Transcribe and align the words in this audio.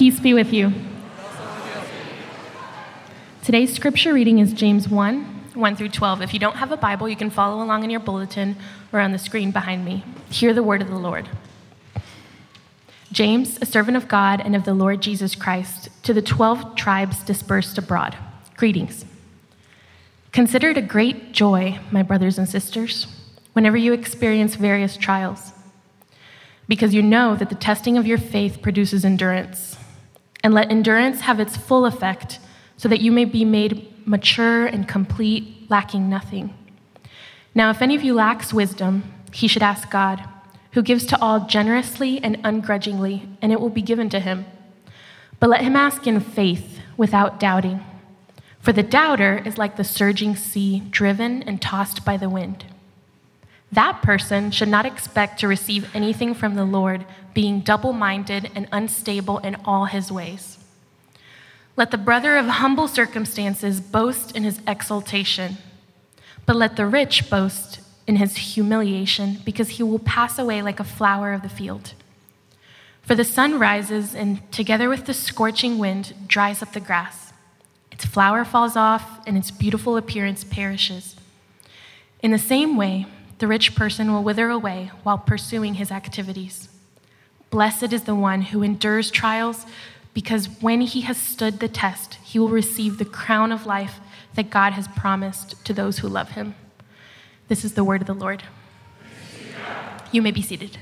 Peace 0.00 0.18
be 0.18 0.32
with 0.32 0.50
you. 0.50 0.72
Today's 3.44 3.74
scripture 3.74 4.14
reading 4.14 4.38
is 4.38 4.54
James 4.54 4.88
1 4.88 5.24
1 5.52 5.76
through 5.76 5.90
12. 5.90 6.22
If 6.22 6.32
you 6.32 6.40
don't 6.40 6.56
have 6.56 6.72
a 6.72 6.78
Bible, 6.78 7.06
you 7.06 7.16
can 7.16 7.28
follow 7.28 7.62
along 7.62 7.84
in 7.84 7.90
your 7.90 8.00
bulletin 8.00 8.56
or 8.94 9.00
on 9.00 9.12
the 9.12 9.18
screen 9.18 9.50
behind 9.50 9.84
me. 9.84 10.02
Hear 10.30 10.54
the 10.54 10.62
word 10.62 10.80
of 10.80 10.88
the 10.88 10.96
Lord. 10.96 11.28
James, 13.12 13.58
a 13.60 13.66
servant 13.66 13.94
of 13.94 14.08
God 14.08 14.40
and 14.40 14.56
of 14.56 14.64
the 14.64 14.72
Lord 14.72 15.02
Jesus 15.02 15.34
Christ, 15.34 15.90
to 16.04 16.14
the 16.14 16.22
12 16.22 16.76
tribes 16.76 17.22
dispersed 17.22 17.76
abroad. 17.76 18.16
Greetings. 18.56 19.04
Consider 20.32 20.70
it 20.70 20.78
a 20.78 20.80
great 20.96 21.32
joy, 21.32 21.78
my 21.90 22.02
brothers 22.02 22.38
and 22.38 22.48
sisters, 22.48 23.06
whenever 23.52 23.76
you 23.76 23.92
experience 23.92 24.54
various 24.54 24.96
trials, 24.96 25.52
because 26.68 26.94
you 26.94 27.02
know 27.02 27.36
that 27.36 27.50
the 27.50 27.54
testing 27.54 27.98
of 27.98 28.06
your 28.06 28.16
faith 28.16 28.62
produces 28.62 29.04
endurance. 29.04 29.76
And 30.42 30.54
let 30.54 30.70
endurance 30.70 31.20
have 31.22 31.40
its 31.40 31.56
full 31.56 31.84
effect, 31.84 32.38
so 32.76 32.88
that 32.88 33.00
you 33.00 33.12
may 33.12 33.24
be 33.24 33.44
made 33.44 34.06
mature 34.06 34.66
and 34.66 34.88
complete, 34.88 35.70
lacking 35.70 36.08
nothing. 36.08 36.54
Now, 37.54 37.70
if 37.70 37.82
any 37.82 37.94
of 37.94 38.02
you 38.02 38.14
lacks 38.14 38.54
wisdom, 38.54 39.12
he 39.32 39.48
should 39.48 39.62
ask 39.62 39.90
God, 39.90 40.26
who 40.72 40.82
gives 40.82 41.04
to 41.06 41.20
all 41.20 41.46
generously 41.46 42.22
and 42.22 42.38
ungrudgingly, 42.44 43.28
and 43.42 43.52
it 43.52 43.60
will 43.60 43.70
be 43.70 43.82
given 43.82 44.08
to 44.10 44.20
him. 44.20 44.46
But 45.38 45.50
let 45.50 45.62
him 45.62 45.76
ask 45.76 46.06
in 46.06 46.20
faith, 46.20 46.80
without 46.96 47.40
doubting. 47.40 47.84
For 48.60 48.72
the 48.72 48.82
doubter 48.82 49.42
is 49.44 49.58
like 49.58 49.76
the 49.76 49.84
surging 49.84 50.36
sea, 50.36 50.80
driven 50.90 51.42
and 51.42 51.60
tossed 51.60 52.04
by 52.04 52.16
the 52.16 52.28
wind. 52.28 52.66
That 53.72 54.02
person 54.02 54.50
should 54.50 54.68
not 54.68 54.86
expect 54.86 55.40
to 55.40 55.48
receive 55.48 55.94
anything 55.94 56.34
from 56.34 56.54
the 56.54 56.64
Lord, 56.64 57.04
being 57.34 57.60
double 57.60 57.92
minded 57.92 58.50
and 58.54 58.68
unstable 58.72 59.38
in 59.38 59.56
all 59.64 59.84
his 59.84 60.10
ways. 60.10 60.58
Let 61.76 61.92
the 61.92 61.98
brother 61.98 62.36
of 62.36 62.46
humble 62.46 62.88
circumstances 62.88 63.80
boast 63.80 64.36
in 64.36 64.42
his 64.42 64.60
exaltation, 64.66 65.58
but 66.46 66.56
let 66.56 66.76
the 66.76 66.86
rich 66.86 67.30
boast 67.30 67.80
in 68.06 68.16
his 68.16 68.36
humiliation, 68.36 69.38
because 69.44 69.70
he 69.70 69.84
will 69.84 70.00
pass 70.00 70.36
away 70.36 70.62
like 70.62 70.80
a 70.80 70.84
flower 70.84 71.32
of 71.32 71.42
the 71.42 71.48
field. 71.48 71.94
For 73.02 73.14
the 73.14 73.24
sun 73.24 73.58
rises, 73.58 74.16
and 74.16 74.50
together 74.50 74.88
with 74.88 75.06
the 75.06 75.14
scorching 75.14 75.78
wind, 75.78 76.12
dries 76.26 76.60
up 76.60 76.72
the 76.72 76.80
grass. 76.80 77.32
Its 77.92 78.04
flower 78.04 78.44
falls 78.44 78.74
off, 78.74 79.24
and 79.26 79.38
its 79.38 79.52
beautiful 79.52 79.96
appearance 79.96 80.42
perishes. 80.42 81.14
In 82.20 82.32
the 82.32 82.38
same 82.38 82.76
way, 82.76 83.06
the 83.40 83.48
rich 83.48 83.74
person 83.74 84.12
will 84.12 84.22
wither 84.22 84.48
away 84.50 84.90
while 85.02 85.18
pursuing 85.18 85.74
his 85.74 85.90
activities. 85.90 86.68
Blessed 87.50 87.92
is 87.92 88.04
the 88.04 88.14
one 88.14 88.42
who 88.42 88.62
endures 88.62 89.10
trials, 89.10 89.66
because 90.14 90.46
when 90.60 90.82
he 90.82 91.00
has 91.02 91.16
stood 91.16 91.58
the 91.58 91.68
test, 91.68 92.14
he 92.22 92.38
will 92.38 92.48
receive 92.48 92.98
the 92.98 93.04
crown 93.04 93.50
of 93.50 93.66
life 93.66 93.98
that 94.34 94.50
God 94.50 94.74
has 94.74 94.86
promised 94.88 95.64
to 95.64 95.72
those 95.72 95.98
who 95.98 96.08
love 96.08 96.30
him. 96.30 96.54
This 97.48 97.64
is 97.64 97.74
the 97.74 97.82
word 97.82 98.02
of 98.02 98.06
the 98.06 98.14
Lord. 98.14 98.44
You 100.12 100.22
may 100.22 100.30
be 100.30 100.42
seated. 100.42 100.78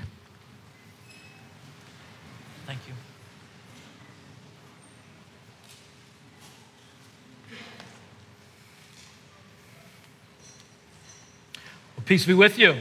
Peace 12.09 12.25
be 12.25 12.33
with 12.33 12.59
you. 12.59 12.75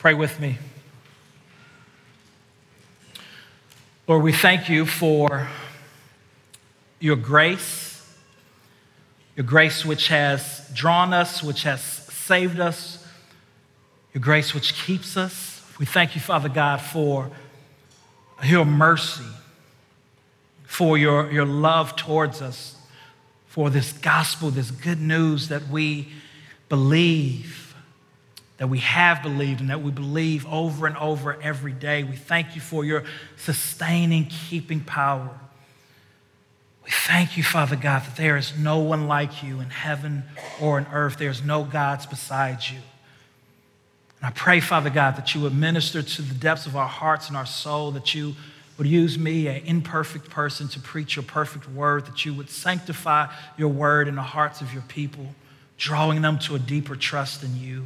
Pray 0.00 0.14
with 0.14 0.40
me. 0.40 0.58
Lord, 4.08 4.24
we 4.24 4.32
thank 4.32 4.68
you 4.68 4.84
for 4.84 5.46
your 6.98 7.14
grace, 7.14 8.18
your 9.36 9.46
grace 9.46 9.84
which 9.84 10.08
has 10.08 10.68
drawn 10.74 11.12
us, 11.12 11.40
which 11.40 11.62
has 11.62 11.80
saved 11.80 12.58
us, 12.58 13.06
your 14.12 14.20
grace 14.20 14.52
which 14.52 14.74
keeps 14.74 15.16
us. 15.16 15.62
We 15.78 15.86
thank 15.86 16.16
you, 16.16 16.20
Father 16.20 16.48
God, 16.48 16.80
for 16.80 17.30
your 18.42 18.64
mercy, 18.64 19.22
for 20.64 20.98
your, 20.98 21.30
your 21.30 21.46
love 21.46 21.94
towards 21.94 22.42
us, 22.42 22.74
for 23.46 23.70
this 23.70 23.92
gospel, 23.92 24.50
this 24.50 24.72
good 24.72 25.00
news 25.00 25.46
that 25.46 25.68
we 25.68 26.08
believe, 26.74 27.72
that 28.56 28.66
we 28.66 28.80
have 28.80 29.22
believed, 29.22 29.60
and 29.60 29.70
that 29.70 29.80
we 29.80 29.92
believe 29.92 30.44
over 30.46 30.88
and 30.88 30.96
over 30.96 31.40
every 31.40 31.70
day. 31.70 32.02
We 32.02 32.16
thank 32.16 32.56
you 32.56 32.60
for 32.60 32.84
your 32.84 33.04
sustaining, 33.36 34.26
keeping 34.26 34.80
power. 34.80 35.30
We 36.84 36.90
thank 36.90 37.36
you, 37.36 37.44
Father 37.44 37.76
God, 37.76 38.02
that 38.02 38.16
there 38.16 38.36
is 38.36 38.58
no 38.58 38.78
one 38.78 39.06
like 39.06 39.40
you 39.40 39.60
in 39.60 39.70
heaven 39.70 40.24
or 40.60 40.78
in 40.78 40.86
earth. 40.92 41.16
There 41.16 41.30
is 41.30 41.44
no 41.44 41.62
gods 41.62 42.06
besides 42.06 42.72
you. 42.72 42.78
And 44.18 44.26
I 44.26 44.30
pray, 44.30 44.58
Father 44.58 44.90
God, 44.90 45.16
that 45.16 45.32
you 45.32 45.42
would 45.42 45.54
minister 45.54 46.02
to 46.02 46.22
the 46.22 46.34
depths 46.34 46.66
of 46.66 46.74
our 46.74 46.88
hearts 46.88 47.28
and 47.28 47.36
our 47.36 47.46
soul, 47.46 47.92
that 47.92 48.14
you 48.16 48.34
would 48.78 48.88
use 48.88 49.16
me, 49.16 49.46
an 49.46 49.64
imperfect 49.64 50.28
person, 50.28 50.66
to 50.70 50.80
preach 50.80 51.14
your 51.14 51.22
perfect 51.22 51.70
word, 51.70 52.06
that 52.06 52.24
you 52.24 52.34
would 52.34 52.50
sanctify 52.50 53.28
your 53.56 53.68
word 53.68 54.08
in 54.08 54.16
the 54.16 54.22
hearts 54.22 54.60
of 54.60 54.72
your 54.72 54.82
people 54.88 55.28
drawing 55.84 56.22
them 56.22 56.38
to 56.38 56.54
a 56.54 56.58
deeper 56.58 56.96
trust 56.96 57.42
in 57.42 57.60
you. 57.60 57.84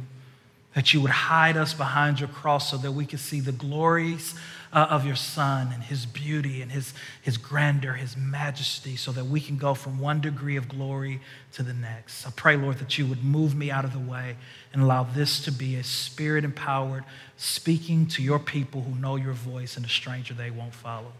That 0.73 0.93
you 0.93 1.01
would 1.01 1.11
hide 1.11 1.57
us 1.57 1.73
behind 1.73 2.21
your 2.21 2.29
cross 2.29 2.71
so 2.71 2.77
that 2.77 2.93
we 2.93 3.05
could 3.05 3.19
see 3.19 3.41
the 3.41 3.51
glories 3.51 4.35
uh, 4.71 4.87
of 4.89 5.05
your 5.05 5.17
Son 5.17 5.71
and 5.73 5.83
his 5.83 6.05
beauty 6.05 6.61
and 6.61 6.71
his, 6.71 6.93
his 7.21 7.35
grandeur, 7.35 7.93
his 7.93 8.15
majesty, 8.15 8.95
so 8.95 9.11
that 9.11 9.25
we 9.25 9.41
can 9.41 9.57
go 9.57 9.73
from 9.73 9.99
one 9.99 10.21
degree 10.21 10.55
of 10.55 10.69
glory 10.69 11.19
to 11.53 11.63
the 11.63 11.73
next. 11.73 12.25
I 12.25 12.29
pray, 12.33 12.55
Lord, 12.55 12.77
that 12.77 12.97
you 12.97 13.05
would 13.07 13.21
move 13.21 13.53
me 13.53 13.69
out 13.69 13.83
of 13.83 13.91
the 13.91 13.99
way 13.99 14.37
and 14.71 14.81
allow 14.81 15.03
this 15.03 15.43
to 15.43 15.51
be 15.51 15.75
a 15.75 15.83
spirit 15.83 16.45
empowered 16.45 17.03
speaking 17.35 18.05
to 18.05 18.23
your 18.23 18.39
people 18.39 18.83
who 18.83 18.95
know 18.95 19.17
your 19.17 19.33
voice 19.33 19.75
and 19.75 19.85
a 19.85 19.89
stranger 19.89 20.33
they 20.33 20.51
won't 20.51 20.73
follow. 20.73 21.11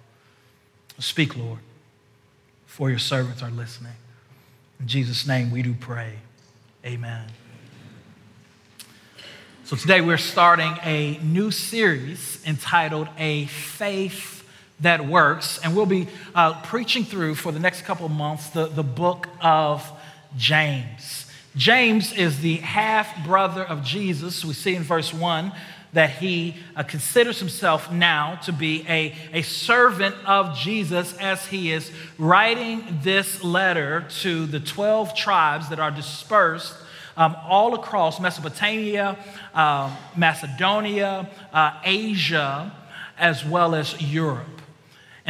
Speak, 0.97 1.35
Lord, 1.35 1.59
for 2.67 2.89
your 2.89 2.99
servants 2.99 3.43
are 3.43 3.51
listening. 3.51 3.95
In 4.79 4.87
Jesus' 4.87 5.27
name 5.27 5.51
we 5.51 5.61
do 5.61 5.73
pray. 5.73 6.19
Amen. 6.85 7.27
So 9.65 9.75
today 9.75 9.99
we're 9.99 10.17
starting 10.17 10.77
a 10.83 11.19
new 11.21 11.51
series 11.51 12.41
entitled 12.47 13.09
A 13.17 13.47
Faith 13.47 14.47
That 14.79 15.05
Works, 15.05 15.59
and 15.61 15.75
we'll 15.75 15.85
be 15.85 16.07
uh, 16.33 16.61
preaching 16.61 17.03
through 17.03 17.35
for 17.35 17.51
the 17.51 17.59
next 17.59 17.81
couple 17.81 18.07
months 18.07 18.51
the, 18.51 18.67
the 18.67 18.83
book 18.83 19.27
of 19.41 19.91
James. 20.37 21.29
James 21.57 22.13
is 22.13 22.39
the 22.39 22.55
half 22.57 23.25
brother 23.25 23.65
of 23.65 23.83
Jesus. 23.83 24.45
We 24.45 24.53
see 24.53 24.73
in 24.73 24.83
verse 24.83 25.13
1 25.13 25.51
that 25.93 26.11
he 26.11 26.55
uh, 26.75 26.83
considers 26.83 27.39
himself 27.39 27.91
now 27.91 28.35
to 28.35 28.53
be 28.53 28.85
a, 28.87 29.15
a 29.33 29.41
servant 29.41 30.15
of 30.25 30.55
Jesus 30.57 31.17
as 31.17 31.47
he 31.47 31.71
is 31.71 31.91
writing 32.17 32.99
this 33.01 33.43
letter 33.43 34.05
to 34.21 34.45
the 34.45 34.59
12 34.59 35.15
tribes 35.15 35.69
that 35.69 35.79
are 35.79 35.91
dispersed 35.91 36.75
um, 37.17 37.35
all 37.43 37.73
across 37.73 38.19
Mesopotamia, 38.19 39.17
uh, 39.53 39.93
Macedonia, 40.15 41.29
uh, 41.51 41.79
Asia, 41.83 42.71
as 43.17 43.43
well 43.43 43.75
as 43.75 43.99
Europe. 44.01 44.58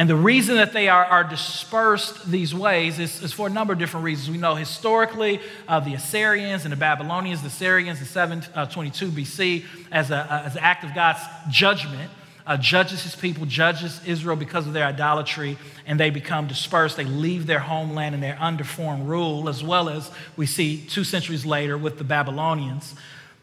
And 0.00 0.08
the 0.08 0.16
reason 0.16 0.56
that 0.56 0.72
they 0.72 0.88
are, 0.88 1.04
are 1.04 1.24
dispersed 1.24 2.30
these 2.30 2.54
ways 2.54 2.98
is, 2.98 3.22
is, 3.22 3.34
for 3.34 3.48
a 3.48 3.50
number 3.50 3.74
of 3.74 3.78
different 3.78 4.04
reasons. 4.04 4.30
We 4.30 4.38
know 4.38 4.54
historically 4.54 5.40
uh, 5.68 5.80
the 5.80 5.92
Assyrians 5.92 6.64
and 6.64 6.72
the 6.72 6.76
Babylonians, 6.76 7.42
the 7.42 7.48
Assyrians 7.48 8.00
in 8.00 8.06
722 8.06 9.06
uh, 9.06 9.10
BC, 9.10 9.64
as, 9.92 10.10
a, 10.10 10.42
as 10.46 10.56
an 10.56 10.62
act 10.62 10.84
of 10.84 10.94
God's 10.94 11.20
judgment, 11.50 12.10
uh, 12.46 12.56
judges 12.56 13.02
his 13.02 13.14
people, 13.14 13.44
judges 13.44 14.00
Israel 14.06 14.36
because 14.36 14.66
of 14.66 14.72
their 14.72 14.86
idolatry, 14.86 15.58
and 15.84 16.00
they 16.00 16.08
become 16.08 16.46
dispersed. 16.46 16.96
They 16.96 17.04
leave 17.04 17.46
their 17.46 17.58
homeland 17.58 18.14
and 18.14 18.24
they're 18.24 18.38
under 18.40 18.64
foreign 18.64 19.06
rule, 19.06 19.50
as 19.50 19.62
well 19.62 19.90
as 19.90 20.10
we 20.34 20.46
see 20.46 20.82
two 20.86 21.04
centuries 21.04 21.44
later 21.44 21.76
with 21.76 21.98
the 21.98 22.04
Babylonians. 22.04 22.94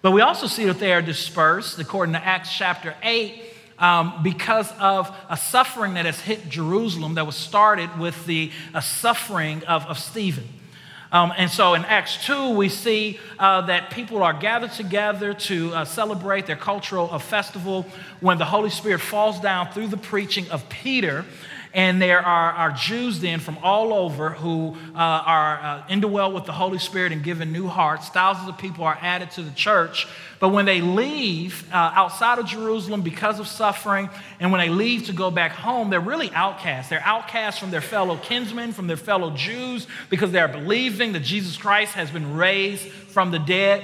But 0.02 0.10
we 0.10 0.22
also 0.22 0.48
see 0.48 0.66
that 0.66 0.80
they 0.80 0.92
are 0.92 1.04
dispersed, 1.04 1.78
according 1.78 2.14
to 2.14 2.26
Acts 2.26 2.52
chapter 2.52 2.96
8 3.04 3.47
um, 3.80 4.22
because 4.24 4.72
of 4.80 5.16
a 5.30 5.38
suffering 5.38 5.96
that 5.96 6.06
has 6.06 6.20
hit 6.20 6.50
Jerusalem 6.50 7.16
that 7.16 7.26
was 7.26 7.36
started 7.36 8.00
with 8.00 8.26
the 8.26 8.52
suffering 8.82 9.64
of, 9.66 9.86
of 9.86 10.00
Stephen. 10.00 10.48
Um, 11.12 11.32
and 11.38 11.50
so 11.50 11.74
in 11.74 11.86
Acts 11.86 12.26
2, 12.26 12.50
we 12.50 12.68
see 12.68 13.20
uh, 13.40 13.62
that 13.62 13.92
people 13.92 14.24
are 14.24 14.34
gathered 14.34 14.74
together 14.74 15.34
to 15.34 15.74
uh, 15.74 15.86
celebrate 15.86 16.48
their 16.48 16.58
cultural 16.58 17.10
uh, 17.12 17.18
festival 17.18 17.86
when 18.20 18.38
the 18.38 18.46
Holy 18.46 18.70
Spirit 18.70 19.00
falls 19.00 19.40
down 19.40 19.72
through 19.72 19.88
the 19.88 19.98
preaching 19.98 20.50
of 20.50 20.68
Peter. 20.68 21.24
And 21.74 22.02
there 22.02 22.20
are, 22.20 22.52
are 22.52 22.72
Jews 22.72 23.20
then 23.20 23.40
from 23.40 23.58
all 23.62 23.94
over 23.94 24.32
who 24.32 24.76
uh, 24.96 24.98
are 24.98 25.60
uh, 25.60 25.88
indwelled 25.88 26.34
with 26.34 26.46
the 26.46 26.52
Holy 26.52 26.80
Spirit 26.80 27.12
and 27.12 27.24
given 27.24 27.52
new 27.52 27.68
hearts. 27.68 28.10
Thousands 28.10 28.50
of 28.50 28.58
people 28.58 28.84
are 28.86 28.98
added 29.02 29.32
to 29.32 29.42
the 29.42 29.52
church. 29.52 30.08
But 30.40 30.50
when 30.50 30.66
they 30.66 30.82
leave 30.82 31.68
uh, 31.72 31.92
outside 31.96 32.38
of 32.38 32.46
Jerusalem 32.46 33.02
because 33.02 33.40
of 33.40 33.48
suffering, 33.48 34.10
and 34.40 34.52
when 34.52 34.62
they 34.62 34.70
leave 34.70 35.08
to 35.08 35.14
go 35.14 35.32
back 35.32 35.52
home, 35.52 35.90
they're 35.90 36.00
really 36.00 36.32
outcasts. 36.32 36.90
They're 36.90 37.02
outcasts 37.04 37.60
from 37.60 37.72
their 37.72 37.82
fellow 37.82 38.18
kinsmen, 38.18 38.72
from 38.72 38.88
their 38.88 38.98
fellow 38.98 39.32
Jews, 39.32 39.88
because 40.10 40.32
they're 40.32 40.48
believing 40.48 41.14
that 41.14 41.24
Jesus 41.24 41.58
Christ 41.58 41.94
has 41.94 42.12
been 42.12 42.36
raised 42.36 42.88
from 42.88 43.32
the 43.32 43.40
dead. 43.40 43.84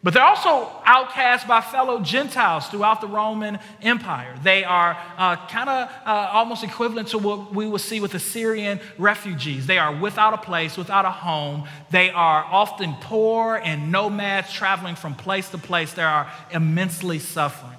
But 0.00 0.14
they're 0.14 0.22
also 0.22 0.70
outcast 0.84 1.48
by 1.48 1.60
fellow 1.60 2.00
Gentiles 2.00 2.68
throughout 2.68 3.00
the 3.00 3.08
Roman 3.08 3.58
Empire. 3.82 4.32
They 4.44 4.62
are 4.62 4.96
uh, 5.16 5.34
kind 5.48 5.68
of 5.68 5.90
uh, 6.06 6.30
almost 6.32 6.62
equivalent 6.62 7.08
to 7.08 7.18
what 7.18 7.52
we 7.52 7.66
would 7.66 7.80
see 7.80 8.00
with 8.00 8.14
Assyrian 8.14 8.78
refugees. 8.96 9.66
They 9.66 9.78
are 9.78 9.92
without 9.92 10.34
a 10.34 10.38
place, 10.38 10.76
without 10.76 11.04
a 11.04 11.10
home. 11.10 11.66
They 11.90 12.10
are 12.10 12.44
often 12.44 12.94
poor 13.00 13.56
and 13.56 13.90
nomads 13.90 14.52
traveling 14.52 14.94
from 14.94 15.16
place 15.16 15.48
to 15.50 15.58
place. 15.58 15.92
They 15.92 16.04
are 16.04 16.30
immensely 16.52 17.18
suffering. 17.18 17.78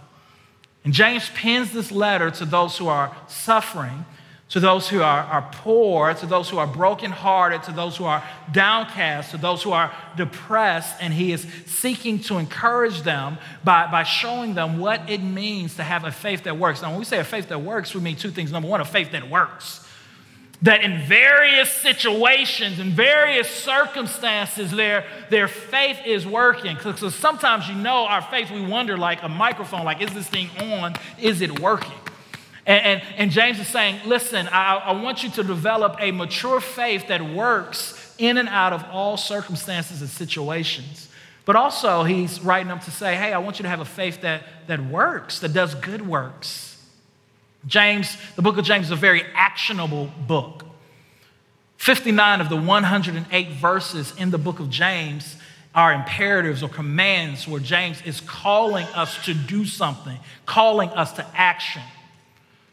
And 0.84 0.94
James 0.94 1.30
pens 1.34 1.72
this 1.72 1.90
letter 1.90 2.32
to 2.32 2.46
those 2.46 2.78
who 2.78 2.90
are 2.90 3.16
suffering 3.28 4.06
to 4.50 4.60
those 4.60 4.90
who 4.90 5.02
are, 5.02 5.22
are 5.22 5.48
poor, 5.52 6.14
to 6.16 6.26
those 6.26 6.50
who 6.50 6.58
are 6.58 6.66
brokenhearted, 6.66 7.62
to 7.64 7.72
those 7.72 7.96
who 7.96 8.06
are 8.06 8.24
downcast, 8.52 9.32
to 9.32 9.38
those 9.38 9.62
who 9.62 9.72
are 9.72 9.94
depressed, 10.18 10.96
and 11.00 11.14
he 11.14 11.32
is 11.32 11.46
seeking 11.68 12.20
to 12.20 12.38
encourage 12.38 13.04
them 13.04 13.38
by, 13.64 13.90
by 13.92 14.02
showing 14.02 14.56
them 14.56 14.80
what 14.80 15.08
it 15.08 15.22
means 15.22 15.76
to 15.76 15.84
have 15.84 16.04
a 16.04 16.12
faith 16.12 16.44
that 16.44 16.58
works. 16.58 16.82
Now, 16.82 16.90
when 16.90 17.00
we 17.00 17.06
say 17.06 17.20
a 17.20 17.24
faith 17.24 17.48
that 17.50 17.62
works, 17.62 17.94
we 17.94 18.02
mean 18.02 18.16
two 18.16 18.32
things. 18.32 18.52
Number 18.52 18.68
one, 18.68 18.82
a 18.82 18.86
faith 18.86 19.12
that 19.12 19.30
works. 19.30 19.86
That 20.64 20.84
in 20.84 21.04
various 21.04 21.72
situations, 21.72 22.80
in 22.80 22.90
various 22.90 23.48
circumstances, 23.48 24.72
their, 24.72 25.06
their 25.30 25.48
faith 25.48 26.00
is 26.06 26.26
working. 26.26 26.76
Because 26.76 27.14
sometimes 27.14 27.70
you 27.70 27.76
know 27.76 28.06
our 28.08 28.24
faith, 28.24 28.50
we 28.50 28.66
wonder 28.66 28.98
like 28.98 29.22
a 29.22 29.30
microphone, 29.30 29.86
like, 29.86 30.02
is 30.02 30.12
this 30.12 30.28
thing 30.28 30.50
on? 30.60 30.96
Is 31.20 31.42
it 31.42 31.60
working? 31.60 31.94
And, 32.70 32.86
and, 32.86 33.02
and, 33.18 33.32
James 33.32 33.60
is 33.60 33.68
saying, 33.68 34.00
listen, 34.06 34.48
I, 34.48 34.76
I 34.76 34.92
want 35.02 35.24
you 35.24 35.32
to 35.32 35.44
develop 35.44 35.96
a 36.00 36.12
mature 36.12 36.62
faith 36.62 37.08
that 37.08 37.20
works 37.34 38.14
in 38.20 38.38
and 38.38 38.48
out 38.48 38.74
of 38.74 38.86
all 38.92 39.18
circumstances 39.18 40.02
and 40.02 40.10
situations. 40.10 41.10
But 41.46 41.56
also, 41.56 42.04
he's 42.04 42.40
writing 42.42 42.68
them 42.68 42.80
to 42.82 42.92
say, 42.92 43.16
hey, 43.16 43.34
I 43.34 43.40
want 43.40 43.58
you 43.58 43.64
to 43.64 43.70
have 43.70 43.80
a 43.80 43.86
faith 43.86 44.22
that, 44.22 44.44
that 44.68 44.86
works, 44.86 45.40
that 45.40 45.52
does 45.52 45.74
good 45.74 46.08
works. 46.08 46.80
James, 47.66 48.16
the 48.36 48.44
book 48.44 48.60
of 48.60 48.66
James 48.66 48.86
is 48.86 48.92
a 48.92 48.96
very 48.96 49.24
actionable 49.34 50.12
book. 50.28 50.64
59 51.78 52.40
of 52.40 52.50
the 52.50 52.56
108 52.56 53.50
verses 53.54 54.14
in 54.16 54.30
the 54.30 54.38
book 54.38 54.60
of 54.60 54.70
James 54.70 55.38
are 55.74 55.92
imperatives 55.92 56.62
or 56.62 56.70
commands 56.70 57.48
where 57.48 57.60
James 57.60 58.00
is 58.06 58.22
calling 58.22 58.86
us 58.94 59.26
to 59.26 59.34
do 59.34 59.66
something, 59.66 60.20
calling 60.46 60.90
us 60.90 61.14
to 61.14 61.26
action. 61.34 61.82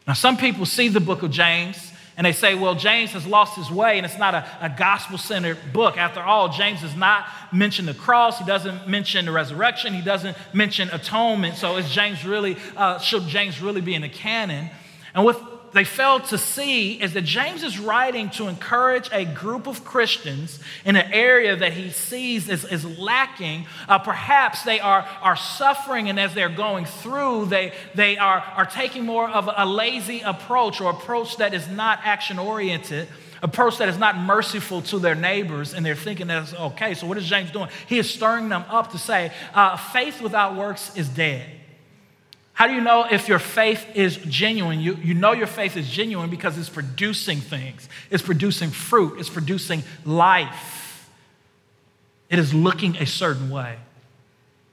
Now, 0.07 0.13
some 0.13 0.37
people 0.37 0.65
see 0.65 0.87
the 0.87 1.01
book 1.01 1.21
of 1.21 1.31
James 1.31 1.91
and 2.15 2.25
they 2.25 2.31
say, 2.31 2.55
well, 2.55 2.73
James 2.73 3.11
has 3.11 3.27
lost 3.27 3.55
his 3.55 3.69
way 3.69 3.97
and 3.97 4.05
it's 4.05 4.17
not 4.17 4.33
a, 4.33 4.47
a 4.61 4.69
gospel 4.69 5.17
centered 5.17 5.57
book. 5.73 5.97
After 5.97 6.21
all, 6.21 6.49
James 6.49 6.81
does 6.81 6.95
not 6.95 7.27
mention 7.51 7.85
the 7.85 7.93
cross, 7.93 8.39
he 8.39 8.45
doesn't 8.45 8.87
mention 8.87 9.25
the 9.25 9.31
resurrection, 9.31 9.93
he 9.93 10.01
doesn't 10.01 10.35
mention 10.53 10.89
atonement. 10.89 11.57
So, 11.57 11.77
is 11.77 11.89
James 11.91 12.25
really, 12.25 12.57
uh, 12.75 12.99
should 12.99 13.27
James 13.27 13.61
really 13.61 13.81
be 13.81 13.93
in 13.93 14.01
the 14.01 14.09
canon? 14.09 14.69
And 15.13 15.25
with 15.25 15.37
they 15.73 15.83
fail 15.83 16.19
to 16.19 16.37
see 16.37 16.93
is 16.93 17.13
that 17.13 17.23
James 17.23 17.63
is 17.63 17.77
writing 17.79 18.29
to 18.31 18.47
encourage 18.47 19.09
a 19.11 19.25
group 19.25 19.67
of 19.67 19.83
Christians 19.83 20.59
in 20.85 20.95
an 20.95 21.11
area 21.11 21.55
that 21.55 21.73
he 21.73 21.89
sees 21.89 22.49
is, 22.49 22.63
is 22.65 22.85
lacking. 22.97 23.65
Uh, 23.87 23.99
perhaps 23.99 24.63
they 24.63 24.79
are, 24.79 25.07
are 25.21 25.35
suffering, 25.35 26.09
and 26.09 26.19
as 26.19 26.33
they're 26.33 26.49
going 26.49 26.85
through, 26.85 27.45
they, 27.45 27.73
they 27.95 28.17
are, 28.17 28.39
are 28.55 28.65
taking 28.65 29.05
more 29.05 29.29
of 29.29 29.49
a 29.55 29.65
lazy 29.65 30.21
approach 30.21 30.79
or 30.81 30.89
approach 30.89 31.37
that 31.37 31.53
is 31.53 31.67
not 31.67 31.99
action 32.03 32.39
oriented 32.39 33.07
approach 33.43 33.77
that 33.77 33.87
is 33.87 33.99
not 33.99 34.17
merciful 34.17 34.81
to 34.81 34.97
their 34.97 35.13
neighbors, 35.13 35.75
and 35.75 35.85
they're 35.85 35.95
thinking 35.95 36.25
that's 36.25 36.55
okay. 36.55 36.95
So, 36.95 37.05
what 37.05 37.19
is 37.19 37.25
James 37.27 37.51
doing? 37.51 37.69
He 37.85 37.99
is 37.99 38.09
stirring 38.09 38.49
them 38.49 38.65
up 38.67 38.91
to 38.93 38.97
say, 38.97 39.31
uh, 39.53 39.77
faith 39.77 40.21
without 40.21 40.55
works 40.55 40.95
is 40.97 41.07
dead. 41.07 41.56
How 42.57 42.65
do 42.65 42.73
you 42.73 42.81
know 42.81 43.05
if 43.05 43.27
your 43.27 43.37
faith 43.37 43.85
is 43.93 44.17
genuine? 44.17 44.79
You, 44.79 44.95
you 44.95 45.13
know 45.13 45.31
your 45.31 45.45
faith 45.45 45.77
is 45.77 45.87
genuine 45.87 46.31
because 46.31 46.57
it's 46.57 46.69
producing 46.69 47.37
things, 47.37 47.87
it's 48.09 48.23
producing 48.23 48.71
fruit, 48.71 49.19
it's 49.19 49.29
producing 49.29 49.83
life. 50.05 51.07
It 52.31 52.39
is 52.39 52.55
looking 52.55 52.97
a 52.97 53.05
certain 53.05 53.51
way. 53.51 53.77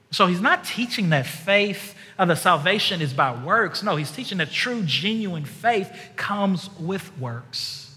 So 0.09 0.25
he's 0.25 0.41
not 0.41 0.63
teaching 0.63 1.09
that 1.09 1.27
faith 1.27 1.93
of 2.17 2.27
the 2.27 2.33
salvation 2.33 3.03
is 3.03 3.13
by 3.13 3.39
works. 3.39 3.83
No, 3.83 3.97
he's 3.97 4.09
teaching 4.09 4.39
that 4.39 4.49
true, 4.49 4.81
genuine 4.87 5.45
faith 5.45 5.95
comes 6.15 6.71
with 6.79 7.15
works. 7.19 7.95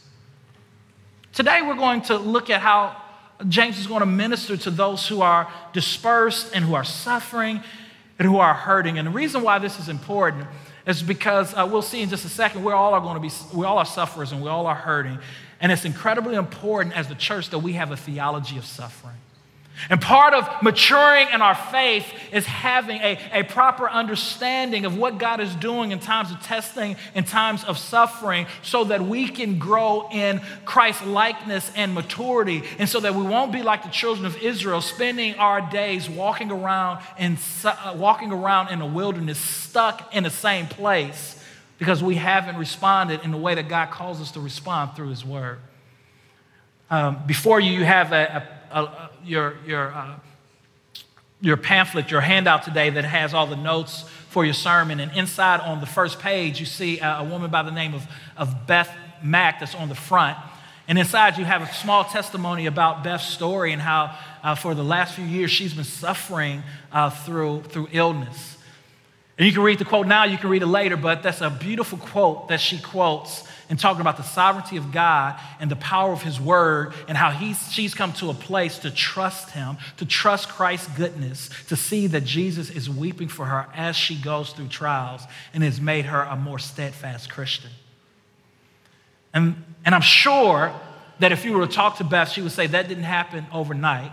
Today 1.32 1.62
we're 1.62 1.76
going 1.76 2.02
to 2.02 2.18
look 2.18 2.50
at 2.50 2.60
how 2.60 2.94
James 3.48 3.78
is 3.78 3.86
going 3.86 4.00
to 4.00 4.06
minister 4.06 4.58
to 4.58 4.70
those 4.70 5.08
who 5.08 5.22
are 5.22 5.50
dispersed 5.72 6.54
and 6.54 6.62
who 6.62 6.74
are 6.74 6.84
suffering 6.84 7.62
and 8.18 8.26
who 8.26 8.38
are 8.38 8.54
hurting. 8.54 8.98
And 8.98 9.06
the 9.06 9.12
reason 9.12 9.42
why 9.42 9.58
this 9.58 9.78
is 9.78 9.88
important 9.88 10.46
is 10.86 11.02
because 11.02 11.54
uh, 11.54 11.68
we'll 11.70 11.82
see 11.82 12.02
in 12.02 12.08
just 12.08 12.24
a 12.24 12.28
second, 12.28 12.64
we 12.64 12.72
all 12.72 12.94
are 12.94 13.00
going 13.00 13.14
to 13.14 13.20
be, 13.20 13.30
we 13.56 13.64
all 13.64 13.78
are 13.78 13.86
sufferers 13.86 14.32
and 14.32 14.42
we 14.42 14.48
all 14.48 14.66
are 14.66 14.74
hurting. 14.74 15.18
And 15.60 15.70
it's 15.70 15.84
incredibly 15.84 16.34
important 16.34 16.96
as 16.96 17.08
the 17.08 17.14
church 17.14 17.50
that 17.50 17.58
we 17.58 17.74
have 17.74 17.90
a 17.90 17.96
theology 17.96 18.58
of 18.58 18.64
suffering. 18.64 19.16
And 19.90 20.00
part 20.00 20.34
of 20.34 20.48
maturing 20.62 21.28
in 21.32 21.40
our 21.40 21.54
faith 21.54 22.04
is 22.32 22.44
having 22.46 23.00
a, 23.00 23.18
a 23.32 23.42
proper 23.44 23.88
understanding 23.88 24.84
of 24.84 24.96
what 24.96 25.18
God 25.18 25.40
is 25.40 25.54
doing 25.54 25.92
in 25.92 26.00
times 26.00 26.30
of 26.30 26.40
testing, 26.42 26.96
in 27.14 27.24
times 27.24 27.64
of 27.64 27.78
suffering, 27.78 28.46
so 28.62 28.84
that 28.84 29.00
we 29.02 29.28
can 29.28 29.58
grow 29.58 30.08
in 30.10 30.40
Christ 30.64 31.06
likeness 31.06 31.70
and 31.76 31.94
maturity, 31.94 32.64
and 32.78 32.88
so 32.88 33.00
that 33.00 33.14
we 33.14 33.22
won't 33.22 33.52
be 33.52 33.62
like 33.62 33.84
the 33.84 33.88
children 33.88 34.26
of 34.26 34.36
Israel, 34.42 34.80
spending 34.80 35.36
our 35.36 35.60
days 35.70 36.10
walking 36.10 36.50
around 36.50 37.02
in, 37.18 37.38
uh, 37.64 37.94
walking 37.96 38.32
around 38.32 38.68
in 38.68 38.80
the 38.80 38.86
wilderness, 38.86 39.38
stuck 39.38 40.14
in 40.14 40.24
the 40.24 40.30
same 40.30 40.66
place, 40.66 41.42
because 41.78 42.02
we 42.02 42.16
haven't 42.16 42.56
responded 42.56 43.20
in 43.22 43.30
the 43.30 43.38
way 43.38 43.54
that 43.54 43.68
God 43.68 43.90
calls 43.90 44.20
us 44.20 44.32
to 44.32 44.40
respond 44.40 44.96
through 44.96 45.10
His 45.10 45.24
Word. 45.24 45.58
Um, 46.90 47.22
before 47.26 47.60
you, 47.60 47.70
you 47.72 47.84
have 47.84 48.12
a, 48.12 48.48
a, 48.70 48.80
a 48.80 49.07
your, 49.24 49.56
your, 49.66 49.92
uh, 49.92 50.14
your 51.40 51.56
pamphlet, 51.56 52.10
your 52.10 52.20
handout 52.20 52.62
today 52.62 52.90
that 52.90 53.04
has 53.04 53.34
all 53.34 53.46
the 53.46 53.56
notes 53.56 54.02
for 54.30 54.44
your 54.44 54.54
sermon. 54.54 55.00
And 55.00 55.12
inside 55.16 55.60
on 55.60 55.80
the 55.80 55.86
first 55.86 56.18
page, 56.18 56.60
you 56.60 56.66
see 56.66 57.00
a, 57.00 57.26
woman 57.28 57.50
by 57.50 57.62
the 57.62 57.70
name 57.70 57.94
of, 57.94 58.06
of 58.36 58.66
Beth 58.66 58.94
Mack 59.22 59.60
that's 59.60 59.74
on 59.74 59.88
the 59.88 59.94
front. 59.94 60.38
And 60.86 60.98
inside, 60.98 61.36
you 61.36 61.44
have 61.44 61.62
a 61.62 61.72
small 61.74 62.04
testimony 62.04 62.66
about 62.66 63.04
Beth's 63.04 63.26
story 63.26 63.72
and 63.72 63.82
how, 63.82 64.16
uh, 64.42 64.54
for 64.54 64.74
the 64.74 64.82
last 64.82 65.14
few 65.14 65.24
years, 65.24 65.50
she's 65.50 65.74
been 65.74 65.84
suffering 65.84 66.62
uh, 66.90 67.10
through, 67.10 67.62
through 67.64 67.88
illness. 67.92 68.56
And 69.36 69.46
you 69.46 69.52
can 69.52 69.62
read 69.62 69.78
the 69.78 69.84
quote 69.84 70.06
now, 70.06 70.24
you 70.24 70.38
can 70.38 70.50
read 70.50 70.62
it 70.62 70.66
later, 70.66 70.96
but 70.96 71.22
that's 71.22 71.40
a 71.40 71.50
beautiful 71.50 71.98
quote 71.98 72.48
that 72.48 72.60
she 72.60 72.78
quotes 72.78 73.46
and 73.68 73.78
talking 73.78 74.00
about 74.00 74.16
the 74.16 74.22
sovereignty 74.22 74.76
of 74.76 74.92
God 74.92 75.38
and 75.60 75.70
the 75.70 75.76
power 75.76 76.12
of 76.12 76.22
His 76.22 76.40
Word 76.40 76.94
and 77.06 77.16
how 77.16 77.30
he's, 77.30 77.72
she's 77.72 77.94
come 77.94 78.12
to 78.14 78.30
a 78.30 78.34
place 78.34 78.78
to 78.80 78.90
trust 78.90 79.50
Him, 79.50 79.76
to 79.98 80.06
trust 80.06 80.48
Christ's 80.48 80.88
goodness, 80.96 81.50
to 81.68 81.76
see 81.76 82.06
that 82.08 82.24
Jesus 82.24 82.70
is 82.70 82.88
weeping 82.88 83.28
for 83.28 83.46
her 83.46 83.66
as 83.74 83.96
she 83.96 84.16
goes 84.16 84.50
through 84.52 84.68
trials 84.68 85.22
and 85.52 85.62
has 85.62 85.80
made 85.80 86.06
her 86.06 86.22
a 86.22 86.36
more 86.36 86.58
steadfast 86.58 87.30
Christian. 87.30 87.70
And, 89.34 89.62
and 89.84 89.94
I'm 89.94 90.00
sure 90.00 90.72
that 91.18 91.32
if 91.32 91.44
you 91.44 91.52
were 91.52 91.66
to 91.66 91.72
talk 91.72 91.98
to 91.98 92.04
Beth, 92.04 92.30
she 92.30 92.40
would 92.42 92.52
say 92.52 92.66
that 92.68 92.88
didn't 92.88 93.04
happen 93.04 93.46
overnight. 93.52 94.12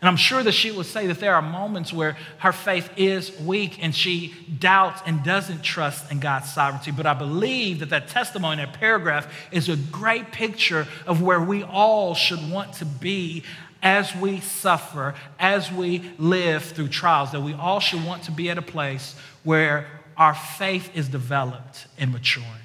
And 0.00 0.08
I'm 0.08 0.16
sure 0.16 0.42
that 0.42 0.52
she 0.52 0.70
would 0.70 0.86
say 0.86 1.06
that 1.06 1.20
there 1.20 1.34
are 1.34 1.42
moments 1.42 1.92
where 1.92 2.16
her 2.38 2.52
faith 2.52 2.90
is 2.96 3.38
weak 3.40 3.82
and 3.82 3.94
she 3.94 4.34
doubts 4.58 5.00
and 5.06 5.22
doesn't 5.24 5.62
trust 5.62 6.10
in 6.12 6.20
God's 6.20 6.52
sovereignty. 6.52 6.90
But 6.90 7.06
I 7.06 7.14
believe 7.14 7.78
that 7.80 7.90
that 7.90 8.08
testimony, 8.08 8.56
that 8.56 8.74
paragraph, 8.74 9.32
is 9.50 9.68
a 9.68 9.76
great 9.76 10.30
picture 10.30 10.86
of 11.06 11.22
where 11.22 11.40
we 11.40 11.62
all 11.62 12.14
should 12.14 12.50
want 12.50 12.74
to 12.74 12.84
be 12.84 13.44
as 13.82 14.14
we 14.16 14.40
suffer, 14.40 15.14
as 15.38 15.70
we 15.70 16.10
live 16.18 16.62
through 16.64 16.88
trials, 16.88 17.32
that 17.32 17.42
we 17.42 17.52
all 17.52 17.80
should 17.80 18.04
want 18.04 18.24
to 18.24 18.30
be 18.30 18.50
at 18.50 18.58
a 18.58 18.62
place 18.62 19.14
where 19.42 19.86
our 20.16 20.34
faith 20.34 20.90
is 20.94 21.08
developed 21.08 21.86
and 21.98 22.12
maturing. 22.12 22.63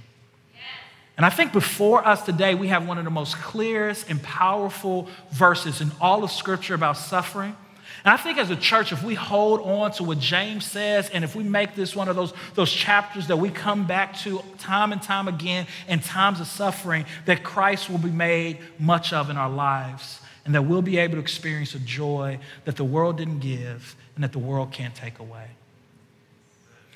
And 1.20 1.26
I 1.26 1.30
think 1.30 1.52
before 1.52 2.08
us 2.08 2.24
today, 2.24 2.56
we 2.56 2.70
have 2.70 2.88
one 2.88 2.98
of 2.98 3.04
the 3.04 3.10
most 3.10 3.36
clearest 3.36 4.10
and 4.10 4.24
powerful 4.24 5.10
verses 5.32 5.82
in 5.82 5.92
all 6.00 6.24
of 6.24 6.32
Scripture 6.32 6.76
about 6.76 6.96
suffering. 6.96 7.58
And 8.06 8.14
I 8.14 8.16
think 8.16 8.38
as 8.38 8.50
a 8.52 8.56
church, 8.56 8.94
if 8.94 9.04
we 9.04 9.16
hold 9.16 9.60
on 9.64 9.92
to 9.96 10.06
what 10.06 10.20
James 10.20 10.64
says, 10.64 11.10
and 11.10 11.26
if 11.26 11.36
we 11.36 11.44
make 11.44 11.76
this 11.76 11.94
one 11.94 12.08
of 12.08 12.16
those, 12.16 12.32
those 12.56 12.72
chapters 12.72 13.28
that 13.28 13.36
we 13.36 13.50
come 13.50 13.86
back 13.86 14.18
to 14.20 14.42
time 14.60 14.94
and 14.94 15.04
time 15.04 15.28
again 15.28 15.68
in 15.90 16.00
times 16.00 16.40
of 16.40 16.48
suffering, 16.48 17.04
that 17.26 17.44
Christ 17.44 17.90
will 17.90 17.98
be 17.98 18.12
made 18.12 18.60
much 18.80 19.12
of 19.12 19.30
in 19.30 19.36
our 19.36 19.50
lives, 19.50 20.22
and 20.46 20.56
that 20.56 20.62
we'll 20.62 20.82
be 20.82 21.00
able 21.00 21.16
to 21.16 21.20
experience 21.20 21.76
a 21.76 21.80
joy 21.80 22.40
that 22.64 22.78
the 22.78 22.86
world 22.86 23.18
didn't 23.18 23.40
give 23.40 23.98
and 24.16 24.24
that 24.24 24.32
the 24.32 24.40
world 24.40 24.72
can't 24.72 24.96
take 24.96 25.20
away. 25.20 25.48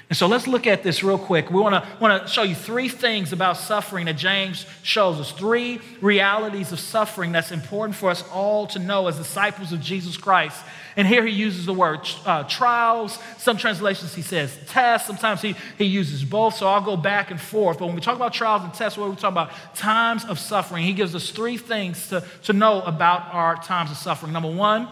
And 0.10 0.18
so 0.18 0.28
let's 0.28 0.48
look 0.48 0.68
at 0.68 0.84
this 0.84 1.02
real 1.02 1.18
quick. 1.18 1.50
We 1.50 1.62
want 1.62 1.76
to 1.76 1.90
want 2.00 2.22
to 2.22 2.32
show 2.32 2.44
you 2.44 2.56
three 2.56 2.90
things 2.90 3.32
about 3.32 3.58
suffering 3.58 4.06
that 4.06 4.18
James 4.18 4.66
shows 4.84 5.20
us. 5.20 5.32
Three 5.32 5.80
realities 6.02 6.72
of 6.72 6.80
suffering 6.80 7.32
that's 7.32 7.52
important 7.52 7.96
for 7.96 8.10
us 8.10 8.24
all 8.30 8.68
to 8.68 8.80
know 8.80 9.08
as 9.08 9.18
disciples 9.18 9.72
of 9.72 9.80
Jesus 9.80 10.18
Christ. 10.18 10.62
And 10.98 11.08
here 11.08 11.26
he 11.26 11.34
uses 11.34 11.66
the 11.66 11.74
word 11.74 12.02
uh, 12.26 12.44
trials. 12.44 13.18
Some 13.38 13.58
translations 13.58 14.14
he 14.14 14.22
says 14.22 14.56
tests. 14.68 15.08
Sometimes 15.08 15.42
he, 15.42 15.56
he 15.78 15.86
uses 15.86 16.24
both. 16.24 16.56
So 16.56 16.68
I'll 16.68 16.82
go 16.82 16.98
back 16.98 17.32
and 17.32 17.42
forth. 17.42 17.80
But 17.80 17.88
when 17.88 17.96
we 17.96 18.02
talk 18.02 18.16
about 18.16 18.34
trials 18.34 18.64
and 18.64 18.74
tests, 18.74 18.98
what 18.98 19.10
we 19.10 19.16
talk 19.16 19.32
about 19.32 19.52
times 19.74 20.26
of 20.26 20.38
suffering. 20.38 20.84
He 20.84 20.94
gives 20.94 21.16
us 21.16 21.30
three 21.32 21.58
things 21.58 22.10
to, 22.10 22.24
to 22.44 22.54
know 22.54 22.82
about 22.82 23.34
our 23.34 23.56
times 23.56 23.90
of 23.90 23.98
suffering. 23.98 24.34
Number 24.34 24.52
one, 24.52 24.88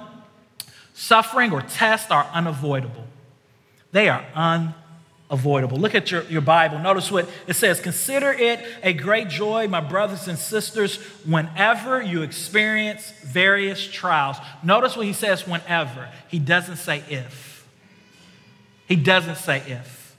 suffering 0.93 1.51
or 1.51 1.61
tests 1.61 2.09
are 2.09 2.23
unavoidable. 2.33 3.05
They 3.91 4.09
are 4.09 4.25
unavoidable 4.33 4.80
avoidable. 5.31 5.77
Look 5.77 5.95
at 5.95 6.11
your, 6.11 6.23
your 6.23 6.41
Bible. 6.41 6.77
Notice 6.77 7.09
what 7.09 7.27
it 7.47 7.55
says 7.55 7.79
Consider 7.79 8.31
it 8.31 8.59
a 8.83 8.93
great 8.93 9.29
joy, 9.29 9.67
my 9.67 9.79
brothers 9.79 10.27
and 10.27 10.37
sisters, 10.37 10.97
whenever 11.25 12.01
you 12.01 12.21
experience 12.21 13.11
various 13.23 13.83
trials. 13.87 14.37
Notice 14.61 14.95
what 14.95 15.05
he 15.05 15.13
says 15.13 15.47
whenever. 15.47 16.09
He 16.27 16.37
doesn't 16.37 16.75
say 16.75 17.03
if. 17.09 17.65
He 18.87 18.97
doesn't 18.97 19.37
say 19.37 19.63
if. 19.65 20.17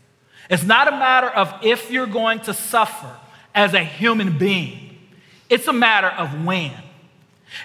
It's 0.49 0.65
not 0.65 0.89
a 0.89 0.93
matter 0.93 1.29
of 1.29 1.55
if 1.63 1.91
you're 1.91 2.07
going 2.07 2.41
to 2.41 2.55
suffer 2.55 3.15
as 3.55 3.75
a 3.75 3.85
human 3.85 4.39
being, 4.39 4.99
it's 5.51 5.69
a 5.69 5.73
matter 5.73 6.09
of 6.09 6.45
when. 6.45 6.73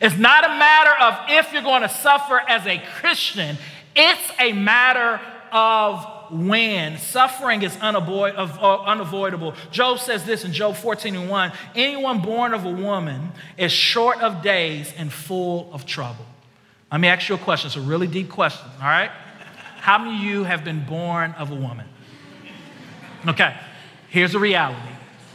It's 0.02 0.18
not 0.18 0.44
a 0.44 0.50
matter 0.50 0.92
of 1.02 1.30
if 1.30 1.54
you're 1.54 1.62
going 1.62 1.84
to 1.84 1.90
suffer 1.90 2.42
as 2.48 2.68
a 2.68 2.84
Christian, 3.00 3.58
it's 3.96 4.32
a 4.38 4.52
matter 4.52 5.22
of 5.52 6.17
when. 6.32 6.98
Suffering 6.98 7.62
is 7.62 7.76
uh, 7.78 8.84
unavoidable. 8.86 9.54
Job 9.72 10.00
says 10.00 10.26
this 10.26 10.46
in 10.46 10.54
Job 10.54 10.76
14 10.76 11.16
and 11.16 11.30
1 11.30 11.52
anyone 11.76 12.22
born 12.22 12.54
of 12.54 12.66
a 12.66 12.72
woman 12.72 13.32
is 13.58 13.72
short 13.72 14.22
of 14.22 14.42
days 14.42 14.94
and 14.98 15.12
full 15.12 15.70
of 15.74 15.86
trouble. 15.86 16.26
Let 16.92 17.02
me 17.02 17.08
ask 17.08 17.28
you 17.28 17.36
a 17.36 17.38
question. 17.38 17.68
It's 17.68 17.76
a 17.76 17.82
really 17.82 18.08
deep 18.08 18.30
question, 18.30 18.68
all 18.82 18.88
right? 18.88 19.12
How 19.80 19.98
many 19.98 20.18
of 20.18 20.24
you 20.24 20.44
have 20.44 20.64
been 20.64 20.86
born 20.86 21.32
of 21.34 21.52
a 21.52 21.56
woman? 21.56 21.88
Okay, 23.28 23.56
here's 24.10 24.34
the 24.34 24.40
reality 24.40 24.80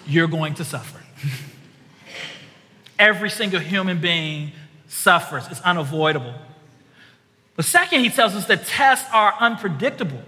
you're 0.06 0.28
going 0.28 0.54
to 0.54 0.64
suffer. 0.64 1.00
Every 2.98 3.30
single 3.30 3.60
human 3.60 4.00
being 4.00 4.52
suffers, 4.88 5.46
it's 5.50 5.60
unavoidable. 5.60 6.34
But 7.54 7.64
second, 7.64 8.00
he 8.00 8.10
tells 8.10 8.34
us 8.34 8.46
that 8.46 8.66
tests 8.66 9.08
are 9.12 9.34
unpredictable. 9.38 10.22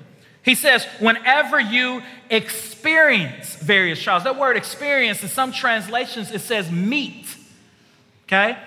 He 0.45 0.55
says, 0.55 0.85
whenever 0.99 1.59
you 1.59 2.03
experience 2.29 3.57
various 3.57 4.01
trials, 4.01 4.25
that 4.25 4.39
word 4.39 4.57
experience 4.57 5.23
in 5.23 5.29
some 5.29 5.53
translations 5.53 6.31
it 6.31 6.41
says 6.41 6.71
meet. 6.71 7.35
Okay? 8.27 8.59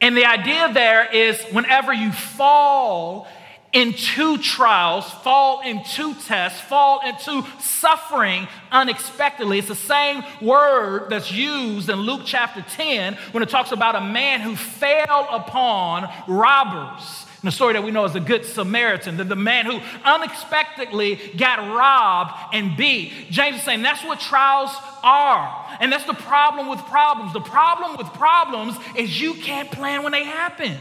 And 0.00 0.16
the 0.16 0.26
idea 0.26 0.72
there 0.72 1.10
is 1.10 1.42
whenever 1.52 1.92
you 1.92 2.12
fall 2.12 3.26
into 3.72 4.36
trials, 4.38 5.08
fall 5.10 5.60
into 5.60 6.14
tests, 6.14 6.60
fall 6.60 7.00
into 7.06 7.46
suffering 7.60 8.48
unexpectedly. 8.72 9.58
It's 9.58 9.68
the 9.68 9.74
same 9.74 10.24
word 10.42 11.08
that's 11.08 11.30
used 11.30 11.88
in 11.88 11.98
Luke 12.00 12.22
chapter 12.24 12.62
10 12.62 13.14
when 13.30 13.42
it 13.42 13.48
talks 13.48 13.72
about 13.72 13.94
a 13.94 14.00
man 14.00 14.40
who 14.40 14.56
fell 14.56 15.28
upon 15.30 16.10
robbers. 16.26 17.26
The 17.42 17.50
story 17.50 17.72
that 17.72 17.82
we 17.82 17.90
know 17.90 18.04
is 18.04 18.12
the 18.12 18.20
Good 18.20 18.44
Samaritan, 18.44 19.16
the, 19.16 19.24
the 19.24 19.36
man 19.36 19.64
who 19.64 19.80
unexpectedly 20.04 21.18
got 21.38 21.58
robbed 21.74 22.54
and 22.54 22.76
beat. 22.76 23.12
James 23.30 23.56
is 23.56 23.62
saying 23.62 23.80
that's 23.80 24.04
what 24.04 24.20
trials 24.20 24.70
are. 25.02 25.78
And 25.80 25.90
that's 25.90 26.04
the 26.04 26.12
problem 26.14 26.68
with 26.68 26.80
problems. 26.80 27.32
The 27.32 27.40
problem 27.40 27.96
with 27.96 28.08
problems 28.08 28.76
is 28.94 29.20
you 29.20 29.34
can't 29.34 29.70
plan 29.70 30.02
when 30.02 30.12
they 30.12 30.24
happen. 30.24 30.76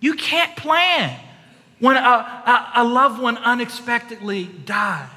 You 0.00 0.14
can't 0.14 0.56
plan 0.56 1.16
when 1.78 1.96
a, 1.96 2.00
a, 2.00 2.72
a 2.76 2.84
loved 2.84 3.20
one 3.20 3.36
unexpectedly 3.36 4.46
dies. 4.64 5.08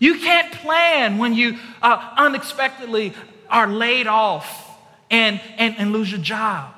You 0.00 0.18
can't 0.18 0.52
plan 0.52 1.18
when 1.18 1.34
you 1.34 1.58
uh, 1.82 2.14
unexpectedly 2.16 3.12
are 3.48 3.68
laid 3.68 4.08
off 4.08 4.76
and, 5.08 5.40
and, 5.56 5.76
and 5.78 5.92
lose 5.92 6.10
your 6.10 6.20
job. 6.20 6.74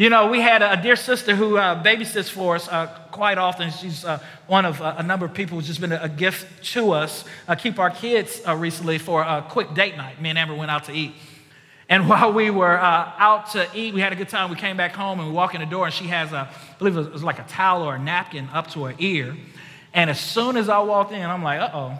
You 0.00 0.08
know, 0.08 0.28
we 0.28 0.40
had 0.40 0.62
a, 0.62 0.80
dear 0.82 0.96
sister 0.96 1.36
who 1.36 1.58
uh, 1.58 1.84
babysits 1.84 2.30
for 2.30 2.54
us 2.54 2.66
uh, 2.68 2.86
quite 3.10 3.36
often. 3.36 3.70
She's 3.70 4.02
uh, 4.02 4.18
one 4.46 4.64
of 4.64 4.80
uh, 4.80 4.94
a 4.96 5.02
number 5.02 5.26
of 5.26 5.34
people 5.34 5.58
who's 5.58 5.66
just 5.66 5.78
been 5.78 5.92
a, 5.92 6.08
gift 6.08 6.64
to 6.72 6.92
us. 6.92 7.26
Uh, 7.46 7.54
keep 7.54 7.78
our 7.78 7.90
kids 7.90 8.40
uh, 8.48 8.56
recently 8.56 8.96
for 8.96 9.20
a 9.20 9.44
quick 9.46 9.74
date 9.74 9.98
night. 9.98 10.18
Me 10.18 10.30
and 10.30 10.38
Amber 10.38 10.54
went 10.54 10.70
out 10.70 10.84
to 10.84 10.92
eat. 10.92 11.12
And 11.90 12.08
while 12.08 12.32
we 12.32 12.48
were 12.48 12.78
out 12.78 13.50
to 13.50 13.68
eat, 13.74 13.92
we 13.92 14.00
had 14.00 14.14
a 14.14 14.16
good 14.16 14.30
time. 14.30 14.48
We 14.48 14.56
came 14.56 14.78
back 14.78 14.92
home 14.92 15.20
and 15.20 15.28
we 15.28 15.34
walk 15.34 15.54
in 15.54 15.60
the 15.60 15.66
door, 15.66 15.84
and 15.84 15.92
she 15.92 16.06
has 16.06 16.32
a, 16.32 16.48
I 16.48 16.78
believe 16.78 16.96
it 16.96 17.12
was 17.12 17.22
like 17.22 17.38
a 17.38 17.44
towel 17.44 17.82
or 17.82 17.96
a 17.96 17.98
napkin 17.98 18.48
up 18.54 18.68
to 18.68 18.84
her 18.84 18.94
ear. 18.98 19.36
And 19.92 20.08
as 20.08 20.18
soon 20.18 20.56
as 20.56 20.70
I 20.70 20.78
walked 20.78 21.12
in, 21.12 21.28
I'm 21.28 21.42
like, 21.42 21.60
uh 21.60 21.70
oh, 21.74 21.98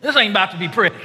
this 0.00 0.16
ain't 0.16 0.32
about 0.32 0.50
to 0.50 0.58
be 0.58 0.66
pretty. 0.66 0.96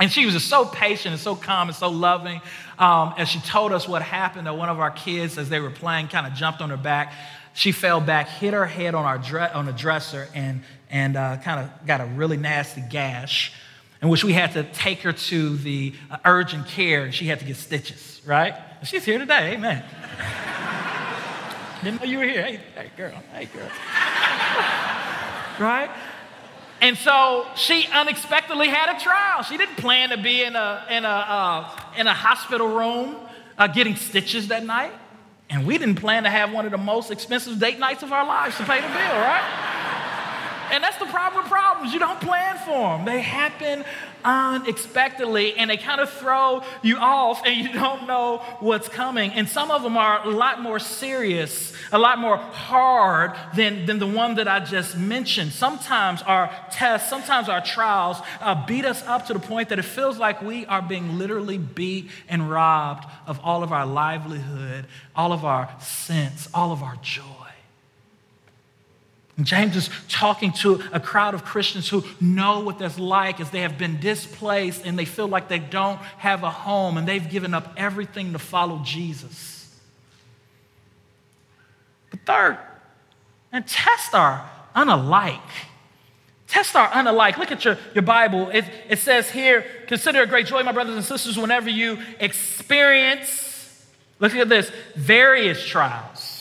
And 0.00 0.10
she 0.10 0.24
was 0.24 0.32
just 0.32 0.48
so 0.48 0.64
patient 0.64 1.12
and 1.12 1.20
so 1.20 1.36
calm 1.36 1.68
and 1.68 1.76
so 1.76 1.90
loving. 1.90 2.40
Um, 2.78 3.12
as 3.18 3.28
she 3.28 3.38
told 3.40 3.72
us 3.72 3.86
what 3.86 4.00
happened, 4.00 4.46
that 4.46 4.56
one 4.56 4.70
of 4.70 4.80
our 4.80 4.90
kids, 4.90 5.36
as 5.36 5.50
they 5.50 5.60
were 5.60 5.70
playing, 5.70 6.08
kind 6.08 6.26
of 6.26 6.32
jumped 6.32 6.62
on 6.62 6.70
her 6.70 6.78
back. 6.78 7.12
She 7.52 7.70
fell 7.70 8.00
back, 8.00 8.28
hit 8.28 8.54
her 8.54 8.64
head 8.64 8.94
on, 8.94 9.04
our 9.04 9.18
dre- 9.18 9.50
on 9.52 9.66
the 9.66 9.72
dresser, 9.72 10.28
and, 10.34 10.62
and 10.88 11.16
uh, 11.16 11.36
kind 11.38 11.60
of 11.60 11.86
got 11.86 12.00
a 12.00 12.06
really 12.06 12.38
nasty 12.38 12.80
gash, 12.80 13.52
in 14.00 14.08
which 14.08 14.24
we 14.24 14.32
had 14.32 14.52
to 14.52 14.64
take 14.72 15.00
her 15.00 15.12
to 15.12 15.56
the 15.58 15.92
uh, 16.10 16.16
urgent 16.24 16.66
care, 16.66 17.04
and 17.04 17.14
she 17.14 17.26
had 17.26 17.40
to 17.40 17.44
get 17.44 17.56
stitches, 17.56 18.22
right? 18.24 18.54
She's 18.84 19.04
here 19.04 19.18
today, 19.18 19.52
amen. 19.52 19.84
Didn't 21.84 22.00
know 22.00 22.06
you 22.06 22.18
were 22.18 22.24
here. 22.24 22.42
Hey, 22.42 22.60
hey 22.74 22.90
girl, 22.96 23.22
hey, 23.34 23.44
girl. 23.46 23.64
right? 25.58 25.90
And 26.80 26.96
so 26.96 27.46
she 27.56 27.86
unexpectedly 27.92 28.68
had 28.68 28.96
a 28.96 29.00
trial. 29.00 29.42
She 29.42 29.56
didn't 29.56 29.76
plan 29.76 30.10
to 30.10 30.16
be 30.16 30.42
in 30.42 30.56
a, 30.56 30.86
in 30.90 31.04
a, 31.04 31.08
uh, 31.08 31.80
in 31.98 32.06
a 32.06 32.14
hospital 32.14 32.68
room 32.68 33.16
uh, 33.58 33.66
getting 33.66 33.96
stitches 33.96 34.48
that 34.48 34.64
night. 34.64 34.92
And 35.50 35.66
we 35.66 35.76
didn't 35.78 35.96
plan 35.96 36.22
to 36.22 36.30
have 36.30 36.52
one 36.52 36.64
of 36.64 36.70
the 36.70 36.78
most 36.78 37.10
expensive 37.10 37.58
date 37.58 37.78
nights 37.78 38.02
of 38.02 38.12
our 38.12 38.24
lives 38.24 38.56
to 38.56 38.64
pay 38.64 38.80
the 38.80 38.86
bill, 38.86 38.94
right? 38.94 39.79
And 40.70 40.82
that's 40.82 40.98
the 40.98 41.06
problem 41.06 41.42
with 41.42 41.50
problems. 41.50 41.92
You 41.92 41.98
don't 41.98 42.20
plan 42.20 42.58
for 42.58 42.96
them, 42.96 43.04
they 43.04 43.20
happen 43.20 43.84
unexpectedly 44.24 45.54
and 45.56 45.70
they 45.70 45.76
kind 45.76 46.00
of 46.00 46.10
throw 46.10 46.62
you 46.82 46.96
off 46.96 47.42
and 47.46 47.56
you 47.56 47.72
don't 47.72 48.06
know 48.06 48.38
what's 48.60 48.88
coming. 48.88 49.32
And 49.32 49.48
some 49.48 49.70
of 49.70 49.82
them 49.82 49.96
are 49.96 50.26
a 50.26 50.30
lot 50.30 50.60
more 50.60 50.78
serious, 50.78 51.72
a 51.92 51.98
lot 51.98 52.18
more 52.18 52.36
hard 52.36 53.32
than, 53.54 53.86
than 53.86 53.98
the 53.98 54.06
one 54.06 54.36
that 54.36 54.48
I 54.48 54.60
just 54.60 54.96
mentioned. 54.96 55.52
Sometimes 55.52 56.22
our 56.22 56.50
tests, 56.70 57.08
sometimes 57.08 57.48
our 57.48 57.60
trials 57.60 58.18
uh, 58.40 58.66
beat 58.66 58.84
us 58.84 59.02
up 59.06 59.26
to 59.26 59.32
the 59.32 59.40
point 59.40 59.70
that 59.70 59.78
it 59.78 59.84
feels 59.84 60.18
like 60.18 60.42
we 60.42 60.66
are 60.66 60.82
being 60.82 61.18
literally 61.18 61.58
beat 61.58 62.10
and 62.28 62.50
robbed 62.50 63.06
of 63.26 63.40
all 63.42 63.62
of 63.62 63.72
our 63.72 63.86
livelihood, 63.86 64.86
all 65.16 65.32
of 65.32 65.44
our 65.44 65.70
sense, 65.80 66.48
all 66.52 66.72
of 66.72 66.82
our 66.82 66.96
joy. 67.02 67.39
James 69.46 69.76
is 69.76 69.90
talking 70.08 70.52
to 70.52 70.82
a 70.92 71.00
crowd 71.00 71.34
of 71.34 71.44
Christians 71.44 71.88
who 71.88 72.04
know 72.20 72.60
what 72.60 72.78
that's 72.78 72.98
like 72.98 73.40
as 73.40 73.50
they 73.50 73.60
have 73.60 73.78
been 73.78 74.00
displaced 74.00 74.84
and 74.84 74.98
they 74.98 75.04
feel 75.04 75.28
like 75.28 75.48
they 75.48 75.58
don't 75.58 75.98
have 76.18 76.42
a 76.42 76.50
home 76.50 76.96
and 76.96 77.06
they've 77.06 77.28
given 77.28 77.54
up 77.54 77.72
everything 77.76 78.32
to 78.32 78.38
follow 78.38 78.80
Jesus. 78.84 79.78
But 82.10 82.20
third, 82.26 82.58
and 83.52 83.66
tests 83.66 84.14
are 84.14 84.48
unalike. 84.74 85.40
Tests 86.46 86.74
are 86.74 86.88
unalike. 86.88 87.36
Look 87.36 87.52
at 87.52 87.64
your, 87.64 87.78
your 87.94 88.02
Bible. 88.02 88.48
It, 88.50 88.64
it 88.88 88.98
says 88.98 89.30
here, 89.30 89.64
consider 89.86 90.22
a 90.22 90.26
great 90.26 90.46
joy, 90.46 90.62
my 90.64 90.72
brothers 90.72 90.96
and 90.96 91.04
sisters, 91.04 91.38
whenever 91.38 91.70
you 91.70 91.98
experience, 92.18 93.86
look 94.18 94.34
at 94.34 94.48
this, 94.48 94.70
various 94.96 95.64
trials 95.64 96.39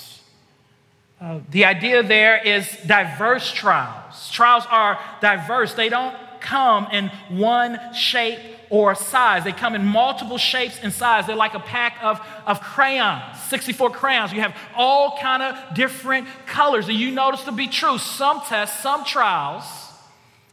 the 1.49 1.65
idea 1.65 2.01
there 2.01 2.41
is 2.41 2.69
diverse 2.85 3.51
trials. 3.51 4.29
Trials 4.31 4.63
are 4.69 4.99
diverse. 5.21 5.73
They 5.73 5.89
don't 5.89 6.15
come 6.39 6.87
in 6.91 7.09
one 7.29 7.77
shape 7.93 8.39
or 8.69 8.95
size. 8.95 9.43
They 9.43 9.51
come 9.51 9.75
in 9.75 9.85
multiple 9.85 10.37
shapes 10.37 10.79
and 10.81 10.93
size. 10.93 11.27
They're 11.27 11.35
like 11.35 11.55
a 11.55 11.59
pack 11.59 11.97
of, 12.01 12.21
of 12.45 12.61
crayons, 12.61 13.37
64 13.49 13.89
crayons. 13.91 14.31
You 14.31 14.41
have 14.41 14.55
all 14.75 15.17
kind 15.19 15.43
of 15.43 15.75
different 15.75 16.27
colors. 16.45 16.87
And 16.87 16.97
you 16.97 17.11
notice 17.11 17.43
to 17.43 17.51
be 17.51 17.67
true, 17.67 17.97
some 17.97 18.41
tests, 18.47 18.81
some 18.81 19.03
trials, 19.03 19.65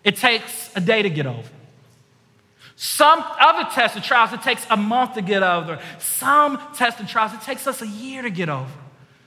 it 0.03 0.17
takes 0.17 0.75
a 0.75 0.81
day 0.81 1.03
to 1.03 1.11
get 1.11 1.27
over. 1.27 1.49
Some 2.75 3.25
other 3.41 3.69
tests 3.73 3.97
and 3.97 4.05
trials, 4.05 4.33
it 4.33 4.43
takes 4.43 4.67
a 4.69 4.77
month 4.77 5.15
to 5.15 5.23
get 5.23 5.43
over. 5.43 5.81
Some 5.99 6.61
tests 6.75 7.01
and 7.01 7.09
trials, 7.09 7.33
it 7.33 7.41
takes 7.43 7.67
us 7.67 7.81
a 7.81 7.87
year 7.87 8.23
to 8.23 8.31
get 8.31 8.49
over. 8.49 8.71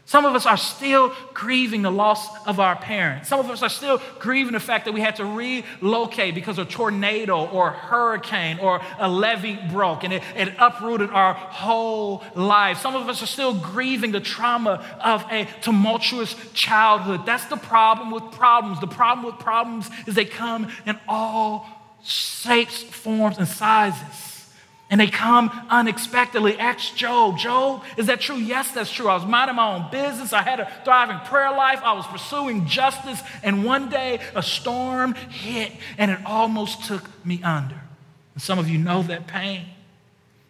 Some 0.09 0.25
of 0.25 0.33
us 0.33 0.47
are 0.47 0.57
still 0.57 1.13
grieving 1.35 1.83
the 1.83 1.91
loss 1.91 2.27
of 2.47 2.59
our 2.59 2.75
parents. 2.75 3.29
Some 3.29 3.39
of 3.39 3.51
us 3.51 3.61
are 3.61 3.69
still 3.69 4.01
grieving 4.17 4.53
the 4.53 4.59
fact 4.59 4.85
that 4.85 4.91
we 4.91 5.01
had 5.01 5.17
to 5.17 5.23
relocate 5.23 6.33
because 6.33 6.57
a 6.57 6.65
tornado 6.65 7.45
or 7.45 7.69
hurricane 7.69 8.57
or 8.57 8.81
a 8.97 9.07
levee 9.07 9.59
broke 9.71 10.03
and 10.03 10.11
it, 10.11 10.23
it 10.35 10.51
uprooted 10.57 11.11
our 11.11 11.35
whole 11.35 12.23
life. 12.33 12.79
Some 12.79 12.95
of 12.95 13.07
us 13.07 13.21
are 13.21 13.27
still 13.27 13.53
grieving 13.53 14.11
the 14.11 14.19
trauma 14.19 14.83
of 14.99 15.23
a 15.29 15.47
tumultuous 15.61 16.35
childhood. 16.53 17.27
That's 17.27 17.45
the 17.45 17.57
problem 17.57 18.09
with 18.09 18.31
problems. 18.31 18.81
The 18.81 18.87
problem 18.87 19.27
with 19.27 19.37
problems 19.37 19.91
is 20.07 20.15
they 20.15 20.25
come 20.25 20.71
in 20.87 20.97
all 21.07 21.69
shapes, 22.01 22.81
forms, 22.81 23.37
and 23.37 23.47
sizes. 23.47 24.28
And 24.91 24.99
they 24.99 25.07
come 25.07 25.51
unexpectedly. 25.69 26.57
Ask 26.57 26.95
Job. 26.95 27.37
Job, 27.37 27.83
is 27.95 28.07
that 28.07 28.21
true? 28.21 28.37
Yes, 28.37 28.71
that's 28.71 28.91
true. 28.91 29.07
I 29.07 29.15
was 29.15 29.25
minding 29.25 29.55
my 29.55 29.75
own 29.75 29.91
business. 29.91 30.33
I 30.33 30.41
had 30.41 30.59
a 30.59 30.71
thriving 30.83 31.19
prayer 31.27 31.51
life. 31.51 31.79
I 31.83 31.93
was 31.93 32.07
pursuing 32.07 32.65
justice. 32.65 33.21
And 33.43 33.63
one 33.63 33.89
day 33.89 34.19
a 34.33 34.41
storm 34.41 35.13
hit 35.13 35.73
and 35.97 36.09
it 36.09 36.19
almost 36.25 36.85
took 36.85 37.03
me 37.23 37.41
under. 37.43 37.79
And 38.33 38.41
some 38.41 38.57
of 38.57 38.67
you 38.67 38.79
know 38.79 39.03
that 39.03 39.27
pain. 39.27 39.65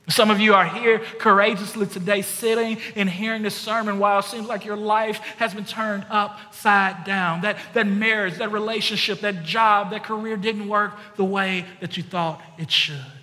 Some 0.08 0.31
of 0.31 0.39
you 0.39 0.55
are 0.55 0.65
here 0.65 1.00
courageously 1.19 1.86
today, 1.86 2.24
sitting 2.24 2.79
and 2.96 3.08
hearing 3.08 3.43
this 3.43 3.55
sermon 3.55 4.00
while 4.00 4.19
it 4.19 4.25
seems 4.25 4.48
like 4.48 4.65
your 4.65 4.75
life 4.75 5.19
has 5.38 5.53
been 5.53 5.65
turned 5.65 6.05
upside 6.10 7.03
down. 7.03 7.41
That, 7.41 7.58
that 7.74 7.86
marriage, 7.86 8.38
that 8.38 8.51
relationship, 8.51 9.19
that 9.19 9.43
job, 9.43 9.91
that 9.91 10.03
career 10.03 10.36
didn't 10.36 10.67
work 10.67 10.93
the 11.15 11.25
way 11.25 11.65
that 11.79 11.96
you 11.96 12.01
thought 12.01 12.41
it 12.58 12.72
should. 12.72 13.19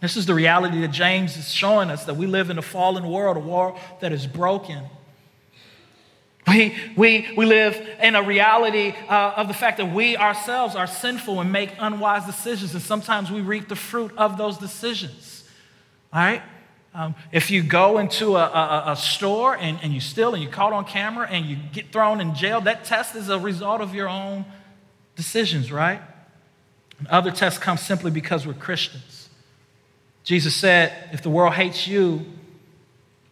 This 0.00 0.16
is 0.16 0.26
the 0.26 0.34
reality 0.34 0.80
that 0.80 0.90
James 0.92 1.36
is 1.36 1.52
showing 1.52 1.90
us 1.90 2.04
that 2.06 2.16
we 2.16 2.26
live 2.26 2.48
in 2.48 2.58
a 2.58 2.62
fallen 2.62 3.08
world, 3.08 3.36
a 3.36 3.40
world 3.40 3.78
that 4.00 4.12
is 4.12 4.26
broken. 4.26 4.84
We, 6.48 6.74
we, 6.96 7.28
we 7.36 7.44
live 7.44 7.76
in 8.02 8.16
a 8.16 8.22
reality 8.22 8.94
uh, 9.08 9.34
of 9.36 9.46
the 9.46 9.54
fact 9.54 9.76
that 9.76 9.92
we 9.92 10.16
ourselves 10.16 10.74
are 10.74 10.86
sinful 10.86 11.40
and 11.40 11.52
make 11.52 11.74
unwise 11.78 12.24
decisions, 12.24 12.72
and 12.72 12.82
sometimes 12.82 13.30
we 13.30 13.42
reap 13.42 13.68
the 13.68 13.76
fruit 13.76 14.12
of 14.16 14.38
those 14.38 14.56
decisions. 14.56 15.44
All 16.12 16.20
right? 16.20 16.42
Um, 16.92 17.14
if 17.30 17.50
you 17.50 17.62
go 17.62 17.98
into 17.98 18.36
a, 18.36 18.44
a, 18.44 18.84
a, 18.92 18.96
store 18.96 19.56
and, 19.56 19.78
and 19.80 19.92
you 19.92 20.00
steal 20.00 20.34
and 20.34 20.42
you're 20.42 20.50
caught 20.50 20.72
on 20.72 20.84
camera 20.84 21.28
and 21.30 21.46
you 21.46 21.56
get 21.72 21.92
thrown 21.92 22.20
in 22.20 22.34
jail, 22.34 22.60
that 22.62 22.84
test 22.84 23.14
is 23.14 23.28
a 23.28 23.38
result 23.38 23.80
of 23.80 23.94
your 23.94 24.08
own 24.08 24.44
decisions, 25.14 25.70
right? 25.70 26.00
And 26.98 27.06
other 27.06 27.30
tests 27.30 27.60
come 27.60 27.76
simply 27.76 28.10
because 28.10 28.44
we're 28.44 28.54
Christians. 28.54 29.19
Jesus 30.24 30.54
said, 30.54 30.92
If 31.12 31.22
the 31.22 31.30
world 31.30 31.54
hates 31.54 31.86
you, 31.86 32.24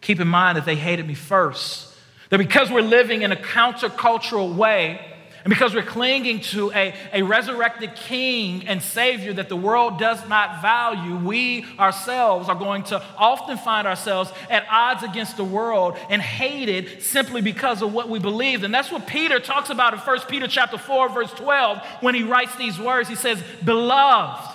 keep 0.01 0.19
in 0.19 0.27
mind 0.27 0.57
that 0.57 0.65
they 0.65 0.75
hated 0.75 1.07
me 1.07 1.13
first. 1.13 1.93
That 2.29 2.37
because 2.37 2.71
we're 2.71 2.81
living 2.81 3.23
in 3.23 3.31
a 3.31 3.35
countercultural 3.35 4.55
way, 4.55 4.99
and 5.43 5.53
because 5.53 5.73
we're 5.73 5.83
clinging 5.83 6.41
to 6.41 6.71
a, 6.73 6.93
a 7.13 7.21
resurrected 7.21 7.95
king 7.95 8.67
and 8.67 8.81
savior 8.81 9.33
that 9.33 9.47
the 9.47 9.55
world 9.55 9.97
does 9.97 10.27
not 10.27 10.61
value, 10.61 11.15
we 11.15 11.65
ourselves 11.79 12.49
are 12.49 12.55
going 12.55 12.83
to 12.83 13.01
often 13.17 13.57
find 13.57 13.87
ourselves 13.87 14.31
at 14.49 14.67
odds 14.69 15.01
against 15.03 15.37
the 15.37 15.43
world 15.43 15.97
and 16.09 16.21
hated 16.21 17.01
simply 17.01 17.41
because 17.41 17.81
of 17.81 17.93
what 17.93 18.09
we 18.09 18.19
believe. 18.19 18.63
And 18.63 18.73
that's 18.73 18.91
what 18.91 19.07
Peter 19.07 19.39
talks 19.39 19.69
about 19.69 19.93
in 19.93 19.99
1 19.99 20.19
Peter 20.27 20.47
chapter 20.47 20.77
4, 20.77 21.09
verse 21.09 21.31
12, 21.31 21.79
when 22.01 22.15
he 22.15 22.23
writes 22.23 22.55
these 22.57 22.77
words. 22.77 23.07
He 23.07 23.15
says, 23.15 23.41
Beloved. 23.63 24.48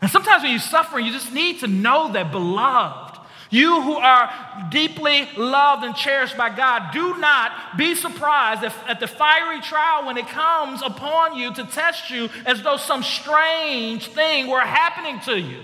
And 0.00 0.10
sometimes 0.10 0.42
when 0.42 0.52
you're 0.52 0.60
suffering, 0.60 1.06
you 1.06 1.12
just 1.12 1.32
need 1.32 1.60
to 1.60 1.66
know 1.66 2.12
that, 2.12 2.30
beloved, 2.30 3.18
you 3.50 3.80
who 3.82 3.94
are 3.94 4.30
deeply 4.70 5.28
loved 5.36 5.84
and 5.84 5.94
cherished 5.96 6.36
by 6.36 6.54
God, 6.54 6.92
do 6.92 7.16
not 7.18 7.78
be 7.78 7.94
surprised 7.94 8.62
if, 8.62 8.76
at 8.86 9.00
the 9.00 9.06
fiery 9.06 9.60
trial 9.60 10.06
when 10.06 10.18
it 10.18 10.26
comes 10.28 10.82
upon 10.82 11.36
you 11.36 11.52
to 11.54 11.64
test 11.64 12.10
you 12.10 12.28
as 12.44 12.62
though 12.62 12.76
some 12.76 13.02
strange 13.02 14.06
thing 14.08 14.48
were 14.48 14.60
happening 14.60 15.18
to 15.20 15.40
you. 15.40 15.62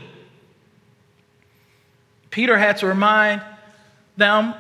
Peter 2.31 2.57
had 2.57 2.79
to 2.79 2.87
remind 2.87 3.43
them 4.17 4.55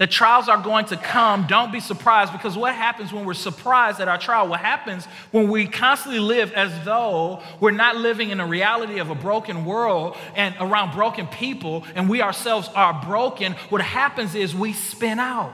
that 0.00 0.10
trials 0.10 0.48
are 0.48 0.56
going 0.56 0.86
to 0.86 0.96
come. 0.96 1.46
Don't 1.46 1.70
be 1.70 1.78
surprised 1.78 2.32
because 2.32 2.56
what 2.56 2.74
happens 2.74 3.12
when 3.12 3.26
we're 3.26 3.34
surprised 3.34 4.00
at 4.00 4.08
our 4.08 4.16
trial? 4.16 4.48
What 4.48 4.60
happens 4.60 5.04
when 5.30 5.50
we 5.50 5.66
constantly 5.66 6.18
live 6.18 6.52
as 6.54 6.86
though 6.86 7.42
we're 7.60 7.70
not 7.70 7.96
living 7.96 8.30
in 8.30 8.40
a 8.40 8.46
reality 8.46 8.98
of 8.98 9.10
a 9.10 9.14
broken 9.14 9.66
world 9.66 10.16
and 10.34 10.54
around 10.58 10.94
broken 10.94 11.26
people 11.26 11.84
and 11.94 12.08
we 12.08 12.22
ourselves 12.22 12.70
are 12.74 12.98
broken? 13.04 13.52
What 13.68 13.82
happens 13.82 14.34
is 14.34 14.54
we 14.54 14.72
spin 14.72 15.18
out. 15.18 15.52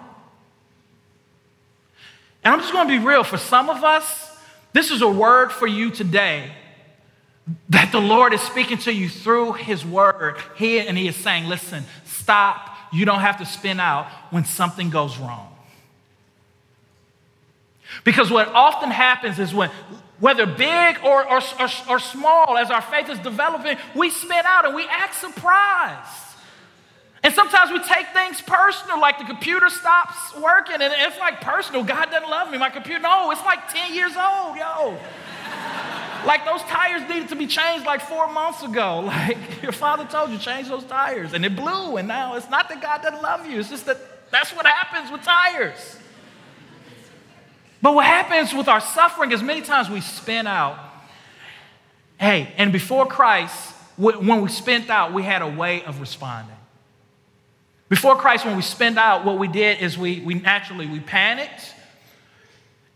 And 2.45 2.55
I'm 2.55 2.61
just 2.61 2.73
going 2.73 2.87
to 2.87 3.01
be 3.01 3.05
real. 3.05 3.25
For 3.25 3.39
some 3.39 3.69
of 3.69 3.83
us, 3.83 4.39
this 4.73 4.93
is 4.93 5.03
a 5.03 5.11
word 5.11 5.51
for 5.51 5.67
you 5.67 5.91
today 5.91 6.53
that 7.71 7.91
the 7.91 8.01
Lord 8.01 8.33
is 8.33 8.43
speaking 8.43 8.79
to 8.79 8.93
you 8.93 9.09
through 9.09 9.55
His 9.55 9.85
word. 9.85 10.37
He, 10.55 10.79
and 10.79 10.97
He 10.97 11.09
is 11.09 11.17
saying, 11.17 11.49
listen, 11.49 11.83
stop 12.05 12.76
you 12.93 13.05
don't 13.05 13.21
have 13.21 13.39
to 13.39 13.47
spin 13.47 13.81
out 13.81 14.07
when 14.31 14.45
something 14.45 14.91
goes 14.91 15.19
wrong. 15.19 15.53
Because 18.05 18.31
what 18.31 18.49
often 18.49 18.91
happens 18.91 19.39
is 19.39 19.55
when, 19.55 19.71
whether 20.19 20.47
big 20.47 20.99
or, 21.05 21.25
or, 21.25 21.41
or, 21.61 21.69
or, 21.89 21.99
small, 21.99 22.57
as 22.57 22.71
our 22.71 22.83
faith 22.83 23.09
is 23.09 23.19
developing, 23.19 23.77
we 23.95 24.11
spin 24.11 24.43
out 24.45 24.65
and 24.65 24.75
we 24.75 24.87
act 24.89 25.15
surprised. 25.15 26.23
And 27.23 27.35
sometimes 27.35 27.73
we 27.73 27.79
take 27.83 28.09
things 28.13 28.41
personal, 28.41 29.01
like 29.01 29.19
the 29.19 29.25
computer 29.25 29.69
stops 29.69 30.37
working, 30.37 30.81
and 30.81 30.93
it's 30.97 31.19
like 31.19 31.41
personal. 31.41 31.83
God 31.83 32.11
doesn't 32.11 32.29
love 32.29 32.51
me. 32.51 32.59
My 32.59 32.71
computer, 32.71 33.01
no, 33.01 33.31
it's 33.31 33.45
like 33.45 33.69
10 33.73 33.95
years 33.95 34.13
old, 34.17 34.57
yo. 34.57 34.99
Like 36.27 36.45
those 36.45 36.61
tires 36.63 37.09
needed 37.09 37.29
to 37.29 37.37
be 37.37 37.47
changed 37.47 37.87
like 37.87 38.01
four 38.01 38.31
months 38.31 38.63
ago. 38.63 39.01
Like 39.17 39.63
your 39.63 39.73
father 39.73 40.05
told 40.05 40.31
you, 40.31 40.39
change 40.39 40.69
those 40.69 40.85
tires. 40.85 41.33
And 41.33 41.45
it 41.45 41.55
blew. 41.55 41.97
And 41.97 42.09
now 42.09 42.35
it's 42.35 42.51
not 42.51 42.69
that 42.69 42.83
God 42.83 43.01
doesn't 43.01 43.23
love 43.23 43.47
you, 43.47 43.61
it's 43.61 43.71
just 43.71 43.87
that 43.87 44.31
that's 44.31 44.51
what 44.51 44.67
happens 44.67 45.11
with 45.11 45.23
tires. 45.23 45.97
But 47.81 47.95
what 47.95 48.05
happens 48.05 48.53
with 48.53 48.67
our 48.67 48.81
suffering 48.81 49.31
is 49.31 49.43
many 49.43 49.63
times 49.63 49.89
we 49.89 50.01
spin 50.01 50.47
out. 50.47 50.79
Hey, 52.19 52.53
and 52.57 52.73
before 52.73 53.07
Christ, 53.07 53.75
when 53.97 54.43
we 54.43 54.49
spent 54.49 54.91
out, 54.91 55.13
we 55.13 55.23
had 55.23 55.43
a 55.43 55.49
way 55.49 55.85
of 55.85 56.01
responding. 56.01 56.57
Before 57.89 58.17
Christ, 58.17 58.45
when 58.45 58.57
we 58.57 58.63
spent 58.63 58.99
out, 58.99 59.25
what 59.25 59.39
we 59.39 59.47
did 59.47 59.81
is 59.81 59.97
we, 59.97 60.21
we 60.21 60.35
naturally 60.35 60.87
we 60.87 60.99
panicked. 60.99 61.75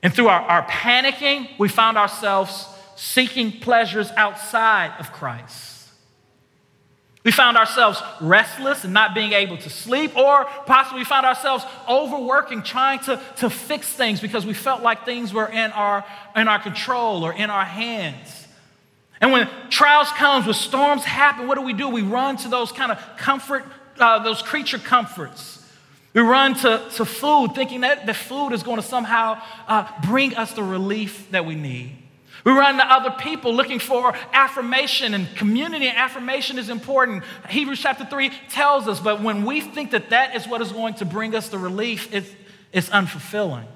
And 0.02 0.12
through 0.12 0.28
our, 0.28 0.40
our 0.40 0.66
panicking, 0.66 1.48
we 1.58 1.68
found 1.68 1.96
ourselves 1.96 2.66
seeking 3.00 3.50
pleasures 3.50 4.10
outside 4.14 4.92
of 4.98 5.10
Christ. 5.10 5.88
We 7.24 7.30
found 7.30 7.56
ourselves 7.56 8.02
restless 8.20 8.84
and 8.84 8.92
not 8.92 9.14
being 9.14 9.32
able 9.32 9.56
to 9.56 9.70
sleep, 9.70 10.14
or 10.16 10.44
possibly 10.66 11.00
we 11.00 11.04
found 11.04 11.24
ourselves 11.24 11.64
overworking, 11.88 12.62
trying 12.62 12.98
to, 13.00 13.18
to 13.38 13.48
fix 13.48 13.90
things 13.90 14.20
because 14.20 14.44
we 14.44 14.52
felt 14.52 14.82
like 14.82 15.06
things 15.06 15.32
were 15.32 15.48
in 15.48 15.72
our, 15.72 16.04
in 16.36 16.46
our 16.46 16.58
control 16.58 17.24
or 17.24 17.32
in 17.32 17.48
our 17.48 17.64
hands. 17.64 18.46
And 19.18 19.32
when 19.32 19.48
trials 19.70 20.08
comes, 20.10 20.44
when 20.44 20.54
storms 20.54 21.04
happen, 21.04 21.46
what 21.46 21.56
do 21.56 21.62
we 21.62 21.72
do? 21.72 21.88
We 21.88 22.02
run 22.02 22.36
to 22.38 22.48
those 22.48 22.70
kind 22.70 22.92
of 22.92 22.98
comfort, 23.16 23.64
uh, 23.98 24.22
those 24.22 24.42
creature 24.42 24.78
comforts. 24.78 25.66
We 26.12 26.20
run 26.20 26.54
to, 26.56 26.86
to 26.96 27.06
food, 27.06 27.54
thinking 27.54 27.80
that 27.80 28.04
the 28.04 28.14
food 28.14 28.52
is 28.52 28.62
going 28.62 28.76
to 28.76 28.86
somehow 28.86 29.40
uh, 29.68 29.88
bring 30.06 30.34
us 30.36 30.52
the 30.52 30.62
relief 30.62 31.30
that 31.30 31.46
we 31.46 31.54
need. 31.54 31.96
We 32.44 32.52
run 32.52 32.76
to 32.76 32.92
other 32.92 33.10
people 33.10 33.54
looking 33.54 33.78
for 33.78 34.14
affirmation, 34.32 35.14
and 35.14 35.34
community 35.36 35.88
affirmation 35.88 36.58
is 36.58 36.68
important. 36.68 37.24
Hebrews 37.48 37.80
chapter 37.80 38.04
3 38.04 38.30
tells 38.48 38.88
us, 38.88 39.00
but 39.00 39.22
when 39.22 39.44
we 39.44 39.60
think 39.60 39.90
that 39.90 40.10
that 40.10 40.34
is 40.36 40.48
what 40.48 40.62
is 40.62 40.72
going 40.72 40.94
to 40.94 41.04
bring 41.04 41.34
us 41.34 41.48
the 41.48 41.58
relief, 41.58 42.12
it's, 42.14 42.30
it's 42.72 42.88
unfulfilling. 42.88 43.66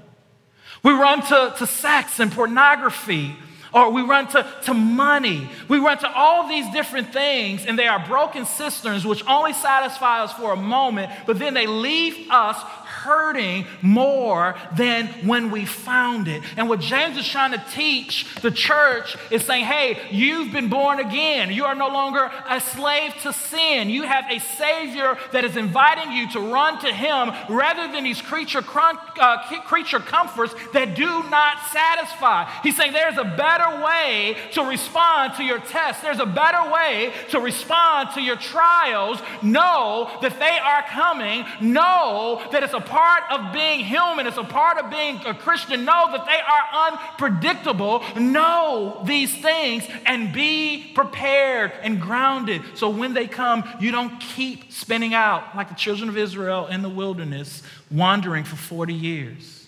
We 0.82 0.92
run 0.92 1.22
to, 1.22 1.54
to 1.58 1.66
sex 1.66 2.20
and 2.20 2.30
pornography, 2.30 3.36
or 3.72 3.90
we 3.90 4.02
run 4.02 4.28
to, 4.28 4.46
to 4.64 4.74
money. 4.74 5.50
We 5.68 5.78
run 5.78 5.98
to 5.98 6.12
all 6.14 6.48
these 6.48 6.70
different 6.72 7.12
things, 7.12 7.66
and 7.66 7.78
they 7.78 7.88
are 7.88 8.06
broken 8.06 8.46
cisterns 8.46 9.04
which 9.04 9.26
only 9.26 9.52
satisfy 9.52 10.22
us 10.22 10.32
for 10.32 10.52
a 10.52 10.56
moment, 10.56 11.10
but 11.26 11.38
then 11.38 11.54
they 11.54 11.66
leave 11.66 12.30
us 12.30 12.56
hurting 13.04 13.66
more 13.82 14.54
than 14.76 15.06
when 15.26 15.50
we 15.50 15.66
found 15.66 16.26
it. 16.26 16.42
And 16.56 16.68
what 16.68 16.80
James 16.80 17.18
is 17.18 17.28
trying 17.28 17.52
to 17.52 17.62
teach 17.72 18.26
the 18.40 18.50
church 18.50 19.16
is 19.30 19.44
saying, 19.44 19.66
hey, 19.66 20.00
you've 20.10 20.52
been 20.52 20.68
born 20.68 20.98
again. 21.00 21.52
You 21.52 21.64
are 21.66 21.74
no 21.74 21.88
longer 21.88 22.30
a 22.48 22.60
slave 22.60 23.12
to 23.22 23.32
sin. 23.32 23.90
You 23.90 24.04
have 24.04 24.24
a 24.30 24.38
Savior 24.38 25.18
that 25.32 25.44
is 25.44 25.56
inviting 25.56 26.12
you 26.12 26.30
to 26.32 26.40
run 26.40 26.80
to 26.80 26.92
Him 26.92 27.30
rather 27.48 27.92
than 27.92 28.04
these 28.04 28.22
creature, 28.22 28.64
uh, 28.66 29.60
creature 29.66 30.00
comforts 30.00 30.54
that 30.72 30.94
do 30.94 31.22
not 31.28 31.58
satisfy. 31.70 32.50
He's 32.62 32.76
saying 32.76 32.92
there's 32.92 33.18
a 33.18 33.24
better 33.24 33.84
way 33.84 34.36
to 34.52 34.62
respond 34.62 35.34
to 35.36 35.44
your 35.44 35.58
test, 35.58 36.02
there's 36.02 36.20
a 36.20 36.26
better 36.26 36.70
way 36.72 37.12
to 37.30 37.40
respond 37.40 38.10
to 38.14 38.22
your 38.22 38.36
trials. 38.36 39.18
Know 39.42 40.10
that 40.22 40.38
they 40.38 40.58
are 40.58 40.82
coming. 40.88 41.44
Know 41.60 42.42
that 42.52 42.62
it's 42.62 42.72
a 42.72 42.80
part 42.94 43.24
of 43.30 43.52
being 43.52 43.80
human, 43.80 44.28
it's 44.28 44.36
a 44.36 44.44
part 44.44 44.78
of 44.78 44.88
being 44.88 45.20
a 45.26 45.34
Christian. 45.34 45.84
Know 45.84 46.12
that 46.12 46.26
they 46.26 46.38
are 46.38 46.92
unpredictable. 46.92 48.04
Know 48.16 49.02
these 49.04 49.34
things 49.34 49.84
and 50.06 50.32
be 50.32 50.92
prepared 50.94 51.72
and 51.82 52.00
grounded 52.00 52.62
so 52.74 52.90
when 52.90 53.14
they 53.14 53.26
come, 53.26 53.64
you 53.80 53.90
don't 53.90 54.20
keep 54.20 54.70
spinning 54.70 55.12
out 55.12 55.56
like 55.56 55.68
the 55.68 55.74
children 55.74 56.08
of 56.08 56.16
Israel 56.16 56.68
in 56.68 56.82
the 56.82 56.88
wilderness, 56.88 57.62
wandering 57.90 58.44
for 58.44 58.56
40 58.56 58.94
years. 58.94 59.66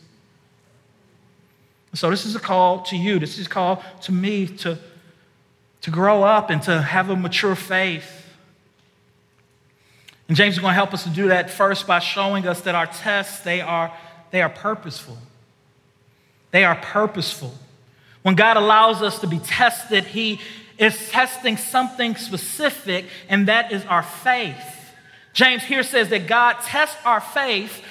So, 1.94 2.10
this 2.10 2.26
is 2.26 2.36
a 2.36 2.40
call 2.40 2.82
to 2.82 2.96
you. 2.96 3.18
This 3.18 3.38
is 3.38 3.46
a 3.46 3.48
call 3.48 3.82
to 4.02 4.12
me 4.12 4.46
to, 4.58 4.78
to 5.80 5.90
grow 5.90 6.22
up 6.22 6.50
and 6.50 6.62
to 6.62 6.80
have 6.80 7.10
a 7.10 7.16
mature 7.16 7.56
faith. 7.56 8.15
And 10.28 10.36
James 10.36 10.54
is 10.54 10.60
going 10.60 10.72
to 10.72 10.74
help 10.74 10.92
us 10.92 11.04
to 11.04 11.10
do 11.10 11.28
that 11.28 11.50
first 11.50 11.86
by 11.86 12.00
showing 12.00 12.46
us 12.46 12.62
that 12.62 12.74
our 12.74 12.86
tests, 12.86 13.40
they 13.40 13.60
are, 13.60 13.92
they 14.30 14.42
are 14.42 14.48
purposeful. 14.48 15.18
They 16.50 16.64
are 16.64 16.76
purposeful. 16.76 17.54
When 18.22 18.34
God 18.34 18.56
allows 18.56 19.02
us 19.02 19.20
to 19.20 19.26
be 19.26 19.38
tested, 19.38 20.04
He 20.04 20.40
is 20.78 21.10
testing 21.10 21.56
something 21.56 22.16
specific, 22.16 23.06
and 23.28 23.46
that 23.48 23.72
is 23.72 23.84
our 23.86 24.02
faith. 24.02 24.56
James 25.32 25.62
here 25.62 25.82
says 25.82 26.08
that 26.08 26.26
God 26.26 26.54
tests 26.62 26.96
our 27.04 27.20
faith 27.20 27.82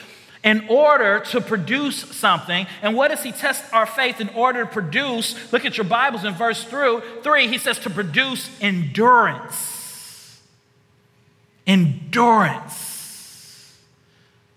in 0.43 0.67
order 0.67 1.21
to 1.31 1.41
produce 1.41 1.97
something. 2.15 2.67
And 2.81 2.95
what 2.95 3.09
does 3.09 3.23
he 3.23 3.31
test 3.31 3.63
our 3.73 3.87
faith 3.87 4.21
in 4.21 4.29
order 4.29 4.63
to 4.63 4.69
produce? 4.69 5.51
Look 5.51 5.65
at 5.65 5.77
your 5.77 5.85
Bibles 5.85 6.23
in 6.23 6.35
verse 6.35 6.63
through 6.63 7.01
3, 7.23 7.47
he 7.47 7.57
says 7.57 7.79
to 7.79 7.89
produce 7.89 8.49
endurance 8.61 9.74
endurance. 11.67 13.77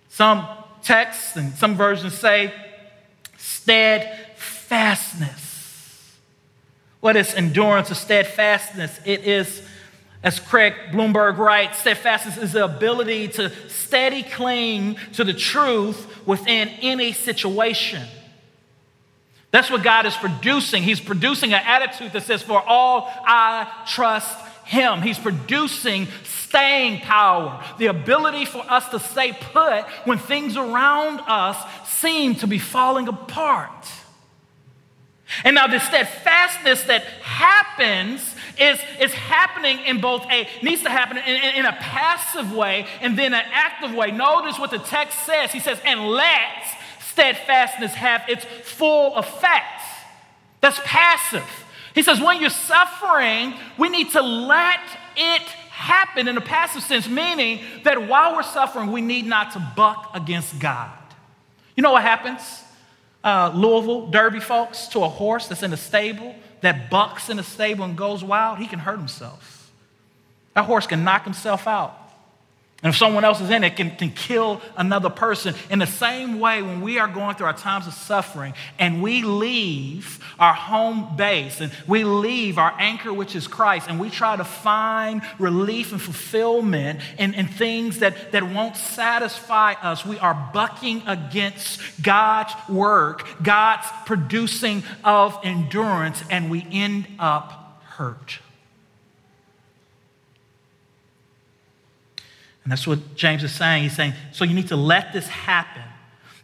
Some 0.08 0.46
texts 0.82 1.36
and 1.36 1.52
some 1.54 1.76
versions 1.76 2.14
say 2.14 2.54
steadfastness. 3.36 5.48
What 7.00 7.16
is 7.16 7.34
endurance 7.34 7.90
or 7.90 7.94
steadfastness? 7.94 9.00
It 9.04 9.24
is, 9.24 9.62
as 10.22 10.38
Craig 10.40 10.74
Blomberg 10.92 11.38
writes, 11.38 11.78
steadfastness 11.78 12.38
is 12.38 12.52
the 12.52 12.64
ability 12.64 13.28
to 13.28 13.50
steady 13.68 14.22
cling 14.22 14.96
to 15.12 15.24
the 15.24 15.34
truth 15.34 16.26
within 16.26 16.68
any 16.80 17.12
situation. 17.12 18.06
That's 19.50 19.70
what 19.70 19.82
God 19.82 20.04
is 20.06 20.14
producing. 20.16 20.82
He's 20.82 21.00
producing 21.00 21.54
an 21.54 21.62
attitude 21.64 22.12
that 22.12 22.24
says, 22.24 22.42
For 22.42 22.60
all 22.60 23.10
I 23.24 23.84
trust 23.86 24.36
Him. 24.68 25.00
He's 25.00 25.18
producing 25.18 26.08
staying 26.24 27.00
power, 27.00 27.64
the 27.78 27.86
ability 27.86 28.44
for 28.44 28.62
us 28.70 28.86
to 28.90 29.00
stay 29.00 29.32
put 29.32 29.84
when 30.04 30.18
things 30.18 30.58
around 30.58 31.20
us 31.26 31.56
seem 31.90 32.34
to 32.36 32.46
be 32.46 32.58
falling 32.58 33.08
apart. 33.08 33.88
And 35.44 35.54
now, 35.54 35.66
the 35.66 35.78
steadfastness 35.78 36.82
that 36.84 37.04
happens 37.22 38.20
is, 38.58 38.78
is 39.00 39.14
happening 39.14 39.78
in 39.86 40.02
both 40.02 40.26
a, 40.30 40.46
needs 40.62 40.82
to 40.82 40.90
happen 40.90 41.16
in, 41.16 41.24
in, 41.24 41.56
in, 41.56 41.64
a 41.64 41.72
passive 41.72 42.52
way 42.52 42.86
and 43.00 43.18
then 43.18 43.32
an 43.32 43.44
active 43.50 43.94
way. 43.94 44.10
Notice 44.10 44.58
what 44.58 44.70
the 44.70 44.78
text 44.78 45.24
says. 45.24 45.50
He 45.50 45.60
says, 45.60 45.80
and 45.84 46.08
let 46.08 46.64
steadfastness 47.00 47.94
have 47.94 48.22
its 48.28 48.44
full 48.44 49.16
effect. 49.16 49.82
That's 50.60 50.80
passive. 50.84 51.44
He 51.94 52.02
says, 52.02 52.20
when 52.20 52.40
you're 52.40 52.50
suffering, 52.50 53.54
we 53.78 53.88
need 53.88 54.10
to 54.12 54.22
let 54.22 54.80
it 55.16 55.42
happen 55.70 56.28
in 56.28 56.36
a 56.36 56.40
passive 56.40 56.82
sense, 56.82 57.08
meaning 57.08 57.60
that 57.84 58.08
while 58.08 58.34
we're 58.34 58.42
suffering, 58.42 58.92
we 58.92 59.00
need 59.00 59.26
not 59.26 59.52
to 59.52 59.72
buck 59.76 60.10
against 60.14 60.58
God. 60.58 60.90
You 61.76 61.82
know 61.82 61.92
what 61.92 62.02
happens? 62.02 62.42
Uh, 63.22 63.52
Louisville, 63.54 64.08
Derby 64.08 64.40
folks, 64.40 64.88
to 64.88 65.02
a 65.04 65.08
horse 65.08 65.48
that's 65.48 65.62
in 65.62 65.72
a 65.72 65.76
stable 65.76 66.34
that 66.60 66.90
bucks 66.90 67.30
in 67.30 67.38
a 67.38 67.42
stable 67.42 67.84
and 67.84 67.96
goes 67.96 68.24
wild, 68.24 68.58
he 68.58 68.66
can 68.66 68.78
hurt 68.78 68.98
himself. 68.98 69.70
That 70.54 70.64
horse 70.64 70.86
can 70.86 71.04
knock 71.04 71.24
himself 71.24 71.66
out. 71.66 71.96
And 72.80 72.90
if 72.90 72.96
someone 72.96 73.24
else 73.24 73.40
is 73.40 73.50
in 73.50 73.64
it, 73.64 73.74
can, 73.74 73.90
can 73.96 74.12
kill 74.12 74.62
another 74.76 75.10
person. 75.10 75.56
In 75.68 75.80
the 75.80 75.86
same 75.86 76.38
way, 76.38 76.62
when 76.62 76.80
we 76.80 77.00
are 77.00 77.08
going 77.08 77.34
through 77.34 77.46
our 77.46 77.56
times 77.56 77.88
of 77.88 77.92
suffering 77.92 78.54
and 78.78 79.02
we 79.02 79.22
leave 79.22 80.24
our 80.38 80.54
home 80.54 81.16
base 81.16 81.60
and 81.60 81.72
we 81.88 82.04
leave 82.04 82.56
our 82.56 82.72
anchor, 82.78 83.12
which 83.12 83.34
is 83.34 83.48
Christ, 83.48 83.88
and 83.88 83.98
we 83.98 84.10
try 84.10 84.36
to 84.36 84.44
find 84.44 85.22
relief 85.40 85.90
and 85.90 86.00
fulfillment 86.00 87.00
in, 87.18 87.34
in 87.34 87.48
things 87.48 87.98
that, 87.98 88.30
that 88.30 88.44
won't 88.44 88.76
satisfy 88.76 89.72
us, 89.72 90.06
we 90.06 90.20
are 90.20 90.50
bucking 90.54 91.02
against 91.08 91.80
God's 92.00 92.52
work, 92.68 93.26
God's 93.42 93.88
producing 94.06 94.84
of 95.02 95.36
endurance, 95.42 96.22
and 96.30 96.48
we 96.48 96.64
end 96.70 97.08
up 97.18 97.82
hurt. 97.82 98.38
And 102.68 102.72
that's 102.72 102.86
what 102.86 103.14
James 103.14 103.42
is 103.42 103.52
saying. 103.52 103.84
He's 103.84 103.96
saying, 103.96 104.12
so 104.30 104.44
you 104.44 104.52
need 104.52 104.68
to 104.68 104.76
let 104.76 105.14
this 105.14 105.26
happen. 105.26 105.80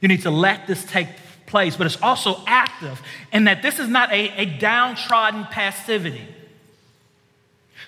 You 0.01 0.09
need 0.09 0.23
to 0.23 0.31
let 0.31 0.67
this 0.67 0.83
take 0.83 1.09
place, 1.45 1.77
but 1.77 1.87
it's 1.87 2.01
also 2.01 2.43
active 2.47 3.03
in 3.31 3.45
that 3.45 3.61
this 3.61 3.79
is 3.79 3.89
not 3.89 4.11
a, 4.11 4.31
a 4.31 4.47
downtrodden 4.47 5.45
passivity. 5.51 6.27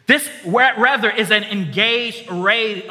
This 0.07 0.29
rather 0.45 1.11
is 1.11 1.31
an 1.31 1.45
engaged 1.45 2.29
uh, 2.29 2.35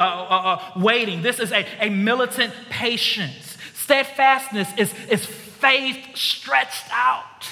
uh, 0.00 0.80
waiting. 0.80 1.22
This 1.22 1.38
is 1.38 1.52
a, 1.52 1.64
a 1.78 1.90
militant 1.90 2.52
patience. 2.68 3.56
Steadfastness 3.74 4.68
is, 4.76 4.92
is 5.08 5.24
faith 5.24 6.16
stretched 6.16 6.86
out. 6.90 7.46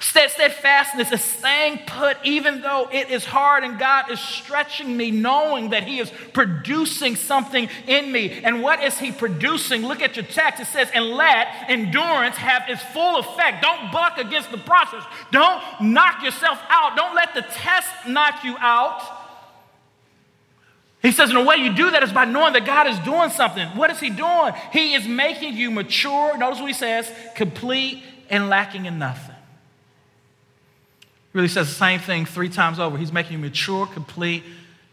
Steadfastness 0.00 1.10
is 1.12 1.22
staying 1.22 1.80
put 1.86 2.18
even 2.22 2.60
though 2.60 2.90
it 2.92 3.08
is 3.08 3.24
hard 3.24 3.64
and 3.64 3.78
God 3.78 4.10
is 4.10 4.20
stretching 4.20 4.94
me, 4.94 5.10
knowing 5.10 5.70
that 5.70 5.84
He 5.84 5.98
is 5.98 6.12
producing 6.34 7.16
something 7.16 7.70
in 7.86 8.12
me. 8.12 8.40
And 8.44 8.62
what 8.62 8.82
is 8.82 8.98
He 8.98 9.12
producing? 9.12 9.86
Look 9.86 10.02
at 10.02 10.14
your 10.14 10.26
text. 10.26 10.60
It 10.60 10.66
says, 10.66 10.90
and 10.92 11.06
let 11.12 11.48
endurance 11.68 12.36
have 12.36 12.68
its 12.68 12.82
full 12.82 13.18
effect. 13.18 13.62
Don't 13.62 13.90
buck 13.90 14.18
against 14.18 14.50
the 14.50 14.58
process. 14.58 15.02
Don't 15.30 15.62
knock 15.80 16.22
yourself 16.22 16.60
out. 16.68 16.94
Don't 16.94 17.14
let 17.14 17.34
the 17.34 17.42
test 17.42 17.88
knock 18.06 18.44
you 18.44 18.56
out. 18.58 19.02
He 21.00 21.12
says, 21.12 21.30
in 21.30 21.36
the 21.36 21.44
way 21.44 21.56
you 21.56 21.74
do 21.74 21.92
that 21.92 22.02
is 22.02 22.12
by 22.12 22.26
knowing 22.26 22.52
that 22.52 22.66
God 22.66 22.88
is 22.88 22.98
doing 22.98 23.30
something. 23.30 23.66
What 23.68 23.90
is 23.90 24.00
He 24.00 24.10
doing? 24.10 24.52
He 24.70 24.92
is 24.92 25.08
making 25.08 25.54
you 25.54 25.70
mature. 25.70 26.36
Notice 26.36 26.60
what 26.60 26.68
He 26.68 26.74
says 26.74 27.10
complete 27.36 28.02
and 28.28 28.50
lacking 28.50 28.84
in 28.84 28.98
nothing 28.98 29.37
really 31.32 31.48
says 31.48 31.68
the 31.68 31.74
same 31.74 32.00
thing 32.00 32.26
three 32.26 32.48
times 32.48 32.78
over. 32.78 32.96
He's 32.96 33.12
making 33.12 33.32
you 33.32 33.38
mature, 33.38 33.86
complete, 33.86 34.42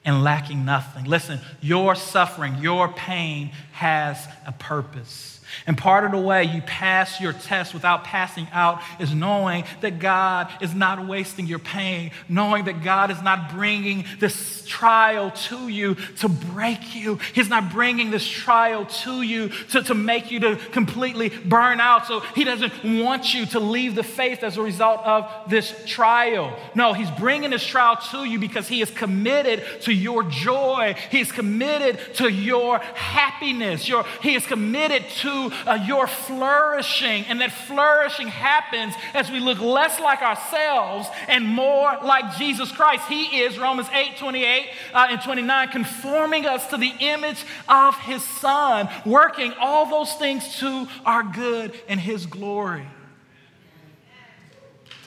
and 0.03 0.23
lacking 0.23 0.65
nothing. 0.65 1.05
Listen, 1.05 1.39
your 1.61 1.95
suffering, 1.95 2.57
your 2.59 2.89
pain 2.89 3.51
has 3.71 4.27
a 4.45 4.51
purpose. 4.51 5.34
And 5.67 5.77
part 5.77 6.03
of 6.03 6.11
the 6.11 6.19
way 6.19 6.43
you 6.43 6.61
pass 6.61 7.19
your 7.19 7.33
test 7.33 7.73
without 7.73 8.03
passing 8.03 8.47
out 8.51 8.81
is 8.99 9.13
knowing 9.13 9.63
that 9.81 9.99
God 9.99 10.51
is 10.61 10.73
not 10.73 11.07
wasting 11.07 11.47
your 11.47 11.59
pain, 11.59 12.11
knowing 12.29 12.65
that 12.65 12.83
God 12.83 13.11
is 13.11 13.21
not 13.21 13.51
bringing 13.51 14.05
this 14.19 14.65
trial 14.65 15.31
to 15.31 15.67
you 15.67 15.95
to 16.17 16.27
break 16.27 16.95
you. 16.95 17.19
He's 17.33 17.49
not 17.49 17.71
bringing 17.71 18.11
this 18.11 18.27
trial 18.27 18.85
to 18.85 19.21
you 19.21 19.49
to, 19.69 19.83
to 19.83 19.93
make 19.93 20.31
you 20.31 20.39
to 20.41 20.55
completely 20.71 21.29
burn 21.29 21.79
out. 21.79 22.07
So 22.07 22.19
He 22.19 22.43
doesn't 22.43 22.73
want 22.83 23.33
you 23.33 23.45
to 23.47 23.59
leave 23.59 23.95
the 23.95 24.03
faith 24.03 24.43
as 24.43 24.57
a 24.57 24.61
result 24.61 25.05
of 25.05 25.29
this 25.49 25.73
trial. 25.85 26.57
No, 26.73 26.93
He's 26.93 27.11
bringing 27.11 27.51
this 27.51 27.65
trial 27.65 27.97
to 28.11 28.25
you 28.25 28.39
because 28.39 28.67
He 28.67 28.81
is 28.81 28.91
committed 28.91 29.63
to 29.81 29.93
your 29.93 30.23
joy. 30.23 30.95
He 31.09 31.19
is 31.19 31.31
committed 31.31 31.99
to 32.15 32.29
your 32.29 32.79
happiness. 32.79 33.87
Your, 33.87 34.05
he 34.21 34.35
is 34.35 34.45
committed 34.45 35.03
to 35.21 35.44
uh, 35.51 35.83
your 35.85 36.07
flourishing. 36.07 37.25
And 37.25 37.41
that 37.41 37.51
flourishing 37.51 38.27
happens 38.27 38.93
as 39.13 39.31
we 39.31 39.39
look 39.39 39.59
less 39.59 39.99
like 39.99 40.21
ourselves 40.21 41.07
and 41.27 41.45
more 41.45 41.97
like 42.03 42.37
Jesus 42.37 42.71
Christ. 42.71 43.07
He 43.07 43.41
is, 43.41 43.57
Romans 43.57 43.87
8 43.93 44.17
28 44.17 44.69
uh, 44.93 45.07
and 45.09 45.21
29, 45.21 45.69
conforming 45.69 46.45
us 46.45 46.67
to 46.69 46.77
the 46.77 46.93
image 46.99 47.43
of 47.67 47.97
His 47.99 48.23
Son, 48.23 48.89
working 49.05 49.53
all 49.59 49.89
those 49.89 50.13
things 50.15 50.57
to 50.59 50.87
our 51.05 51.23
good 51.23 51.73
and 51.87 51.99
His 51.99 52.25
glory. 52.25 52.87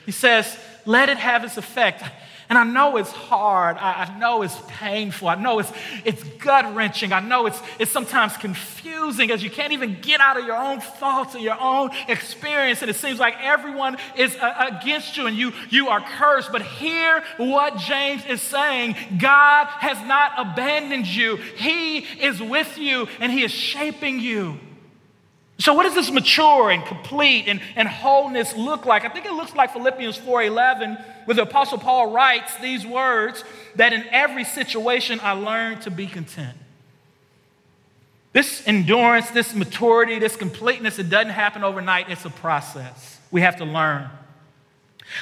He 0.05 0.11
says, 0.11 0.57
let 0.85 1.09
it 1.09 1.17
have 1.17 1.43
its 1.43 1.57
effect. 1.57 2.03
And 2.49 2.57
I 2.57 2.63
know 2.63 2.97
it's 2.97 3.11
hard. 3.11 3.77
I, 3.77 4.05
I 4.05 4.17
know 4.17 4.41
it's 4.41 4.59
painful. 4.67 5.27
I 5.27 5.35
know 5.35 5.59
it's, 5.59 5.71
it's 6.03 6.23
gut 6.39 6.73
wrenching. 6.73 7.13
I 7.13 7.19
know 7.19 7.45
it's, 7.45 7.61
it's 7.77 7.91
sometimes 7.91 8.37
confusing 8.37 9.29
as 9.29 9.43
you 9.43 9.51
can't 9.51 9.71
even 9.71 10.01
get 10.01 10.19
out 10.19 10.35
of 10.35 10.45
your 10.45 10.55
own 10.55 10.81
thoughts 10.81 11.35
and 11.35 11.43
your 11.43 11.61
own 11.61 11.91
experience. 12.07 12.81
And 12.81 12.89
it 12.89 12.95
seems 12.95 13.19
like 13.19 13.35
everyone 13.39 13.97
is 14.17 14.35
uh, 14.35 14.79
against 14.81 15.15
you 15.15 15.27
and 15.27 15.37
you, 15.37 15.53
you 15.69 15.89
are 15.89 16.01
cursed. 16.01 16.51
But 16.51 16.63
hear 16.63 17.23
what 17.37 17.77
James 17.77 18.25
is 18.25 18.41
saying 18.41 18.95
God 19.19 19.67
has 19.67 20.01
not 20.07 20.31
abandoned 20.37 21.05
you, 21.05 21.35
He 21.35 21.99
is 21.99 22.41
with 22.41 22.79
you 22.79 23.07
and 23.19 23.31
He 23.31 23.43
is 23.43 23.51
shaping 23.51 24.19
you. 24.19 24.59
So, 25.59 25.73
what 25.73 25.83
does 25.83 25.93
this 25.93 26.09
mature 26.09 26.71
and 26.71 26.85
complete 26.85 27.49
and, 27.49 27.61
and 27.75 27.87
wholeness 27.87 28.55
look 28.55 28.85
like? 28.85 29.03
I 29.03 29.09
think 29.09 29.25
it 29.25 29.33
looks 29.33 29.53
like 29.53 29.73
Philippians 29.73 30.17
4:11, 30.17 31.03
where 31.25 31.35
the 31.35 31.41
Apostle 31.41 31.77
Paul 31.77 32.11
writes 32.11 32.55
these 32.57 32.85
words 32.87 33.43
that 33.75 33.91
in 33.91 34.05
every 34.09 34.45
situation 34.45 35.19
I 35.21 35.33
learn 35.33 35.81
to 35.81 35.91
be 35.91 36.07
content. 36.07 36.57
This 38.31 38.65
endurance, 38.65 39.31
this 39.31 39.53
maturity, 39.53 40.17
this 40.17 40.37
completeness, 40.37 40.97
it 40.97 41.09
doesn't 41.09 41.31
happen 41.31 41.63
overnight. 41.63 42.09
It's 42.09 42.23
a 42.23 42.29
process. 42.29 43.19
We 43.29 43.41
have 43.41 43.57
to 43.57 43.65
learn. 43.65 44.09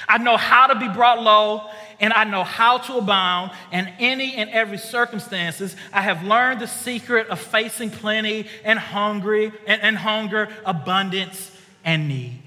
I 0.07 0.17
know 0.17 0.37
how 0.37 0.67
to 0.67 0.79
be 0.79 0.87
brought 0.87 1.21
low 1.21 1.69
and 1.99 2.13
I 2.13 2.25
know 2.25 2.43
how 2.43 2.77
to 2.77 2.97
abound 2.97 3.51
in 3.71 3.87
any 3.99 4.35
and 4.35 4.49
every 4.49 4.77
circumstances. 4.77 5.75
I 5.91 6.01
have 6.01 6.23
learned 6.23 6.61
the 6.61 6.67
secret 6.67 7.27
of 7.27 7.39
facing 7.39 7.89
plenty 7.89 8.47
and 8.63 8.77
hungry 8.77 9.51
and, 9.65 9.81
and 9.81 9.97
hunger, 9.97 10.49
abundance 10.65 11.51
and 11.83 12.07
need. 12.07 12.41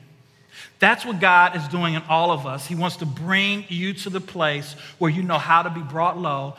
That's 0.79 1.05
what 1.05 1.21
God 1.21 1.57
is 1.57 1.67
doing 1.69 1.95
in 1.95 2.03
all 2.09 2.31
of 2.31 2.47
us. 2.47 2.67
He 2.67 2.75
wants 2.75 2.97
to 2.97 3.07
bring 3.07 3.67
you 3.69 3.93
to 3.95 4.11
the 4.11 4.21
place 4.21 4.73
where 4.99 5.11
you 5.11 5.23
know 5.23 5.39
how 5.39 5.63
to 5.63 5.71
be 5.71 5.83
brought 5.83 6.19
low, 6.19 6.57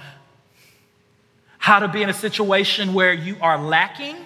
how 1.58 1.80
to 1.80 1.88
be 1.88 2.04
in 2.04 2.10
a 2.10 2.14
situation 2.14 2.94
where 2.94 3.14
you 3.14 3.38
are 3.42 3.58
lacking 3.58 4.18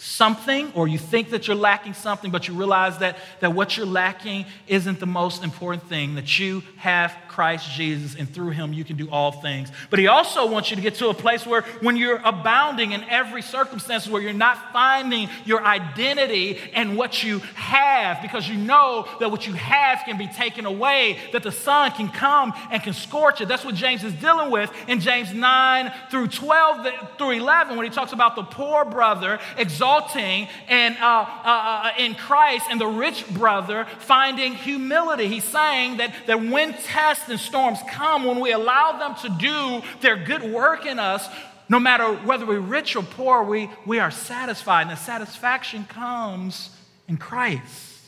something 0.00 0.72
or 0.74 0.88
you 0.88 0.96
think 0.96 1.28
that 1.30 1.46
you're 1.46 1.56
lacking 1.56 1.92
something, 1.92 2.30
but 2.30 2.48
you 2.48 2.54
realize 2.54 2.98
that, 2.98 3.18
that 3.40 3.52
what 3.52 3.76
you're 3.76 3.84
lacking 3.84 4.46
isn't 4.66 4.98
the 4.98 5.06
most 5.06 5.44
important 5.44 5.86
thing, 5.88 6.14
that 6.14 6.38
you 6.38 6.62
have 6.76 7.14
Christ 7.28 7.70
Jesus 7.72 8.14
and 8.14 8.28
through 8.28 8.50
him 8.50 8.72
you 8.72 8.82
can 8.82 8.96
do 8.96 9.10
all 9.10 9.30
things. 9.30 9.70
But 9.90 9.98
he 9.98 10.06
also 10.06 10.50
wants 10.50 10.70
you 10.70 10.76
to 10.76 10.82
get 10.82 10.94
to 10.96 11.08
a 11.08 11.14
place 11.14 11.46
where 11.46 11.62
when 11.82 11.96
you're 11.96 12.20
abounding 12.24 12.92
in 12.92 13.04
every 13.04 13.42
circumstance, 13.42 14.08
where 14.08 14.22
you're 14.22 14.32
not 14.32 14.72
finding 14.72 15.28
your 15.44 15.62
identity 15.62 16.58
and 16.72 16.96
what 16.96 17.22
you 17.22 17.40
have 17.54 18.22
because 18.22 18.48
you 18.48 18.56
know 18.56 19.06
that 19.20 19.30
what 19.30 19.46
you 19.46 19.52
have 19.52 20.00
can 20.06 20.16
be 20.16 20.28
taken 20.28 20.64
away, 20.64 21.18
that 21.32 21.42
the 21.42 21.52
sun 21.52 21.90
can 21.92 22.08
come 22.08 22.54
and 22.70 22.82
can 22.82 22.94
scorch 22.94 23.42
it. 23.42 23.48
That's 23.48 23.66
what 23.66 23.74
James 23.74 24.02
is 24.02 24.14
dealing 24.14 24.50
with 24.50 24.72
in 24.88 25.00
James 25.00 25.34
9 25.34 25.92
through 26.10 26.28
12 26.28 26.88
through 27.18 27.32
11 27.32 27.76
when 27.76 27.84
he 27.84 27.90
talks 27.90 28.12
about 28.12 28.34
the 28.34 28.44
poor 28.44 28.86
brother 28.86 29.38
exalting 29.58 29.89
exalting 29.90 30.48
and, 30.68 30.96
uh, 30.98 31.26
uh, 31.44 31.44
uh, 31.44 31.90
in 31.98 32.14
Christ 32.14 32.66
and 32.70 32.80
the 32.80 32.86
rich 32.86 33.28
brother 33.28 33.86
finding 33.98 34.54
humility. 34.54 35.26
He's 35.26 35.44
saying 35.44 35.98
that, 35.98 36.14
that 36.26 36.42
when 36.42 36.74
tests 36.74 37.28
and 37.28 37.38
storms 37.38 37.78
come, 37.88 38.24
when 38.24 38.40
we 38.40 38.52
allow 38.52 38.98
them 38.98 39.14
to 39.22 39.28
do 39.38 39.82
their 40.00 40.16
good 40.16 40.42
work 40.42 40.86
in 40.86 40.98
us, 40.98 41.28
no 41.68 41.78
matter 41.78 42.12
whether 42.12 42.44
we're 42.46 42.60
rich 42.60 42.96
or 42.96 43.02
poor, 43.02 43.42
we, 43.44 43.70
we 43.86 43.98
are 43.98 44.10
satisfied. 44.10 44.82
And 44.82 44.90
the 44.90 44.96
satisfaction 44.96 45.84
comes 45.84 46.70
in 47.08 47.16
Christ. 47.16 47.98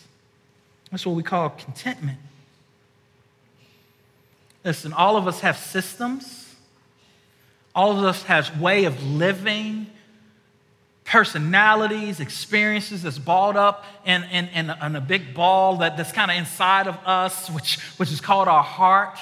That's 0.91 1.07
what 1.07 1.15
we 1.15 1.23
call 1.23 1.51
contentment. 1.51 2.19
Listen, 4.65 4.93
all 4.93 5.17
of 5.17 5.27
us 5.27 5.41
have 5.41 5.57
systems. 5.57 6.55
All 7.75 7.99
of 7.99 8.05
us 8.05 8.25
has 8.25 8.55
way 8.57 8.85
of 8.85 9.03
living 9.03 9.87
personalities, 11.13 12.21
experiences 12.21 13.03
that's 13.03 13.19
balled 13.19 13.55
up 13.55 13.85
in, 14.07 14.25
in, 14.25 14.47
in, 14.49 14.71
a, 14.71 14.87
in 14.87 14.97
a 14.97 15.01
big 15.01 15.35
ball 15.35 15.77
that, 15.77 15.95
that's 15.95 16.11
kind 16.11 16.31
of 16.31 16.39
inside 16.39 16.87
of 16.87 16.97
us, 17.05 17.51
which, 17.51 17.79
which 17.99 18.11
is 18.11 18.19
called 18.19 18.49
our 18.49 18.63
heart. 18.63 19.19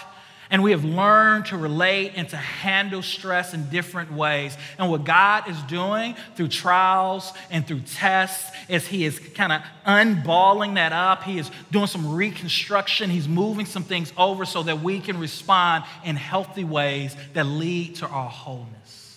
And 0.51 0.63
we 0.63 0.71
have 0.71 0.85
learned 0.85 1.47
to 1.47 1.57
relate 1.57 2.13
and 2.15 2.29
to 2.29 2.37
handle 2.37 3.03
stress 3.03 3.55
in 3.55 3.69
different 3.71 4.13
ways. 4.13 4.57
And 4.79 4.89
what 4.89 5.03
God 5.03 5.51
is 5.51 5.61
doing 5.63 6.15
through 6.37 6.49
trials 6.49 7.33
and 7.51 7.67
through 7.67 7.81
tests 7.81 8.57
is 8.69 8.87
He 8.87 9.05
is 9.05 9.19
kind 9.19 9.51
of 9.51 9.63
unballing 9.85 10.75
that 10.75 10.93
up. 10.93 11.25
He 11.25 11.41
is 11.41 11.51
doing 11.73 11.89
some 11.89 12.15
reconstruction. 12.15 13.11
He's 13.11 13.27
moving 13.27 13.67
some 13.67 13.83
things 13.83 14.13
over 14.17 14.45
so 14.45 14.63
that 14.63 14.81
we 14.81 15.01
can 15.01 15.19
respond 15.19 15.83
in 16.05 16.15
healthy 16.15 16.63
ways 16.63 17.17
that 17.33 17.47
lead 17.47 17.97
to 17.97 18.07
our 18.07 18.31
wholeness. 18.31 19.10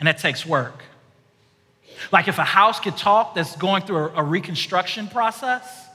And 0.00 0.08
that 0.08 0.18
takes 0.18 0.44
work. 0.44 0.82
Like 2.10 2.26
if 2.26 2.38
a 2.38 2.44
house 2.44 2.80
could 2.80 2.96
talk 2.96 3.34
that's 3.34 3.54
going 3.56 3.82
through 3.82 4.08
a, 4.08 4.16
a 4.16 4.22
reconstruction 4.22 5.06
process, 5.08 5.86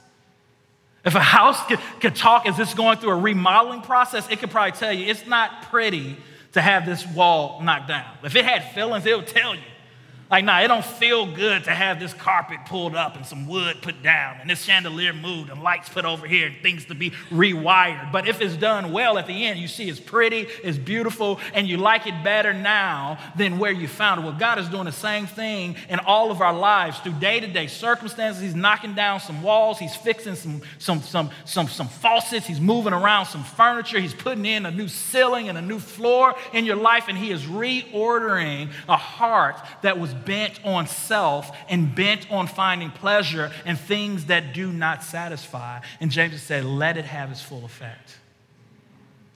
if 1.04 1.14
a 1.14 1.20
house 1.20 1.64
could, 1.66 1.78
could 2.00 2.16
talk 2.16 2.46
as 2.46 2.58
it's 2.58 2.74
going 2.74 2.98
through 2.98 3.10
a 3.10 3.20
remodeling 3.20 3.82
process, 3.82 4.28
it 4.30 4.38
could 4.38 4.50
probably 4.50 4.72
tell 4.72 4.92
you 4.92 5.06
it's 5.06 5.26
not 5.26 5.62
pretty 5.62 6.16
to 6.52 6.60
have 6.60 6.86
this 6.86 7.06
wall 7.06 7.60
knocked 7.62 7.88
down. 7.88 8.10
If 8.24 8.34
it 8.34 8.44
had 8.44 8.72
feelings, 8.72 9.04
it 9.06 9.16
would 9.16 9.26
tell 9.26 9.54
you. 9.54 9.60
Like, 10.30 10.44
nah, 10.44 10.60
it 10.60 10.68
don't 10.68 10.84
feel 10.84 11.24
good 11.26 11.64
to 11.64 11.70
have 11.70 12.00
this 12.00 12.12
carpet 12.12 12.58
pulled 12.66 12.96
up 12.96 13.16
and 13.16 13.24
some 13.24 13.46
wood 13.46 13.80
put 13.80 14.02
down 14.02 14.38
and 14.40 14.50
this 14.50 14.64
chandelier 14.64 15.12
moved 15.12 15.50
and 15.50 15.62
lights 15.62 15.88
put 15.88 16.04
over 16.04 16.26
here 16.26 16.48
and 16.48 16.56
things 16.62 16.84
to 16.86 16.94
be 16.96 17.10
rewired. 17.30 18.10
But 18.10 18.26
if 18.26 18.40
it's 18.40 18.56
done 18.56 18.90
well 18.90 19.18
at 19.18 19.28
the 19.28 19.46
end, 19.46 19.60
you 19.60 19.68
see 19.68 19.88
it's 19.88 20.00
pretty, 20.00 20.48
it's 20.64 20.78
beautiful, 20.78 21.38
and 21.54 21.68
you 21.68 21.76
like 21.76 22.08
it 22.08 22.24
better 22.24 22.52
now 22.52 23.18
than 23.36 23.58
where 23.58 23.70
you 23.70 23.86
found 23.86 24.20
it. 24.20 24.24
Well, 24.24 24.36
God 24.36 24.58
is 24.58 24.68
doing 24.68 24.86
the 24.86 24.92
same 24.92 25.26
thing 25.26 25.76
in 25.88 26.00
all 26.00 26.32
of 26.32 26.40
our 26.40 26.54
lives 26.54 26.98
through 26.98 27.14
day 27.14 27.38
to 27.38 27.46
day 27.46 27.68
circumstances. 27.68 28.42
He's 28.42 28.56
knocking 28.56 28.94
down 28.94 29.20
some 29.20 29.42
walls, 29.42 29.78
He's 29.78 29.94
fixing 29.94 30.34
some, 30.34 30.62
some, 30.78 31.02
some, 31.02 31.30
some, 31.44 31.68
some 31.68 31.88
faucets, 31.88 32.46
He's 32.46 32.60
moving 32.60 32.92
around 32.92 33.26
some 33.26 33.44
furniture, 33.44 34.00
He's 34.00 34.14
putting 34.14 34.44
in 34.44 34.66
a 34.66 34.72
new 34.72 34.88
ceiling 34.88 35.48
and 35.48 35.56
a 35.56 35.62
new 35.62 35.78
floor 35.78 36.34
in 36.52 36.64
your 36.64 36.76
life, 36.76 37.04
and 37.08 37.16
He 37.16 37.30
is 37.30 37.44
reordering 37.44 38.70
a 38.88 38.96
heart 38.96 39.56
that 39.82 40.00
was 40.00 40.15
bent 40.24 40.58
on 40.64 40.86
self 40.86 41.56
and 41.68 41.94
bent 41.94 42.30
on 42.30 42.46
finding 42.46 42.90
pleasure 42.90 43.52
and 43.64 43.78
things 43.78 44.26
that 44.26 44.54
do 44.54 44.72
not 44.72 45.02
satisfy. 45.02 45.80
And 46.00 46.10
James 46.10 46.40
said, 46.42 46.64
let 46.64 46.96
it 46.96 47.04
have 47.04 47.30
its 47.30 47.42
full 47.42 47.64
effect. 47.64 48.18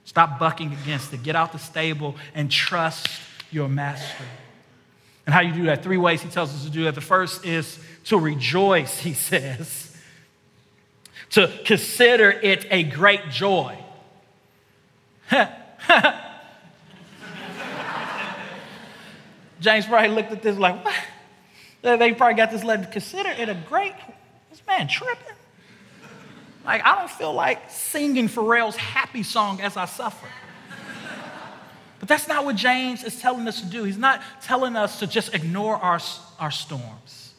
Stop 0.05 0.39
bucking 0.39 0.73
against 0.83 1.13
it. 1.13 1.23
Get 1.23 1.35
out 1.35 1.51
the 1.51 1.59
stable 1.59 2.15
and 2.33 2.51
trust 2.51 3.07
your 3.51 3.69
master. 3.69 4.25
And 5.25 5.33
how 5.33 5.41
you 5.41 5.53
do 5.53 5.63
that? 5.67 5.83
Three 5.83 5.97
ways 5.97 6.21
he 6.21 6.29
tells 6.29 6.53
us 6.53 6.63
to 6.65 6.69
do 6.69 6.83
that. 6.85 6.95
The 6.95 7.01
first 7.01 7.45
is 7.45 7.79
to 8.05 8.17
rejoice, 8.17 8.99
he 8.99 9.13
says, 9.29 9.95
to 11.31 11.47
consider 11.65 12.29
it 12.29 12.65
a 12.69 12.83
great 12.83 13.29
joy. 13.29 13.77
James 19.61 19.85
probably 19.85 20.09
looked 20.09 20.31
at 20.31 20.41
this 20.41 20.57
like, 20.57 20.83
what? 20.83 20.93
They 21.83 22.13
probably 22.13 22.35
got 22.35 22.51
this 22.51 22.63
letter. 22.63 22.83
To 22.83 22.89
consider 22.89 23.29
it 23.29 23.47
a 23.47 23.55
great, 23.69 23.93
this 24.49 24.61
man 24.67 24.87
tripping. 24.87 25.35
Like, 26.65 26.83
I 26.83 26.95
don't 26.95 27.09
feel 27.09 27.33
like 27.33 27.69
singing 27.69 28.27
Pharrell's 28.27 28.75
happy 28.75 29.23
song 29.23 29.61
as 29.61 29.77
I 29.77 29.85
suffer. 29.85 30.27
But 31.99 32.09
that's 32.09 32.27
not 32.27 32.45
what 32.45 32.55
James 32.55 33.03
is 33.03 33.21
telling 33.21 33.47
us 33.47 33.61
to 33.61 33.67
do. 33.67 33.83
He's 33.83 33.97
not 33.97 34.21
telling 34.41 34.75
us 34.75 34.99
to 34.99 35.07
just 35.07 35.35
ignore 35.35 35.75
our, 35.75 35.99
our 36.39 36.51
storms. 36.51 37.33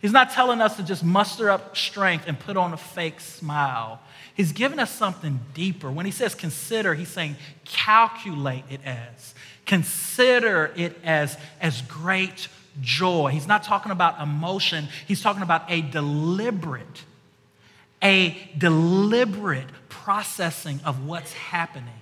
He's 0.00 0.12
not 0.12 0.30
telling 0.30 0.60
us 0.60 0.76
to 0.76 0.84
just 0.84 1.04
muster 1.04 1.50
up 1.50 1.76
strength 1.76 2.24
and 2.28 2.38
put 2.38 2.56
on 2.56 2.72
a 2.72 2.76
fake 2.76 3.20
smile. 3.20 4.00
He's 4.34 4.52
giving 4.52 4.78
us 4.78 4.90
something 4.92 5.40
deeper. 5.54 5.90
When 5.90 6.06
he 6.06 6.12
says 6.12 6.36
consider, 6.36 6.94
he's 6.94 7.08
saying 7.08 7.36
calculate 7.64 8.64
it 8.70 8.80
as. 8.84 9.34
Consider 9.70 10.72
it 10.74 10.98
as, 11.04 11.38
as 11.60 11.80
great 11.82 12.48
joy. 12.80 13.30
He's 13.30 13.46
not 13.46 13.62
talking 13.62 13.92
about 13.92 14.20
emotion, 14.20 14.88
he's 15.06 15.22
talking 15.22 15.44
about 15.44 15.70
a 15.70 15.80
deliberate, 15.80 17.04
a 18.02 18.36
deliberate 18.58 19.68
processing 19.88 20.80
of 20.84 21.06
what's 21.06 21.32
happening 21.34 22.00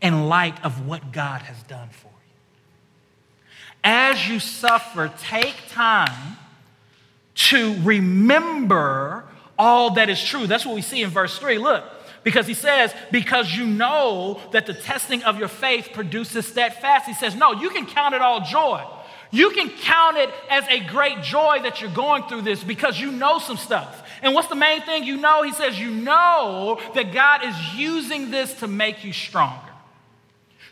in 0.00 0.30
light 0.30 0.64
of 0.64 0.86
what 0.86 1.12
God 1.12 1.42
has 1.42 1.62
done 1.64 1.90
for 1.90 2.08
you. 2.08 2.40
As 3.84 4.26
you 4.26 4.40
suffer, 4.40 5.12
take 5.20 5.54
time 5.68 6.38
to 7.34 7.76
remember 7.82 9.24
all 9.58 9.90
that 9.90 10.08
is 10.08 10.24
true. 10.24 10.46
That's 10.46 10.64
what 10.64 10.74
we 10.74 10.80
see 10.80 11.02
in 11.02 11.10
verse 11.10 11.38
3. 11.38 11.58
Look, 11.58 11.84
because 12.22 12.46
he 12.46 12.54
says, 12.54 12.94
because 13.10 13.52
you 13.52 13.66
know 13.66 14.40
that 14.52 14.66
the 14.66 14.74
testing 14.74 15.22
of 15.24 15.38
your 15.38 15.48
faith 15.48 15.90
produces 15.92 16.46
steadfast. 16.46 17.06
He 17.06 17.14
says, 17.14 17.34
no, 17.34 17.52
you 17.52 17.70
can 17.70 17.86
count 17.86 18.14
it 18.14 18.20
all 18.20 18.40
joy. 18.40 18.84
You 19.30 19.50
can 19.50 19.70
count 19.70 20.18
it 20.18 20.30
as 20.50 20.64
a 20.68 20.80
great 20.80 21.22
joy 21.22 21.60
that 21.62 21.80
you're 21.80 21.90
going 21.90 22.24
through 22.24 22.42
this 22.42 22.62
because 22.62 23.00
you 23.00 23.10
know 23.10 23.38
some 23.38 23.56
stuff. 23.56 24.06
And 24.20 24.34
what's 24.34 24.48
the 24.48 24.54
main 24.54 24.82
thing 24.82 25.04
you 25.04 25.16
know? 25.16 25.42
He 25.42 25.52
says, 25.52 25.80
you 25.80 25.90
know 25.90 26.78
that 26.94 27.12
God 27.12 27.44
is 27.44 27.56
using 27.74 28.30
this 28.30 28.54
to 28.60 28.68
make 28.68 29.04
you 29.04 29.12
stronger. 29.12 29.72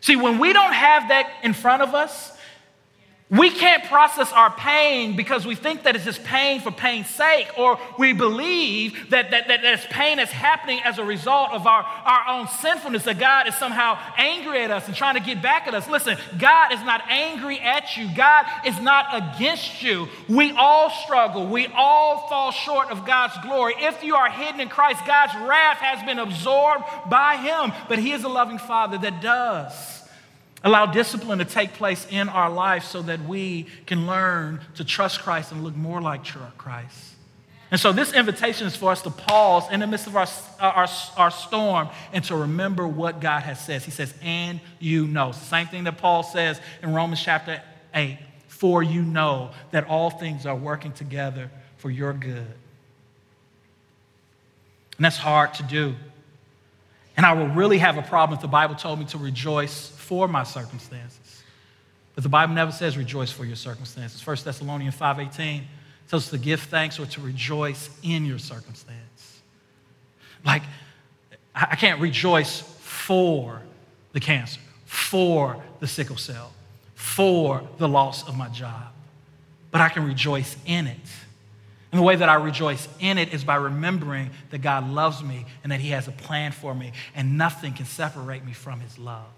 See, 0.00 0.16
when 0.16 0.38
we 0.38 0.52
don't 0.52 0.72
have 0.72 1.08
that 1.08 1.30
in 1.42 1.52
front 1.52 1.82
of 1.82 1.94
us, 1.94 2.36
we 3.30 3.50
can't 3.50 3.84
process 3.84 4.32
our 4.32 4.50
pain 4.50 5.14
because 5.14 5.46
we 5.46 5.54
think 5.54 5.84
that 5.84 5.94
it's 5.94 6.04
just 6.04 6.24
pain 6.24 6.60
for 6.60 6.72
pain's 6.72 7.08
sake, 7.08 7.46
or 7.56 7.78
we 7.96 8.12
believe 8.12 9.10
that, 9.10 9.30
that, 9.30 9.46
that 9.46 9.62
this 9.62 9.86
pain 9.88 10.18
is 10.18 10.30
happening 10.30 10.80
as 10.84 10.98
a 10.98 11.04
result 11.04 11.52
of 11.52 11.64
our, 11.64 11.84
our 11.84 12.26
own 12.28 12.48
sinfulness, 12.48 13.04
that 13.04 13.20
God 13.20 13.46
is 13.46 13.54
somehow 13.54 13.96
angry 14.16 14.64
at 14.64 14.72
us 14.72 14.88
and 14.88 14.96
trying 14.96 15.14
to 15.14 15.20
get 15.20 15.40
back 15.40 15.68
at 15.68 15.74
us. 15.74 15.88
Listen, 15.88 16.18
God 16.38 16.72
is 16.72 16.82
not 16.82 17.02
angry 17.08 17.60
at 17.60 17.96
you, 17.96 18.08
God 18.16 18.46
is 18.66 18.80
not 18.80 19.06
against 19.12 19.80
you. 19.80 20.08
We 20.28 20.50
all 20.50 20.90
struggle, 20.90 21.46
we 21.46 21.68
all 21.68 22.26
fall 22.26 22.50
short 22.50 22.90
of 22.90 23.06
God's 23.06 23.38
glory. 23.44 23.74
If 23.78 24.02
you 24.02 24.16
are 24.16 24.28
hidden 24.28 24.60
in 24.60 24.68
Christ, 24.68 25.06
God's 25.06 25.36
wrath 25.36 25.78
has 25.78 26.04
been 26.04 26.18
absorbed 26.18 26.82
by 27.08 27.36
Him, 27.36 27.72
but 27.88 28.00
He 28.00 28.10
is 28.10 28.24
a 28.24 28.28
loving 28.28 28.58
Father 28.58 28.98
that 28.98 29.22
does 29.22 29.99
Allow 30.62 30.86
discipline 30.86 31.38
to 31.38 31.44
take 31.44 31.72
place 31.74 32.06
in 32.10 32.28
our 32.28 32.50
life 32.50 32.84
so 32.84 33.00
that 33.02 33.24
we 33.24 33.66
can 33.86 34.06
learn 34.06 34.60
to 34.74 34.84
trust 34.84 35.20
Christ 35.20 35.52
and 35.52 35.64
look 35.64 35.74
more 35.74 36.02
like 36.02 36.24
Christ. 36.58 37.10
And 37.70 37.80
so, 37.80 37.92
this 37.92 38.12
invitation 38.12 38.66
is 38.66 38.74
for 38.74 38.90
us 38.90 39.00
to 39.02 39.10
pause 39.10 39.70
in 39.70 39.80
the 39.80 39.86
midst 39.86 40.08
of 40.08 40.16
our, 40.16 40.26
uh, 40.58 40.62
our, 40.62 40.88
our 41.16 41.30
storm 41.30 41.88
and 42.12 42.24
to 42.24 42.34
remember 42.34 42.86
what 42.86 43.20
God 43.20 43.44
has 43.44 43.64
said. 43.64 43.82
He 43.82 43.92
says, 43.92 44.12
and 44.22 44.60
you 44.80 45.06
know. 45.06 45.30
Same 45.30 45.68
thing 45.68 45.84
that 45.84 45.96
Paul 45.96 46.24
says 46.24 46.60
in 46.82 46.92
Romans 46.92 47.22
chapter 47.22 47.62
8 47.94 48.18
for 48.48 48.82
you 48.82 49.02
know 49.02 49.52
that 49.70 49.86
all 49.86 50.10
things 50.10 50.46
are 50.46 50.56
working 50.56 50.92
together 50.92 51.50
for 51.78 51.90
your 51.90 52.12
good. 52.12 52.52
And 54.96 55.04
that's 55.04 55.16
hard 55.16 55.54
to 55.54 55.62
do. 55.62 55.94
And 57.16 57.24
I 57.24 57.32
will 57.32 57.48
really 57.48 57.78
have 57.78 57.96
a 57.96 58.02
problem 58.02 58.36
if 58.36 58.42
the 58.42 58.48
Bible 58.48 58.74
told 58.74 58.98
me 58.98 59.04
to 59.06 59.18
rejoice 59.18 59.88
for 60.10 60.26
my 60.26 60.42
circumstances. 60.42 61.44
But 62.16 62.24
the 62.24 62.28
Bible 62.28 62.52
never 62.52 62.72
says 62.72 62.98
rejoice 62.98 63.30
for 63.30 63.44
your 63.44 63.54
circumstances. 63.54 64.26
1 64.26 64.38
Thessalonians 64.44 64.96
5.18 64.96 65.62
tells 66.08 66.24
us 66.24 66.30
to 66.30 66.38
give 66.38 66.60
thanks 66.62 66.98
or 66.98 67.06
to 67.06 67.20
rejoice 67.20 67.88
in 68.02 68.24
your 68.24 68.40
circumstance. 68.40 69.40
Like, 70.44 70.62
I 71.54 71.76
can't 71.76 72.00
rejoice 72.00 72.60
for 72.60 73.62
the 74.12 74.18
cancer, 74.18 74.58
for 74.84 75.62
the 75.78 75.86
sickle 75.86 76.16
cell, 76.16 76.50
for 76.96 77.62
the 77.78 77.86
loss 77.86 78.26
of 78.26 78.36
my 78.36 78.48
job, 78.48 78.88
but 79.70 79.80
I 79.80 79.90
can 79.90 80.04
rejoice 80.04 80.56
in 80.66 80.88
it. 80.88 80.96
And 81.92 82.00
the 82.00 82.04
way 82.04 82.16
that 82.16 82.28
I 82.28 82.34
rejoice 82.34 82.88
in 82.98 83.16
it 83.16 83.32
is 83.32 83.44
by 83.44 83.54
remembering 83.54 84.30
that 84.50 84.58
God 84.58 84.90
loves 84.90 85.22
me 85.22 85.46
and 85.62 85.70
that 85.70 85.78
He 85.78 85.90
has 85.90 86.08
a 86.08 86.12
plan 86.12 86.50
for 86.50 86.74
me, 86.74 86.90
and 87.14 87.38
nothing 87.38 87.74
can 87.74 87.86
separate 87.86 88.44
me 88.44 88.52
from 88.52 88.80
His 88.80 88.98
love. 88.98 89.28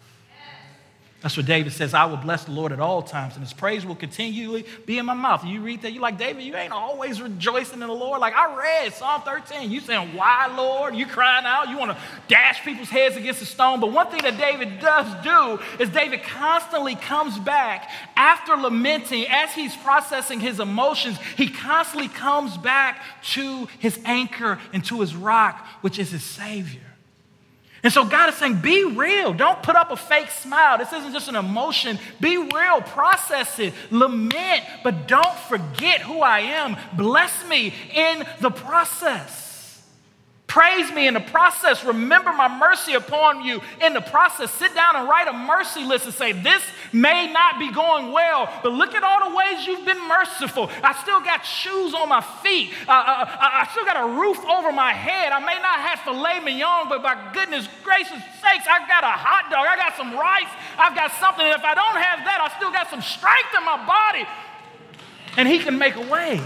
That's 1.22 1.36
what 1.36 1.46
David 1.46 1.72
says, 1.72 1.94
I 1.94 2.04
will 2.06 2.16
bless 2.16 2.44
the 2.44 2.50
Lord 2.50 2.72
at 2.72 2.80
all 2.80 3.00
times, 3.00 3.34
and 3.34 3.44
his 3.44 3.52
praise 3.52 3.86
will 3.86 3.94
continually 3.94 4.66
be 4.86 4.98
in 4.98 5.06
my 5.06 5.14
mouth. 5.14 5.44
You 5.44 5.60
read 5.60 5.82
that, 5.82 5.92
you're 5.92 6.02
like, 6.02 6.18
David, 6.18 6.42
you 6.42 6.56
ain't 6.56 6.72
always 6.72 7.22
rejoicing 7.22 7.80
in 7.80 7.86
the 7.86 7.94
Lord. 7.94 8.20
Like 8.20 8.34
I 8.34 8.56
read 8.56 8.92
Psalm 8.92 9.22
13. 9.22 9.70
You 9.70 9.80
saying, 9.80 10.16
Why, 10.16 10.52
Lord? 10.56 10.96
You 10.96 11.06
crying 11.06 11.46
out, 11.46 11.68
you 11.68 11.78
want 11.78 11.92
to 11.92 11.98
dash 12.26 12.64
people's 12.64 12.88
heads 12.88 13.16
against 13.16 13.40
a 13.40 13.46
stone. 13.46 13.78
But 13.78 13.92
one 13.92 14.08
thing 14.08 14.22
that 14.22 14.36
David 14.36 14.80
does 14.80 15.06
do 15.22 15.62
is 15.80 15.90
David 15.90 16.24
constantly 16.24 16.96
comes 16.96 17.38
back 17.38 17.88
after 18.16 18.56
lamenting, 18.56 19.26
as 19.28 19.54
he's 19.54 19.76
processing 19.76 20.40
his 20.40 20.58
emotions, 20.58 21.18
he 21.36 21.48
constantly 21.48 22.08
comes 22.08 22.56
back 22.56 23.00
to 23.34 23.68
his 23.78 23.96
anchor 24.04 24.58
and 24.72 24.84
to 24.86 25.00
his 25.00 25.14
rock, 25.14 25.64
which 25.82 26.00
is 26.00 26.10
his 26.10 26.24
Savior. 26.24 26.91
And 27.82 27.92
so 27.92 28.04
God 28.04 28.28
is 28.28 28.36
saying, 28.36 28.60
be 28.60 28.84
real. 28.84 29.32
Don't 29.32 29.60
put 29.62 29.74
up 29.74 29.90
a 29.90 29.96
fake 29.96 30.30
smile. 30.30 30.78
This 30.78 30.92
isn't 30.92 31.12
just 31.12 31.28
an 31.28 31.34
emotion. 31.34 31.98
Be 32.20 32.36
real. 32.36 32.80
Process 32.80 33.58
it. 33.58 33.74
Lament, 33.90 34.64
but 34.84 35.08
don't 35.08 35.36
forget 35.48 36.00
who 36.00 36.20
I 36.20 36.40
am. 36.40 36.76
Bless 36.96 37.46
me 37.48 37.74
in 37.92 38.24
the 38.40 38.50
process. 38.50 39.51
Praise 40.52 40.92
me 40.92 41.08
in 41.08 41.14
the 41.14 41.20
process. 41.32 41.82
Remember 41.82 42.30
my 42.30 42.46
mercy 42.46 42.92
upon 42.92 43.40
you 43.40 43.62
in 43.80 43.94
the 43.94 44.02
process. 44.02 44.50
Sit 44.52 44.74
down 44.74 44.96
and 44.96 45.08
write 45.08 45.26
a 45.26 45.32
mercy 45.32 45.82
list 45.82 46.04
and 46.04 46.12
say, 46.12 46.32
This 46.32 46.60
may 46.92 47.32
not 47.32 47.58
be 47.58 47.72
going 47.72 48.12
well, 48.12 48.52
but 48.62 48.70
look 48.70 48.94
at 48.94 49.02
all 49.02 49.30
the 49.30 49.34
ways 49.34 49.66
you've 49.66 49.86
been 49.86 50.06
merciful. 50.06 50.68
I 50.82 50.92
still 51.00 51.20
got 51.20 51.40
shoes 51.46 51.94
on 51.94 52.10
my 52.10 52.20
feet. 52.20 52.68
Uh, 52.86 52.92
uh, 52.92 53.24
uh 53.24 53.64
I 53.64 53.68
still 53.72 53.86
got 53.86 53.96
a 53.96 54.20
roof 54.20 54.44
over 54.44 54.70
my 54.72 54.92
head. 54.92 55.32
I 55.32 55.40
may 55.40 55.56
not 55.56 55.80
have 55.80 56.00
filet 56.00 56.44
mignon, 56.44 56.90
but 56.90 57.02
by 57.02 57.32
goodness 57.32 57.66
gracious 57.82 58.20
sakes, 58.44 58.68
I 58.68 58.84
got 58.86 59.04
a 59.04 59.16
hot 59.16 59.48
dog. 59.48 59.64
I 59.66 59.76
got 59.76 59.96
some 59.96 60.12
rice. 60.12 60.52
I've 60.76 60.94
got 60.94 61.12
something. 61.12 61.46
And 61.46 61.56
if 61.56 61.64
I 61.64 61.72
don't 61.72 61.96
have 61.96 62.26
that, 62.28 62.44
I 62.44 62.54
still 62.58 62.70
got 62.70 62.90
some 62.90 63.00
strength 63.00 63.56
in 63.56 63.64
my 63.64 63.80
body. 63.86 64.28
And 65.38 65.48
He 65.48 65.60
can 65.60 65.78
make 65.78 65.96
a 65.96 66.06
way. 66.06 66.42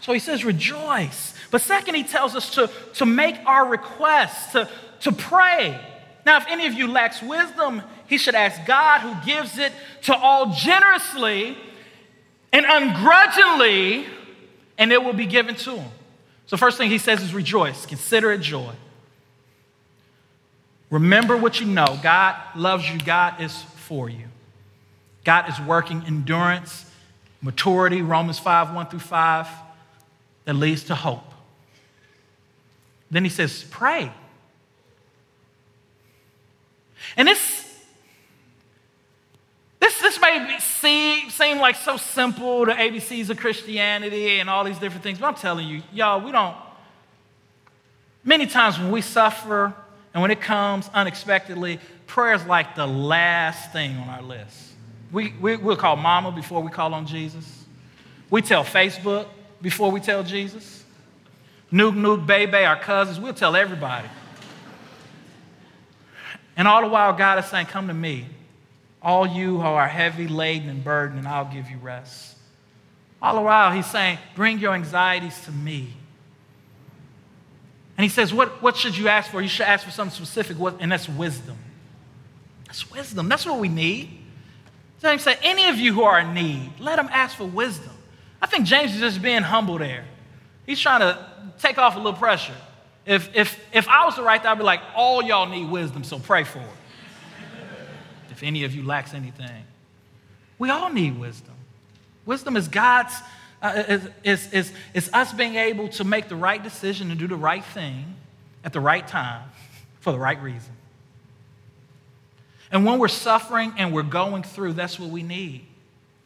So 0.00 0.12
He 0.12 0.18
says, 0.18 0.44
Rejoice. 0.44 1.39
But 1.50 1.60
second, 1.60 1.94
he 1.94 2.04
tells 2.04 2.36
us 2.36 2.54
to, 2.54 2.70
to 2.94 3.06
make 3.06 3.36
our 3.46 3.66
requests, 3.66 4.52
to, 4.52 4.68
to 5.00 5.12
pray. 5.12 5.80
Now, 6.24 6.36
if 6.36 6.46
any 6.48 6.66
of 6.66 6.74
you 6.74 6.86
lacks 6.86 7.22
wisdom, 7.22 7.82
he 8.06 8.18
should 8.18 8.34
ask 8.34 8.64
God 8.66 9.00
who 9.00 9.26
gives 9.26 9.58
it 9.58 9.72
to 10.02 10.14
all 10.14 10.52
generously 10.54 11.56
and 12.52 12.66
ungrudgingly, 12.68 14.06
and 14.78 14.92
it 14.92 15.02
will 15.02 15.12
be 15.12 15.26
given 15.26 15.54
to 15.56 15.76
him. 15.76 15.90
So, 16.46 16.56
first 16.56 16.78
thing 16.78 16.90
he 16.90 16.98
says 16.98 17.22
is 17.22 17.32
rejoice, 17.32 17.86
consider 17.86 18.32
it 18.32 18.40
joy. 18.40 18.72
Remember 20.90 21.36
what 21.36 21.60
you 21.60 21.66
know 21.66 21.98
God 22.02 22.36
loves 22.56 22.90
you, 22.90 22.98
God 22.98 23.40
is 23.40 23.62
for 23.62 24.08
you. 24.08 24.26
God 25.24 25.48
is 25.48 25.60
working 25.60 26.02
endurance, 26.06 26.90
maturity, 27.40 28.02
Romans 28.02 28.38
5 28.38 28.74
1 28.74 28.86
through 28.88 28.98
5, 28.98 29.48
that 30.44 30.54
leads 30.54 30.84
to 30.84 30.94
hope. 30.94 31.29
Then 33.10 33.24
he 33.24 33.30
says, 33.30 33.64
pray. 33.70 34.12
And 37.16 37.26
this, 37.26 37.66
this, 39.80 40.00
this 40.00 40.20
may 40.20 40.58
seem, 40.60 41.30
seem 41.30 41.58
like 41.58 41.76
so 41.76 41.96
simple, 41.96 42.66
the 42.66 42.72
ABCs 42.72 43.30
of 43.30 43.38
Christianity 43.38 44.38
and 44.38 44.48
all 44.48 44.64
these 44.64 44.78
different 44.78 45.02
things, 45.02 45.18
but 45.18 45.26
I'm 45.26 45.34
telling 45.34 45.66
you, 45.66 45.82
y'all, 45.92 46.20
we 46.20 46.30
don't. 46.30 46.56
Many 48.22 48.46
times 48.46 48.78
when 48.78 48.90
we 48.90 49.00
suffer 49.00 49.74
and 50.12 50.22
when 50.22 50.30
it 50.30 50.40
comes 50.40 50.88
unexpectedly, 50.92 51.80
prayer 52.06 52.34
is 52.34 52.44
like 52.44 52.74
the 52.74 52.86
last 52.86 53.72
thing 53.72 53.96
on 53.96 54.08
our 54.08 54.22
list. 54.22 54.72
We, 55.10 55.34
we, 55.40 55.56
we'll 55.56 55.76
call 55.76 55.96
mama 55.96 56.30
before 56.30 56.62
we 56.62 56.70
call 56.70 56.94
on 56.94 57.06
Jesus. 57.06 57.64
We 58.28 58.42
tell 58.42 58.64
Facebook 58.64 59.26
before 59.60 59.90
we 59.90 60.00
tell 60.00 60.22
Jesus. 60.22 60.79
Nuke, 61.72 61.94
Nuke, 61.94 62.26
Bebe, 62.26 62.64
our 62.64 62.78
cousins, 62.78 63.20
we'll 63.20 63.34
tell 63.34 63.54
everybody. 63.54 64.08
And 66.56 66.66
all 66.66 66.82
the 66.82 66.88
while, 66.88 67.12
God 67.12 67.38
is 67.38 67.46
saying, 67.46 67.66
Come 67.66 67.88
to 67.88 67.94
me, 67.94 68.26
all 69.00 69.26
you 69.26 69.58
who 69.58 69.66
are 69.66 69.88
heavy 69.88 70.28
laden 70.28 70.68
and 70.68 70.84
burdened, 70.84 71.18
and 71.20 71.28
I'll 71.28 71.50
give 71.50 71.70
you 71.70 71.78
rest. 71.78 72.36
All 73.22 73.36
the 73.36 73.40
while, 73.40 73.72
He's 73.72 73.86
saying, 73.86 74.18
Bring 74.34 74.58
your 74.58 74.74
anxieties 74.74 75.40
to 75.44 75.52
me. 75.52 75.94
And 77.96 78.02
He 78.04 78.08
says, 78.08 78.34
What, 78.34 78.60
what 78.60 78.76
should 78.76 78.96
you 78.98 79.08
ask 79.08 79.30
for? 79.30 79.40
You 79.40 79.48
should 79.48 79.66
ask 79.66 79.84
for 79.84 79.90
something 79.90 80.14
specific, 80.14 80.56
and 80.80 80.90
that's 80.90 81.08
wisdom. 81.08 81.56
That's 82.66 82.90
wisdom. 82.90 83.28
That's 83.28 83.46
what 83.46 83.58
we 83.58 83.68
need. 83.68 84.10
James 85.00 85.22
said, 85.22 85.38
Any 85.42 85.68
of 85.68 85.76
you 85.76 85.94
who 85.94 86.02
are 86.02 86.20
in 86.20 86.34
need, 86.34 86.72
let 86.78 86.96
them 86.96 87.08
ask 87.12 87.36
for 87.36 87.46
wisdom. 87.46 87.92
I 88.42 88.46
think 88.46 88.66
James 88.66 88.94
is 88.94 89.00
just 89.00 89.22
being 89.22 89.42
humble 89.42 89.78
there. 89.78 90.04
He's 90.70 90.78
trying 90.78 91.00
to 91.00 91.18
take 91.58 91.78
off 91.78 91.96
a 91.96 91.98
little 91.98 92.12
pressure. 92.12 92.54
If, 93.04 93.34
if, 93.34 93.58
if 93.72 93.88
I 93.88 94.04
was 94.04 94.14
to 94.14 94.22
write 94.22 94.44
that, 94.44 94.52
I'd 94.52 94.58
be 94.58 94.62
like, 94.62 94.80
all 94.94 95.20
y'all 95.20 95.48
need 95.48 95.68
wisdom, 95.68 96.04
so 96.04 96.20
pray 96.20 96.44
for 96.44 96.60
it. 96.60 96.64
if 98.30 98.44
any 98.44 98.62
of 98.62 98.72
you 98.72 98.84
lacks 98.84 99.12
anything. 99.12 99.64
We 100.60 100.70
all 100.70 100.88
need 100.92 101.18
wisdom. 101.18 101.54
Wisdom 102.24 102.56
is 102.56 102.68
God's, 102.68 103.12
uh, 103.60 103.82
is, 103.88 104.08
is, 104.22 104.52
is, 104.52 104.72
is 104.94 105.10
us 105.12 105.32
being 105.32 105.56
able 105.56 105.88
to 105.88 106.04
make 106.04 106.28
the 106.28 106.36
right 106.36 106.62
decision 106.62 107.10
and 107.10 107.18
do 107.18 107.26
the 107.26 107.34
right 107.34 107.64
thing 107.64 108.14
at 108.62 108.72
the 108.72 108.78
right 108.78 109.08
time 109.08 109.50
for 109.98 110.12
the 110.12 110.20
right 110.20 110.40
reason. 110.40 110.72
And 112.70 112.86
when 112.86 113.00
we're 113.00 113.08
suffering 113.08 113.74
and 113.76 113.92
we're 113.92 114.04
going 114.04 114.44
through, 114.44 114.74
that's 114.74 115.00
what 115.00 115.10
we 115.10 115.24
need. 115.24 115.66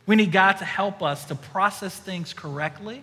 We 0.05 0.17
need 0.17 0.33
God 0.33 0.59
to 0.59 0.67
help 0.67 1.03
us 1.03 1.25
to 1.29 1.35
process 1.35 1.99
things 1.99 2.35
correctly 2.35 3.03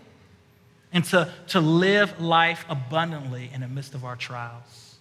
and 0.93 1.03
to, 1.05 1.31
to 1.47 1.61
live 1.61 2.19
life 2.19 2.65
abundantly 2.69 3.49
in 3.53 3.61
the 3.61 3.67
midst 3.67 3.93
of 3.93 4.03
our 4.03 4.15
trials. 4.15 4.95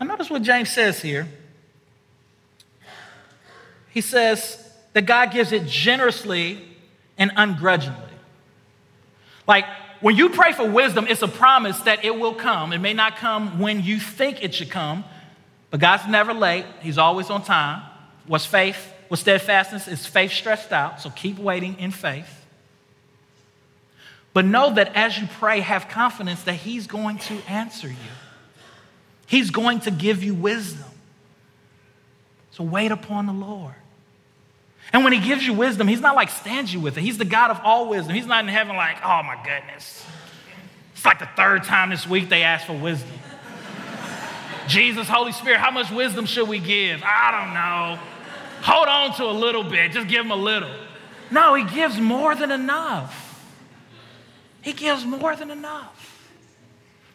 Now, 0.00 0.06
notice 0.06 0.30
what 0.30 0.42
James 0.42 0.70
says 0.70 1.00
here. 1.00 1.28
He 3.90 4.00
says 4.00 4.72
that 4.92 5.02
God 5.02 5.32
gives 5.32 5.52
it 5.52 5.66
generously 5.66 6.64
and 7.18 7.30
ungrudgingly. 7.36 7.98
Like, 9.46 9.64
when 10.00 10.16
you 10.16 10.30
pray 10.30 10.52
for 10.52 10.68
wisdom, 10.68 11.06
it's 11.08 11.22
a 11.22 11.28
promise 11.28 11.78
that 11.80 12.04
it 12.04 12.18
will 12.18 12.34
come. 12.34 12.72
It 12.72 12.78
may 12.78 12.92
not 12.92 13.16
come 13.16 13.60
when 13.60 13.82
you 13.82 14.00
think 14.00 14.42
it 14.42 14.54
should 14.54 14.70
come, 14.70 15.04
but 15.70 15.78
God's 15.78 16.08
never 16.08 16.34
late. 16.34 16.64
He's 16.80 16.98
always 16.98 17.30
on 17.30 17.44
time. 17.44 17.82
What's 18.26 18.46
faith? 18.46 18.92
What's 19.08 19.22
steadfastness? 19.22 19.88
Is 19.88 20.06
faith 20.06 20.32
stressed 20.32 20.72
out. 20.72 21.00
So 21.00 21.10
keep 21.10 21.38
waiting 21.38 21.78
in 21.78 21.90
faith. 21.90 22.41
But 24.34 24.44
know 24.44 24.74
that 24.74 24.94
as 24.94 25.18
you 25.18 25.26
pray, 25.26 25.60
have 25.60 25.88
confidence 25.88 26.42
that 26.44 26.54
He's 26.54 26.86
going 26.86 27.18
to 27.18 27.34
answer 27.48 27.88
you. 27.88 28.12
He's 29.26 29.50
going 29.50 29.80
to 29.80 29.90
give 29.90 30.22
you 30.22 30.34
wisdom. 30.34 30.84
So 32.50 32.64
wait 32.64 32.92
upon 32.92 33.26
the 33.26 33.32
Lord. 33.32 33.74
And 34.92 35.04
when 35.04 35.14
he 35.14 35.20
gives 35.20 35.46
you 35.46 35.54
wisdom, 35.54 35.88
he's 35.88 36.02
not 36.02 36.14
like 36.14 36.28
stands 36.28 36.72
you 36.72 36.80
with 36.80 36.98
it. 36.98 37.00
He's 37.00 37.16
the 37.16 37.24
God 37.24 37.50
of 37.50 37.58
all 37.64 37.88
wisdom. 37.88 38.14
He's 38.14 38.26
not 38.26 38.44
in 38.44 38.48
heaven 38.48 38.76
like, 38.76 38.98
oh 39.02 39.22
my 39.22 39.36
goodness. 39.42 40.04
It's 40.92 41.04
like 41.04 41.18
the 41.18 41.28
third 41.34 41.64
time 41.64 41.90
this 41.90 42.06
week 42.06 42.28
they 42.28 42.42
asked 42.42 42.66
for 42.66 42.74
wisdom. 42.74 43.10
Jesus, 44.68 45.08
Holy 45.08 45.32
Spirit, 45.32 45.60
how 45.60 45.70
much 45.70 45.90
wisdom 45.90 46.26
should 46.26 46.46
we 46.46 46.58
give? 46.58 47.02
I 47.02 47.30
don't 47.30 47.54
know. 47.54 48.02
Hold 48.62 48.88
on 48.88 49.16
to 49.16 49.24
a 49.24 49.32
little 49.32 49.64
bit, 49.64 49.92
just 49.92 50.08
give 50.08 50.24
him 50.24 50.30
a 50.30 50.36
little. 50.36 50.70
No, 51.30 51.54
he 51.54 51.64
gives 51.64 51.98
more 51.98 52.34
than 52.34 52.50
enough. 52.50 53.21
He 54.62 54.72
gives 54.72 55.04
more 55.04 55.36
than 55.36 55.50
enough. 55.50 56.08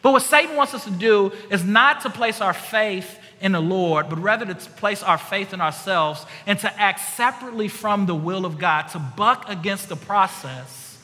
But 0.00 0.12
what 0.12 0.22
Satan 0.22 0.54
wants 0.54 0.74
us 0.74 0.84
to 0.84 0.90
do 0.90 1.32
is 1.50 1.64
not 1.64 2.02
to 2.02 2.10
place 2.10 2.40
our 2.40 2.52
faith 2.52 3.18
in 3.40 3.52
the 3.52 3.60
Lord, 3.60 4.08
but 4.08 4.20
rather 4.20 4.46
to 4.46 4.54
place 4.54 5.02
our 5.02 5.18
faith 5.18 5.52
in 5.52 5.60
ourselves 5.60 6.24
and 6.46 6.58
to 6.60 6.80
act 6.80 7.00
separately 7.00 7.68
from 7.68 8.06
the 8.06 8.14
will 8.14 8.46
of 8.46 8.58
God, 8.58 8.88
to 8.88 8.98
buck 8.98 9.48
against 9.48 9.88
the 9.88 9.96
process. 9.96 10.98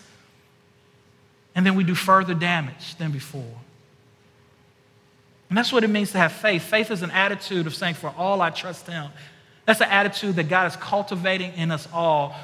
And 1.55 1.65
then 1.67 1.75
we 1.75 1.85
do 1.85 1.95
further 1.95 2.35
damage 2.35 2.97
than 2.97 3.11
before. 3.11 3.57
And 5.49 5.59
that's 5.59 5.73
what 5.73 5.85
it 5.85 5.89
means 5.89 6.13
to 6.13 6.19
have 6.19 6.33
faith. 6.33 6.63
Faith 6.63 6.91
is 6.91 7.03
an 7.03 7.11
attitude 7.11 7.67
of 7.67 7.75
saying, 7.75 7.95
For 7.95 8.13
all 8.17 8.41
I 8.41 8.51
trust 8.51 8.87
Him. 8.87 9.11
That's 9.67 9.81
an 9.81 9.89
attitude 9.89 10.37
that 10.37 10.49
God 10.49 10.67
is 10.67 10.77
cultivating 10.77 11.53
in 11.55 11.71
us 11.71 11.89
all. 11.93 12.35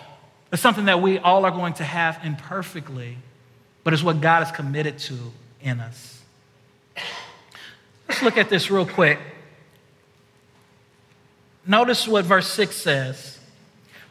It's 0.53 0.63
something 0.63 0.87
that 0.87 1.01
we 1.03 1.19
all 1.19 1.45
are 1.45 1.51
going 1.51 1.75
to 1.75 1.85
have 1.85 2.21
imperfectly, 2.25 3.19
but 3.85 3.93
it's 3.93 4.03
what 4.03 4.21
God 4.21 4.43
is 4.43 4.51
committed 4.53 4.99
to 4.99 5.17
in 5.61 5.81
us. 5.81 6.23
Let's 8.09 8.23
look 8.23 8.37
at 8.37 8.49
this 8.49 8.71
real 8.71 8.87
quick. 8.87 9.19
Notice 11.67 12.09
what 12.09 12.25
verse 12.25 12.49
6 12.49 12.75
says. 12.75 13.39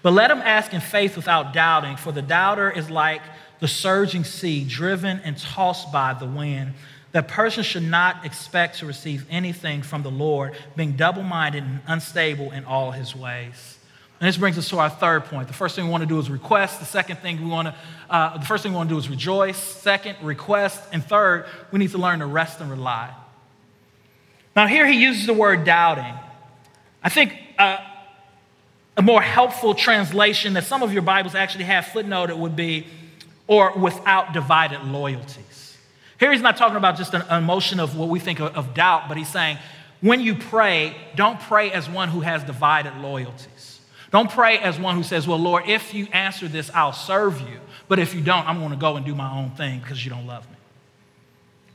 But 0.01 0.13
let 0.13 0.31
him 0.31 0.39
ask 0.39 0.73
in 0.73 0.79
faith 0.79 1.15
without 1.15 1.53
doubting, 1.53 1.97
for 1.97 2.11
the 2.11 2.21
doubter 2.21 2.71
is 2.71 2.89
like 2.89 3.21
the 3.59 3.67
surging 3.67 4.23
sea, 4.23 4.63
driven 4.63 5.19
and 5.25 5.37
tossed 5.37 5.91
by 5.91 6.13
the 6.13 6.25
wind. 6.25 6.73
That 7.11 7.27
person 7.27 7.63
should 7.63 7.83
not 7.83 8.23
expect 8.23 8.79
to 8.79 8.85
receive 8.85 9.25
anything 9.29 9.81
from 9.81 10.03
the 10.03 10.11
Lord, 10.11 10.55
being 10.75 10.93
double 10.93 11.23
minded 11.23 11.63
and 11.63 11.79
unstable 11.87 12.51
in 12.51 12.65
all 12.65 12.91
his 12.91 13.15
ways. 13.15 13.78
And 14.19 14.27
this 14.27 14.37
brings 14.37 14.57
us 14.57 14.67
to 14.69 14.79
our 14.79 14.89
third 14.89 15.25
point. 15.25 15.47
The 15.47 15.53
first 15.53 15.75
thing 15.75 15.85
we 15.85 15.91
want 15.91 16.01
to 16.01 16.07
do 16.07 16.19
is 16.19 16.29
request. 16.29 16.79
The 16.79 16.85
second 16.85 17.17
thing 17.17 17.41
we 17.41 17.49
want 17.49 17.69
to, 17.69 17.75
uh, 18.09 18.37
the 18.37 18.45
first 18.45 18.63
thing 18.63 18.73
we 18.73 18.75
want 18.75 18.89
to 18.89 18.95
do 18.95 18.99
is 18.99 19.09
rejoice. 19.09 19.57
Second, 19.57 20.17
request. 20.21 20.81
And 20.91 21.03
third, 21.03 21.45
we 21.71 21.79
need 21.79 21.91
to 21.91 21.97
learn 21.97 22.19
to 22.19 22.25
rest 22.25 22.59
and 22.59 22.69
rely. 22.69 23.13
Now, 24.55 24.67
here 24.67 24.85
he 24.85 25.01
uses 25.01 25.25
the 25.25 25.33
word 25.33 25.63
doubting. 25.63 26.13
I 27.01 27.07
think 27.07 27.33
uh, 27.57 27.77
a 28.97 29.01
more 29.01 29.21
helpful 29.21 29.73
translation 29.73 30.53
that 30.55 30.65
some 30.65 30.83
of 30.83 30.91
your 30.91 31.01
Bibles 31.01 31.33
actually 31.33 31.63
have 31.63 31.85
footnoted 31.85 32.37
would 32.37 32.57
be, 32.57 32.87
or 33.47 33.71
without 33.77 34.33
divided 34.33 34.83
loyalties. 34.83 35.77
Here 36.19 36.33
he's 36.33 36.41
not 36.41 36.57
talking 36.57 36.75
about 36.75 36.97
just 36.97 37.13
an 37.13 37.23
emotion 37.31 37.79
of 37.79 37.95
what 37.95 38.09
we 38.09 38.19
think 38.19 38.41
of, 38.41 38.53
of 38.57 38.73
doubt, 38.73 39.07
but 39.07 39.15
he's 39.15 39.29
saying, 39.29 39.57
when 40.01 40.19
you 40.19 40.35
pray, 40.35 40.95
don't 41.15 41.39
pray 41.39 41.71
as 41.71 41.89
one 41.89 42.09
who 42.09 42.19
has 42.19 42.43
divided 42.43 42.93
loyalties. 42.97 43.58
Don't 44.11 44.29
pray 44.31 44.57
as 44.57 44.79
one 44.79 44.95
who 44.95 45.03
says, 45.03 45.27
Well, 45.27 45.39
Lord, 45.39 45.67
if 45.67 45.93
you 45.93 46.07
answer 46.11 46.47
this, 46.47 46.71
I'll 46.73 46.93
serve 46.93 47.41
you. 47.41 47.59
But 47.87 47.99
if 47.99 48.13
you 48.15 48.21
don't, 48.21 48.47
I'm 48.47 48.59
going 48.59 48.71
to 48.71 48.77
go 48.77 48.95
and 48.95 49.05
do 49.05 49.15
my 49.15 49.31
own 49.31 49.51
thing 49.51 49.79
because 49.79 50.03
you 50.03 50.11
don't 50.11 50.27
love 50.27 50.49
me. 50.49 50.55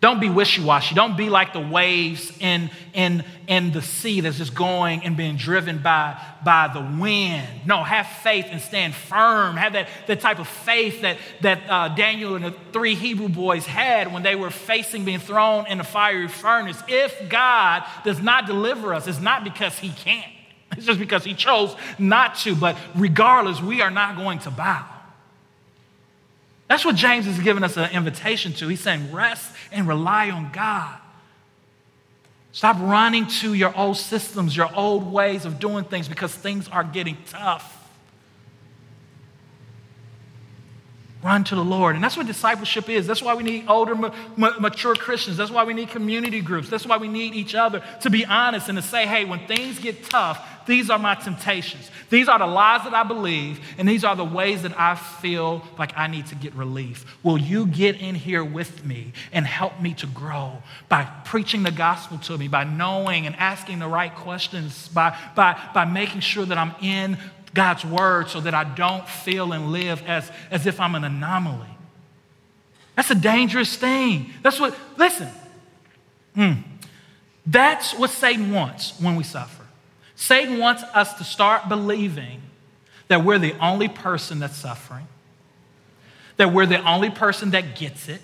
Don't 0.04 0.20
be 0.20 0.28
wishy 0.28 0.62
washy. 0.62 0.94
Don't 0.94 1.16
be 1.16 1.30
like 1.30 1.54
the 1.54 1.60
waves 1.60 2.30
in, 2.38 2.68
in, 2.92 3.24
in 3.46 3.72
the 3.72 3.80
sea 3.80 4.20
that's 4.20 4.36
just 4.36 4.54
going 4.54 5.02
and 5.02 5.16
being 5.16 5.36
driven 5.36 5.78
by, 5.78 6.20
by 6.44 6.68
the 6.68 7.00
wind. 7.00 7.48
No, 7.64 7.82
have 7.82 8.06
faith 8.06 8.44
and 8.50 8.60
stand 8.60 8.94
firm. 8.94 9.56
Have 9.56 9.72
that, 9.72 9.88
that 10.06 10.20
type 10.20 10.40
of 10.40 10.46
faith 10.46 11.00
that, 11.00 11.16
that 11.40 11.62
uh, 11.70 11.88
Daniel 11.94 12.34
and 12.34 12.44
the 12.44 12.54
three 12.70 12.94
Hebrew 12.94 13.30
boys 13.30 13.64
had 13.64 14.12
when 14.12 14.22
they 14.22 14.36
were 14.36 14.50
facing 14.50 15.06
being 15.06 15.20
thrown 15.20 15.66
in 15.68 15.78
the 15.78 15.84
fiery 15.84 16.28
furnace. 16.28 16.82
If 16.86 17.30
God 17.30 17.84
does 18.04 18.20
not 18.20 18.46
deliver 18.46 18.92
us, 18.92 19.06
it's 19.06 19.22
not 19.22 19.42
because 19.42 19.78
he 19.78 19.88
can't, 19.88 20.30
it's 20.76 20.86
just 20.86 20.98
because 20.98 21.24
he 21.24 21.34
chose 21.34 21.74
not 21.98 22.36
to. 22.38 22.54
But 22.54 22.76
regardless, 22.94 23.60
we 23.60 23.82
are 23.82 23.90
not 23.90 24.16
going 24.16 24.38
to 24.40 24.50
bow. 24.50 24.86
That's 26.68 26.84
what 26.84 26.96
James 26.96 27.26
is 27.26 27.38
giving 27.38 27.62
us 27.62 27.76
an 27.76 27.90
invitation 27.92 28.52
to. 28.54 28.68
He's 28.68 28.80
saying, 28.80 29.12
rest 29.12 29.52
and 29.70 29.86
rely 29.86 30.30
on 30.30 30.50
God. 30.52 30.98
Stop 32.52 32.76
running 32.80 33.26
to 33.26 33.52
your 33.52 33.76
old 33.76 33.96
systems, 33.96 34.56
your 34.56 34.72
old 34.74 35.12
ways 35.12 35.44
of 35.44 35.58
doing 35.58 35.84
things 35.84 36.08
because 36.08 36.32
things 36.32 36.68
are 36.68 36.84
getting 36.84 37.16
tough. 37.26 37.84
Run 41.20 41.42
to 41.44 41.54
the 41.54 41.64
Lord. 41.64 41.96
And 41.96 42.04
that's 42.04 42.16
what 42.16 42.26
discipleship 42.26 42.88
is. 42.88 43.06
That's 43.06 43.22
why 43.22 43.34
we 43.34 43.42
need 43.42 43.64
older, 43.66 43.94
mature 44.36 44.94
Christians. 44.94 45.36
That's 45.36 45.50
why 45.50 45.64
we 45.64 45.72
need 45.72 45.88
community 45.88 46.42
groups. 46.42 46.68
That's 46.68 46.86
why 46.86 46.98
we 46.98 47.08
need 47.08 47.34
each 47.34 47.54
other 47.54 47.82
to 48.02 48.10
be 48.10 48.26
honest 48.26 48.68
and 48.68 48.76
to 48.76 48.82
say, 48.82 49.06
hey, 49.06 49.24
when 49.24 49.46
things 49.46 49.78
get 49.78 50.04
tough, 50.04 50.46
these 50.66 50.90
are 50.90 50.98
my 50.98 51.14
temptations. 51.14 51.90
These 52.10 52.28
are 52.28 52.38
the 52.38 52.46
lies 52.46 52.84
that 52.84 52.94
I 52.94 53.02
believe, 53.02 53.60
and 53.78 53.88
these 53.88 54.04
are 54.04 54.16
the 54.16 54.24
ways 54.24 54.62
that 54.62 54.78
I 54.78 54.94
feel 54.94 55.62
like 55.78 55.96
I 55.96 56.06
need 56.06 56.26
to 56.26 56.34
get 56.34 56.54
relief. 56.54 57.04
Will 57.22 57.38
you 57.38 57.66
get 57.66 57.96
in 57.96 58.14
here 58.14 58.44
with 58.44 58.84
me 58.84 59.12
and 59.32 59.46
help 59.46 59.80
me 59.80 59.94
to 59.94 60.06
grow 60.06 60.62
by 60.88 61.04
preaching 61.24 61.62
the 61.62 61.70
gospel 61.70 62.18
to 62.18 62.38
me, 62.38 62.48
by 62.48 62.64
knowing 62.64 63.26
and 63.26 63.36
asking 63.36 63.78
the 63.78 63.88
right 63.88 64.14
questions, 64.14 64.88
by, 64.88 65.16
by, 65.34 65.60
by 65.74 65.84
making 65.84 66.20
sure 66.20 66.44
that 66.44 66.58
I'm 66.58 66.74
in 66.80 67.18
God's 67.52 67.84
word 67.84 68.28
so 68.28 68.40
that 68.40 68.54
I 68.54 68.64
don't 68.64 69.08
feel 69.08 69.52
and 69.52 69.72
live 69.72 70.02
as, 70.06 70.30
as 70.50 70.66
if 70.66 70.80
I'm 70.80 70.94
an 70.94 71.04
anomaly? 71.04 71.68
That's 72.96 73.10
a 73.10 73.16
dangerous 73.16 73.76
thing. 73.76 74.30
That's 74.42 74.60
what, 74.60 74.76
listen, 74.96 75.28
mm, 76.36 76.62
that's 77.44 77.94
what 77.94 78.10
Satan 78.10 78.52
wants 78.52 78.98
when 79.00 79.16
we 79.16 79.24
suffer. 79.24 79.63
Satan 80.16 80.58
wants 80.58 80.82
us 80.82 81.14
to 81.14 81.24
start 81.24 81.68
believing 81.68 82.42
that 83.08 83.24
we're 83.24 83.38
the 83.38 83.54
only 83.58 83.88
person 83.88 84.38
that's 84.38 84.56
suffering, 84.56 85.06
that 86.36 86.52
we're 86.52 86.66
the 86.66 86.82
only 86.88 87.10
person 87.10 87.50
that 87.50 87.76
gets 87.76 88.08
it. 88.08 88.20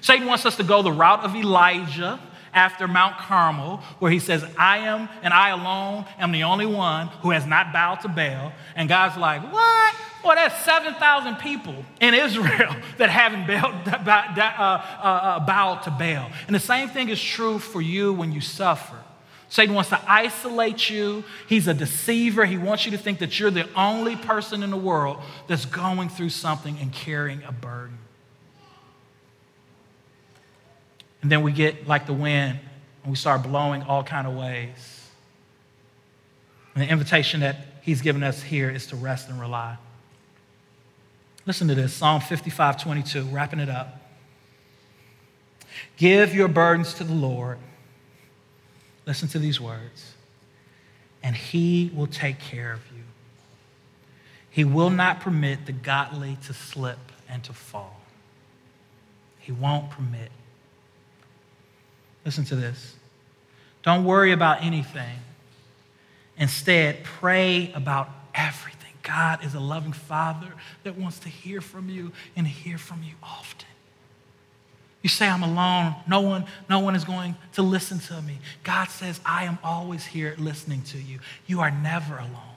Satan 0.00 0.26
wants 0.26 0.46
us 0.46 0.56
to 0.56 0.64
go 0.64 0.82
the 0.82 0.92
route 0.92 1.24
of 1.24 1.36
Elijah 1.36 2.18
after 2.54 2.86
Mount 2.86 3.16
Carmel, 3.18 3.78
where 3.98 4.10
he 4.10 4.18
says, 4.18 4.44
I 4.58 4.78
am 4.78 5.08
and 5.22 5.32
I 5.32 5.50
alone 5.50 6.04
am 6.18 6.32
the 6.32 6.42
only 6.44 6.66
one 6.66 7.08
who 7.22 7.30
has 7.30 7.46
not 7.46 7.72
bowed 7.72 8.00
to 8.02 8.08
Baal. 8.08 8.52
And 8.76 8.88
God's 8.88 9.16
like, 9.16 9.42
What? 9.52 9.94
Well, 10.24 10.36
there's 10.36 10.52
7,000 10.62 11.36
people 11.36 11.74
in 12.00 12.14
Israel 12.14 12.76
that 12.98 13.10
haven't 13.10 13.46
bowed, 13.46 13.88
uh, 13.88 14.42
uh, 14.62 15.04
uh, 15.04 15.40
bowed 15.40 15.82
to 15.84 15.90
Baal. 15.90 16.30
And 16.46 16.54
the 16.54 16.60
same 16.60 16.88
thing 16.88 17.08
is 17.08 17.20
true 17.20 17.58
for 17.58 17.80
you 17.80 18.12
when 18.12 18.32
you 18.32 18.40
suffer. 18.40 18.96
Satan 19.52 19.74
wants 19.74 19.90
to 19.90 20.00
isolate 20.10 20.88
you. 20.88 21.24
He's 21.46 21.68
a 21.68 21.74
deceiver. 21.74 22.46
He 22.46 22.56
wants 22.56 22.86
you 22.86 22.92
to 22.92 22.96
think 22.96 23.18
that 23.18 23.38
you're 23.38 23.50
the 23.50 23.68
only 23.74 24.16
person 24.16 24.62
in 24.62 24.70
the 24.70 24.78
world 24.78 25.18
that's 25.46 25.66
going 25.66 26.08
through 26.08 26.30
something 26.30 26.78
and 26.80 26.90
carrying 26.90 27.42
a 27.42 27.52
burden. 27.52 27.98
And 31.20 31.30
then 31.30 31.42
we 31.42 31.52
get 31.52 31.86
like 31.86 32.06
the 32.06 32.14
wind 32.14 32.60
and 33.02 33.10
we 33.10 33.14
start 33.14 33.42
blowing 33.42 33.82
all 33.82 34.02
kind 34.02 34.26
of 34.26 34.34
ways. 34.34 35.10
And 36.74 36.82
the 36.82 36.88
invitation 36.88 37.40
that 37.40 37.56
he's 37.82 38.00
given 38.00 38.22
us 38.22 38.42
here 38.42 38.70
is 38.70 38.86
to 38.86 38.96
rest 38.96 39.28
and 39.28 39.38
rely. 39.38 39.76
Listen 41.44 41.68
to 41.68 41.74
this 41.74 41.92
Psalm 41.92 42.22
55 42.22 42.82
22, 42.82 43.24
wrapping 43.24 43.60
it 43.60 43.68
up. 43.68 44.00
Give 45.98 46.34
your 46.34 46.48
burdens 46.48 46.94
to 46.94 47.04
the 47.04 47.12
Lord 47.12 47.58
Listen 49.06 49.28
to 49.28 49.38
these 49.38 49.60
words. 49.60 50.14
And 51.22 51.36
he 51.36 51.90
will 51.94 52.06
take 52.06 52.38
care 52.38 52.72
of 52.72 52.80
you. 52.94 53.02
He 54.50 54.64
will 54.64 54.90
not 54.90 55.20
permit 55.20 55.66
the 55.66 55.72
godly 55.72 56.36
to 56.46 56.52
slip 56.52 56.98
and 57.28 57.42
to 57.44 57.52
fall. 57.52 58.00
He 59.38 59.52
won't 59.52 59.90
permit. 59.90 60.30
Listen 62.24 62.44
to 62.44 62.56
this. 62.56 62.94
Don't 63.82 64.04
worry 64.04 64.32
about 64.32 64.62
anything. 64.62 65.18
Instead, 66.36 67.02
pray 67.02 67.72
about 67.74 68.08
everything. 68.34 68.92
God 69.02 69.44
is 69.44 69.54
a 69.54 69.60
loving 69.60 69.92
Father 69.92 70.52
that 70.84 70.96
wants 70.96 71.18
to 71.20 71.28
hear 71.28 71.60
from 71.60 71.88
you 71.88 72.12
and 72.36 72.46
hear 72.46 72.78
from 72.78 73.02
you 73.02 73.14
often. 73.22 73.66
You 75.02 75.08
say, 75.08 75.28
I'm 75.28 75.42
alone. 75.42 75.94
No 76.06 76.20
one, 76.20 76.46
no 76.70 76.78
one 76.78 76.94
is 76.94 77.04
going 77.04 77.34
to 77.54 77.62
listen 77.62 77.98
to 77.98 78.22
me. 78.22 78.38
God 78.62 78.88
says, 78.88 79.20
I 79.26 79.44
am 79.44 79.58
always 79.64 80.06
here 80.06 80.36
listening 80.38 80.82
to 80.82 80.98
you. 80.98 81.18
You 81.46 81.60
are 81.60 81.70
never 81.70 82.16
alone. 82.16 82.56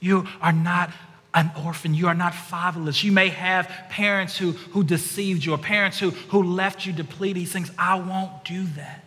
You 0.00 0.26
are 0.40 0.52
not 0.52 0.90
an 1.32 1.50
orphan. 1.64 1.94
You 1.94 2.08
are 2.08 2.14
not 2.14 2.34
fatherless. 2.34 3.04
You 3.04 3.12
may 3.12 3.28
have 3.28 3.68
parents 3.88 4.36
who, 4.36 4.52
who 4.52 4.82
deceived 4.82 5.44
you 5.44 5.54
or 5.54 5.58
parents 5.58 5.98
who, 5.98 6.10
who 6.10 6.42
left 6.42 6.86
you 6.86 6.92
depleted. 6.92 7.36
He 7.36 7.46
says, 7.46 7.70
I 7.78 7.96
won't 7.96 8.44
do 8.44 8.64
that. 8.76 9.04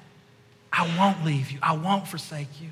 I 0.71 0.97
won't 0.97 1.25
leave 1.25 1.51
you. 1.51 1.59
I 1.61 1.75
won't 1.75 2.07
forsake 2.07 2.61
you. 2.61 2.69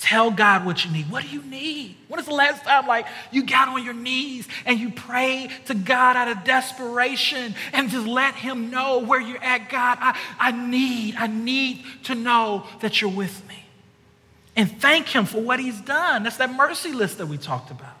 Tell 0.00 0.30
God 0.30 0.64
what 0.64 0.82
you 0.82 0.90
need. 0.90 1.10
What 1.10 1.24
do 1.24 1.28
you 1.28 1.42
need? 1.42 1.94
When 2.08 2.18
is 2.18 2.24
the 2.24 2.32
last 2.32 2.64
time 2.64 2.86
like 2.86 3.06
you 3.30 3.44
got 3.44 3.68
on 3.68 3.84
your 3.84 3.92
knees 3.92 4.48
and 4.64 4.80
you 4.80 4.90
prayed 4.90 5.50
to 5.66 5.74
God 5.74 6.16
out 6.16 6.26
of 6.26 6.42
desperation 6.42 7.54
and 7.74 7.90
just 7.90 8.06
let 8.06 8.34
him 8.34 8.70
know 8.70 9.00
where 9.00 9.20
you're 9.20 9.42
at, 9.42 9.68
God? 9.68 9.98
I, 10.00 10.18
I 10.38 10.52
need, 10.52 11.16
I 11.16 11.26
need 11.26 11.84
to 12.04 12.14
know 12.14 12.66
that 12.80 13.02
you're 13.02 13.10
with 13.10 13.46
me. 13.46 13.62
And 14.56 14.80
thank 14.80 15.06
him 15.06 15.26
for 15.26 15.40
what 15.42 15.60
he's 15.60 15.80
done. 15.82 16.22
That's 16.22 16.38
that 16.38 16.54
mercy 16.54 16.92
list 16.92 17.18
that 17.18 17.26
we 17.26 17.36
talked 17.36 17.70
about. 17.70 17.96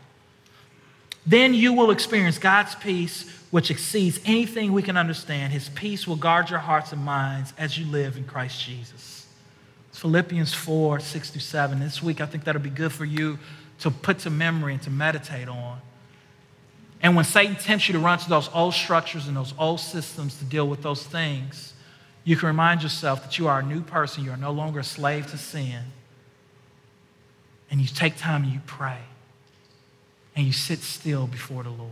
Then 1.26 1.52
you 1.52 1.74
will 1.74 1.90
experience 1.90 2.38
God's 2.38 2.74
peace, 2.76 3.28
which 3.50 3.70
exceeds 3.70 4.18
anything 4.24 4.72
we 4.72 4.82
can 4.82 4.96
understand. 4.96 5.52
His 5.52 5.68
peace 5.68 6.06
will 6.06 6.16
guard 6.16 6.48
your 6.48 6.60
hearts 6.60 6.92
and 6.92 7.04
minds 7.04 7.52
as 7.58 7.76
you 7.76 7.84
live 7.84 8.16
in 8.16 8.24
Christ 8.24 8.58
Jesus. 8.64 9.19
Philippians 9.92 10.54
4, 10.54 11.00
6 11.00 11.30
through 11.30 11.40
7. 11.40 11.80
This 11.80 12.02
week, 12.02 12.20
I 12.20 12.26
think 12.26 12.44
that'll 12.44 12.62
be 12.62 12.70
good 12.70 12.92
for 12.92 13.04
you 13.04 13.38
to 13.80 13.90
put 13.90 14.20
to 14.20 14.30
memory 14.30 14.74
and 14.74 14.82
to 14.82 14.90
meditate 14.90 15.48
on. 15.48 15.80
And 17.02 17.16
when 17.16 17.24
Satan 17.24 17.56
tempts 17.56 17.88
you 17.88 17.94
to 17.94 17.98
run 17.98 18.18
to 18.18 18.28
those 18.28 18.50
old 18.52 18.74
structures 18.74 19.26
and 19.26 19.36
those 19.36 19.54
old 19.58 19.80
systems 19.80 20.38
to 20.38 20.44
deal 20.44 20.68
with 20.68 20.82
those 20.82 21.02
things, 21.02 21.72
you 22.24 22.36
can 22.36 22.48
remind 22.48 22.82
yourself 22.82 23.22
that 23.22 23.38
you 23.38 23.48
are 23.48 23.60
a 23.60 23.62
new 23.62 23.80
person. 23.80 24.24
You 24.24 24.32
are 24.32 24.36
no 24.36 24.52
longer 24.52 24.80
a 24.80 24.84
slave 24.84 25.26
to 25.30 25.38
sin. 25.38 25.80
And 27.70 27.80
you 27.80 27.86
take 27.86 28.16
time 28.16 28.44
and 28.44 28.52
you 28.52 28.60
pray. 28.66 28.98
And 30.36 30.46
you 30.46 30.52
sit 30.52 30.80
still 30.80 31.26
before 31.26 31.62
the 31.62 31.70
Lord. 31.70 31.90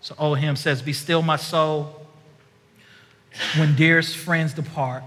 So, 0.00 0.14
old 0.18 0.38
hymn 0.38 0.56
says, 0.56 0.80
Be 0.80 0.92
still, 0.92 1.22
my 1.22 1.36
soul, 1.36 2.06
when 3.56 3.76
dearest 3.76 4.16
friends 4.16 4.54
depart 4.54 5.02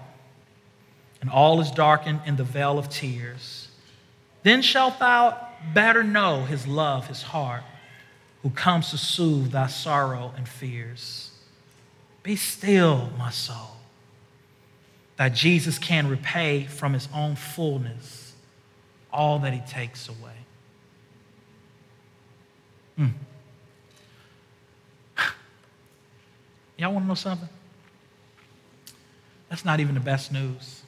and 1.22 1.30
all 1.30 1.61
is 1.61 1.72
darkened 1.72 2.22
in 2.26 2.36
the 2.36 2.43
veil 2.43 2.78
of 2.78 2.89
tears. 2.89 3.69
Then 4.43 4.61
shalt 4.61 4.99
thou 4.99 5.38
better 5.74 6.03
know 6.03 6.43
his 6.43 6.67
love, 6.67 7.07
his 7.07 7.22
heart, 7.22 7.63
who 8.41 8.49
comes 8.49 8.89
to 8.89 8.97
soothe 8.97 9.51
thy 9.51 9.67
sorrow 9.67 10.34
and 10.36 10.47
fears. 10.47 11.32
Be 12.24 12.36
still, 12.36 13.11
my 13.17 13.30
soul, 13.30 13.78
that 15.17 15.30
Jesus 15.30 15.78
can 15.78 16.07
repay 16.07 16.65
from 16.65 16.93
his 16.93 17.07
own 17.13 17.36
fullness 17.36 18.34
all 19.13 19.39
that 19.39 19.53
he 19.53 19.59
takes 19.61 20.09
away. 20.09 20.17
Hmm. 22.95 23.07
Y'all 26.78 26.93
want 26.93 27.05
to 27.05 27.07
know 27.07 27.13
something? 27.13 27.49
That's 29.49 29.65
not 29.65 29.80
even 29.80 29.93
the 29.93 30.01
best 30.01 30.32
news. 30.32 30.82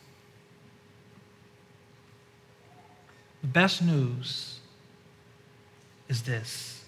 Best 3.53 3.81
news 3.81 4.59
is 6.09 6.23
this 6.23 6.83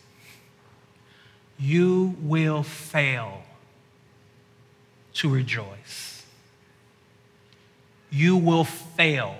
you 1.57 2.15
will 2.21 2.63
fail 2.63 3.43
to 5.13 5.29
rejoice. 5.29 6.25
You 8.09 8.35
will 8.35 8.65
fail 8.65 9.37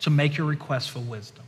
to 0.00 0.10
make 0.10 0.36
your 0.36 0.46
request 0.46 0.90
for 0.90 1.00
wisdom. 1.00 1.44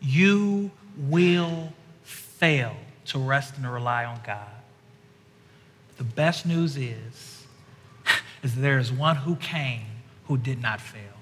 You 0.00 0.72
will 0.98 1.72
fail 2.02 2.74
to 3.06 3.18
rest 3.18 3.56
and 3.56 3.72
rely 3.72 4.04
on 4.04 4.20
God. 4.26 4.48
The 5.96 6.04
best 6.04 6.44
news 6.44 6.76
is, 6.76 7.46
is 8.42 8.56
there 8.56 8.80
is 8.80 8.90
one 8.90 9.16
who 9.16 9.36
came 9.36 9.86
who 10.26 10.36
did 10.36 10.60
not 10.60 10.80
fail 10.80 11.13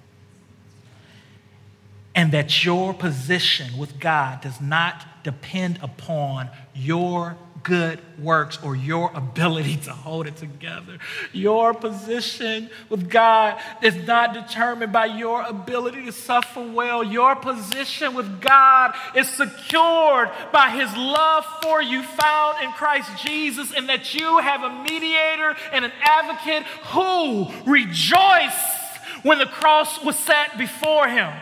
and 2.15 2.33
that 2.33 2.65
your 2.65 2.93
position 2.93 3.79
with 3.79 3.99
God 3.99 4.41
does 4.41 4.61
not 4.61 5.07
depend 5.23 5.79
upon 5.83 6.51
your 6.75 7.37
good 7.63 8.01
works 8.19 8.59
or 8.63 8.75
your 8.75 9.11
ability 9.15 9.77
to 9.77 9.93
hold 9.93 10.27
it 10.27 10.37
together. 10.37 10.99
Your 11.33 11.75
position 11.75 12.71
with 12.89 13.09
God 13.09 13.61
is 13.83 13.95
not 14.07 14.35
determined 14.35 14.93
by 14.93 15.07
your 15.07 15.43
ability 15.43 16.05
to 16.07 16.13
suffer 16.13 16.63
well. 16.63 17.05
Your 17.05 17.37
position 17.37 18.15
with 18.15 18.41
God 18.41 18.95
is 19.15 19.29
secured 19.29 20.31
by 20.53 20.71
His 20.71 20.95
love 20.97 21.45
for 21.63 21.81
you, 21.81 22.03
found 22.03 22.65
in 22.65 22.73
Christ 22.73 23.11
Jesus, 23.25 23.73
and 23.73 23.89
that 23.89 24.15
you 24.15 24.39
have 24.39 24.63
a 24.63 24.83
mediator 24.83 25.55
and 25.73 25.85
an 25.85 25.93
advocate 26.01 26.65
who 26.87 27.49
rejoiced 27.71 28.79
when 29.23 29.39
the 29.39 29.47
cross 29.47 30.03
was 30.05 30.19
set 30.19 30.59
before 30.59 31.09
Him 31.09 31.33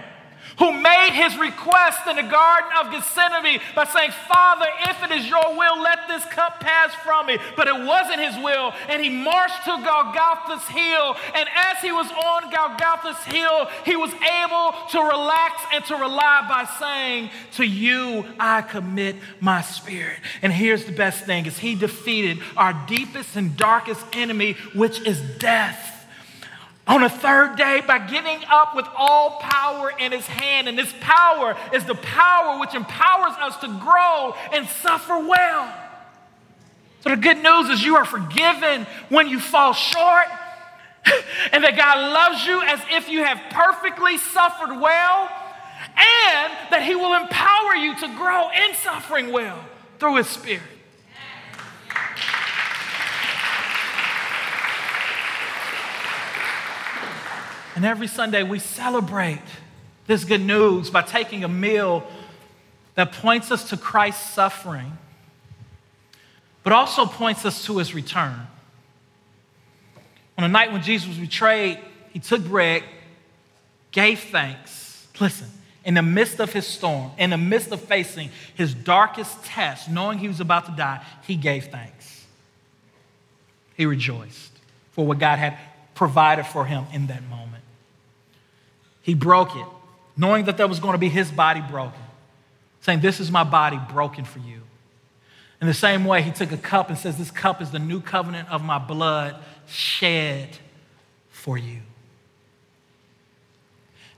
who 0.60 0.70
made 0.72 1.10
his 1.12 1.36
request 1.38 2.06
in 2.06 2.16
the 2.16 2.22
Garden 2.22 2.70
of 2.78 2.92
Gethsemane 2.92 3.60
by 3.74 3.84
saying, 3.84 4.10
Father, 4.28 4.66
if 4.90 5.02
it 5.02 5.10
is 5.10 5.26
your 5.26 5.56
will, 5.56 5.80
let 5.80 6.06
this 6.06 6.24
cup 6.26 6.60
pass 6.60 6.94
from 6.96 7.26
me. 7.26 7.38
But 7.56 7.66
it 7.66 7.84
wasn't 7.84 8.20
his 8.20 8.36
will. 8.36 8.72
And 8.90 9.02
he 9.02 9.08
marched 9.08 9.64
to 9.64 9.70
Golgotha's 9.82 10.68
hill. 10.68 11.16
And 11.34 11.48
as 11.56 11.82
he 11.82 11.90
was 11.90 12.06
on 12.12 12.52
Golgotha's 12.52 13.24
hill, 13.24 13.68
he 13.86 13.96
was 13.96 14.12
able 14.12 14.74
to 14.90 15.00
relax 15.00 15.62
and 15.72 15.82
to 15.86 15.94
rely 15.94 16.46
by 16.46 16.68
saying, 16.78 17.30
To 17.52 17.64
you 17.64 18.26
I 18.38 18.60
commit 18.60 19.16
my 19.40 19.62
spirit. 19.62 20.18
And 20.42 20.52
here's 20.52 20.84
the 20.84 20.92
best 20.92 21.24
thing 21.24 21.46
is 21.46 21.58
he 21.58 21.74
defeated 21.74 22.38
our 22.58 22.74
deepest 22.86 23.34
and 23.34 23.56
darkest 23.56 24.04
enemy, 24.12 24.52
which 24.74 25.00
is 25.06 25.22
death 25.38 25.99
on 26.90 27.04
a 27.04 27.08
third 27.08 27.54
day 27.56 27.80
by 27.86 27.98
getting 27.98 28.44
up 28.50 28.74
with 28.74 28.86
all 28.96 29.38
power 29.40 29.92
in 29.96 30.10
his 30.10 30.26
hand. 30.26 30.68
And 30.68 30.76
this 30.76 30.92
power 31.00 31.56
is 31.72 31.84
the 31.84 31.94
power 31.94 32.58
which 32.58 32.74
empowers 32.74 33.34
us 33.38 33.56
to 33.58 33.68
grow 33.68 34.34
and 34.52 34.68
suffer 34.68 35.16
well. 35.16 35.72
So 37.02 37.10
the 37.10 37.16
good 37.16 37.38
news 37.38 37.70
is 37.70 37.84
you 37.84 37.94
are 37.96 38.04
forgiven 38.04 38.86
when 39.08 39.28
you 39.28 39.38
fall 39.38 39.72
short, 39.72 40.26
and 41.52 41.64
that 41.64 41.76
God 41.76 42.12
loves 42.12 42.44
you 42.44 42.60
as 42.60 42.80
if 42.90 43.08
you 43.08 43.24
have 43.24 43.40
perfectly 43.50 44.18
suffered 44.18 44.78
well, 44.78 45.30
and 45.96 46.52
that 46.70 46.82
he 46.84 46.94
will 46.94 47.14
empower 47.14 47.74
you 47.76 47.94
to 48.00 48.16
grow 48.18 48.50
in 48.50 48.74
suffering 48.74 49.32
well 49.32 49.64
through 49.98 50.16
his 50.16 50.26
spirit. 50.26 50.79
And 57.76 57.84
every 57.84 58.08
Sunday 58.08 58.42
we 58.42 58.58
celebrate 58.58 59.42
this 60.06 60.24
good 60.24 60.40
news 60.40 60.90
by 60.90 61.02
taking 61.02 61.44
a 61.44 61.48
meal 61.48 62.06
that 62.96 63.12
points 63.12 63.50
us 63.50 63.70
to 63.70 63.76
Christ's 63.76 64.34
suffering, 64.34 64.98
but 66.62 66.72
also 66.72 67.06
points 67.06 67.46
us 67.46 67.64
to 67.66 67.78
his 67.78 67.94
return. 67.94 68.46
On 70.36 70.42
the 70.42 70.48
night 70.48 70.72
when 70.72 70.82
Jesus 70.82 71.06
was 71.08 71.18
betrayed, 71.18 71.78
he 72.12 72.18
took 72.18 72.44
bread, 72.44 72.82
gave 73.92 74.20
thanks. 74.20 75.06
Listen, 75.20 75.48
in 75.84 75.94
the 75.94 76.02
midst 76.02 76.40
of 76.40 76.52
his 76.52 76.66
storm, 76.66 77.10
in 77.18 77.30
the 77.30 77.38
midst 77.38 77.70
of 77.72 77.80
facing 77.80 78.30
his 78.54 78.74
darkest 78.74 79.44
test, 79.44 79.88
knowing 79.88 80.18
he 80.18 80.28
was 80.28 80.40
about 80.40 80.66
to 80.66 80.72
die, 80.72 81.04
he 81.26 81.36
gave 81.36 81.66
thanks. 81.66 82.26
He 83.76 83.86
rejoiced 83.86 84.52
for 84.92 85.06
what 85.06 85.18
God 85.18 85.38
had 85.38 85.56
provided 85.94 86.46
for 86.46 86.64
him 86.64 86.84
in 86.92 87.06
that 87.06 87.22
moment. 87.24 87.59
He 89.02 89.14
broke 89.14 89.56
it, 89.56 89.66
knowing 90.16 90.44
that 90.44 90.56
that 90.58 90.68
was 90.68 90.80
going 90.80 90.92
to 90.92 90.98
be 90.98 91.08
his 91.08 91.30
body 91.30 91.60
broken, 91.60 92.00
saying, 92.80 93.00
This 93.00 93.20
is 93.20 93.30
my 93.30 93.44
body 93.44 93.78
broken 93.90 94.24
for 94.24 94.38
you. 94.40 94.60
In 95.60 95.66
the 95.66 95.74
same 95.74 96.04
way, 96.04 96.22
he 96.22 96.30
took 96.30 96.52
a 96.52 96.56
cup 96.56 96.88
and 96.88 96.98
says, 96.98 97.18
This 97.18 97.30
cup 97.30 97.60
is 97.60 97.70
the 97.70 97.78
new 97.78 98.00
covenant 98.00 98.48
of 98.50 98.62
my 98.62 98.78
blood 98.78 99.36
shed 99.66 100.48
for 101.30 101.58
you. 101.58 101.80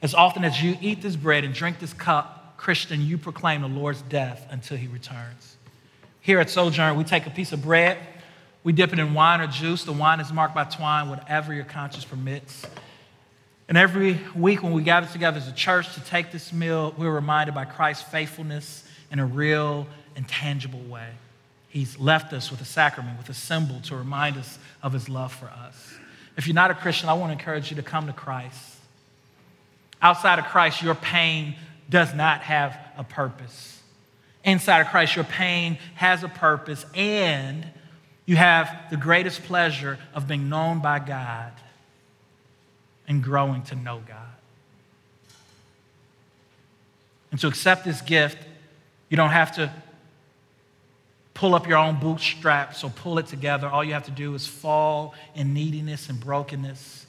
As 0.00 0.14
often 0.14 0.44
as 0.44 0.62
you 0.62 0.76
eat 0.80 1.02
this 1.02 1.14
bread 1.14 1.44
and 1.44 1.54
drink 1.54 1.78
this 1.78 1.92
cup, 1.92 2.56
Christian, 2.56 3.00
you 3.02 3.18
proclaim 3.18 3.62
the 3.62 3.68
Lord's 3.68 4.02
death 4.02 4.46
until 4.50 4.76
he 4.76 4.88
returns. 4.88 5.56
Here 6.20 6.38
at 6.38 6.50
Sojourn, 6.50 6.96
we 6.96 7.04
take 7.04 7.26
a 7.26 7.30
piece 7.30 7.52
of 7.52 7.62
bread, 7.62 7.98
we 8.64 8.72
dip 8.72 8.92
it 8.92 8.98
in 8.98 9.14
wine 9.14 9.40
or 9.40 9.48
juice. 9.48 9.82
The 9.84 9.92
wine 9.92 10.20
is 10.20 10.32
marked 10.32 10.54
by 10.54 10.64
twine, 10.64 11.08
whatever 11.08 11.52
your 11.52 11.64
conscience 11.64 12.04
permits. 12.04 12.64
And 13.68 13.78
every 13.78 14.20
week 14.34 14.62
when 14.62 14.72
we 14.72 14.82
gather 14.82 15.06
together 15.06 15.38
as 15.38 15.48
a 15.48 15.52
church 15.52 15.94
to 15.94 16.00
take 16.00 16.32
this 16.32 16.52
meal, 16.52 16.94
we're 16.98 17.10
reminded 17.10 17.54
by 17.54 17.64
Christ's 17.64 18.04
faithfulness 18.04 18.84
in 19.10 19.18
a 19.18 19.26
real 19.26 19.86
and 20.16 20.28
tangible 20.28 20.82
way. 20.82 21.08
He's 21.68 21.98
left 21.98 22.32
us 22.32 22.50
with 22.50 22.60
a 22.60 22.66
sacrament, 22.66 23.16
with 23.18 23.28
a 23.30 23.34
symbol 23.34 23.80
to 23.82 23.96
remind 23.96 24.36
us 24.36 24.58
of 24.82 24.92
his 24.92 25.08
love 25.08 25.32
for 25.32 25.46
us. 25.46 25.94
If 26.36 26.46
you're 26.46 26.54
not 26.54 26.70
a 26.70 26.74
Christian, 26.74 27.08
I 27.08 27.14
want 27.14 27.30
to 27.30 27.38
encourage 27.38 27.70
you 27.70 27.76
to 27.76 27.82
come 27.82 28.06
to 28.06 28.12
Christ. 28.12 28.76
Outside 30.00 30.38
of 30.38 30.46
Christ, 30.46 30.82
your 30.82 30.94
pain 30.94 31.54
does 31.88 32.12
not 32.14 32.40
have 32.42 32.76
a 32.98 33.04
purpose. 33.04 33.80
Inside 34.44 34.80
of 34.80 34.88
Christ, 34.88 35.14
your 35.14 35.24
pain 35.24 35.78
has 35.94 36.24
a 36.24 36.28
purpose, 36.28 36.84
and 36.94 37.64
you 38.26 38.36
have 38.36 38.70
the 38.90 38.96
greatest 38.96 39.44
pleasure 39.44 39.98
of 40.14 40.26
being 40.26 40.48
known 40.48 40.80
by 40.80 40.98
God 40.98 41.52
and 43.12 43.22
growing 43.22 43.62
to 43.62 43.74
know 43.74 44.00
God. 44.08 44.16
And 47.30 47.38
to 47.40 47.46
accept 47.46 47.84
this 47.84 48.00
gift, 48.00 48.38
you 49.10 49.18
don't 49.18 49.30
have 49.30 49.54
to 49.56 49.70
pull 51.34 51.54
up 51.54 51.68
your 51.68 51.76
own 51.76 52.00
bootstraps 52.00 52.82
or 52.82 52.90
pull 52.90 53.18
it 53.18 53.26
together. 53.26 53.68
All 53.68 53.84
you 53.84 53.92
have 53.92 54.06
to 54.06 54.10
do 54.10 54.34
is 54.34 54.46
fall 54.46 55.14
in 55.34 55.52
neediness 55.52 56.08
and 56.08 56.18
brokenness, 56.18 57.06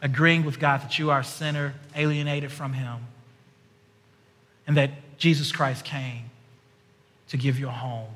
agreeing 0.00 0.44
with 0.44 0.58
God 0.58 0.80
that 0.80 0.98
you 0.98 1.10
are 1.10 1.20
a 1.20 1.24
sinner, 1.24 1.74
alienated 1.94 2.50
from 2.50 2.72
Him, 2.72 3.06
and 4.66 4.78
that 4.78 5.18
Jesus 5.18 5.52
Christ 5.52 5.84
came 5.84 6.30
to 7.28 7.36
give 7.36 7.58
you 7.58 7.68
a 7.68 7.72
home 7.72 8.14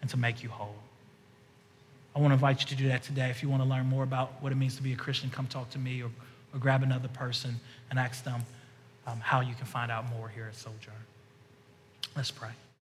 and 0.00 0.08
to 0.10 0.16
make 0.16 0.42
you 0.42 0.50
whole. 0.50 0.79
I 2.14 2.18
want 2.18 2.30
to 2.30 2.34
invite 2.34 2.60
you 2.60 2.66
to 2.68 2.74
do 2.74 2.88
that 2.88 3.02
today. 3.02 3.30
If 3.30 3.42
you 3.42 3.48
want 3.48 3.62
to 3.62 3.68
learn 3.68 3.86
more 3.86 4.02
about 4.02 4.42
what 4.42 4.52
it 4.52 4.56
means 4.56 4.76
to 4.76 4.82
be 4.82 4.92
a 4.92 4.96
Christian, 4.96 5.30
come 5.30 5.46
talk 5.46 5.70
to 5.70 5.78
me 5.78 6.02
or, 6.02 6.10
or 6.52 6.58
grab 6.58 6.82
another 6.82 7.08
person 7.08 7.60
and 7.90 7.98
ask 7.98 8.24
them 8.24 8.42
um, 9.06 9.20
how 9.20 9.40
you 9.40 9.54
can 9.54 9.66
find 9.66 9.90
out 9.90 10.08
more 10.10 10.28
here 10.28 10.46
at 10.46 10.54
Sojourn. 10.54 10.94
Let's 12.16 12.30
pray. 12.30 12.50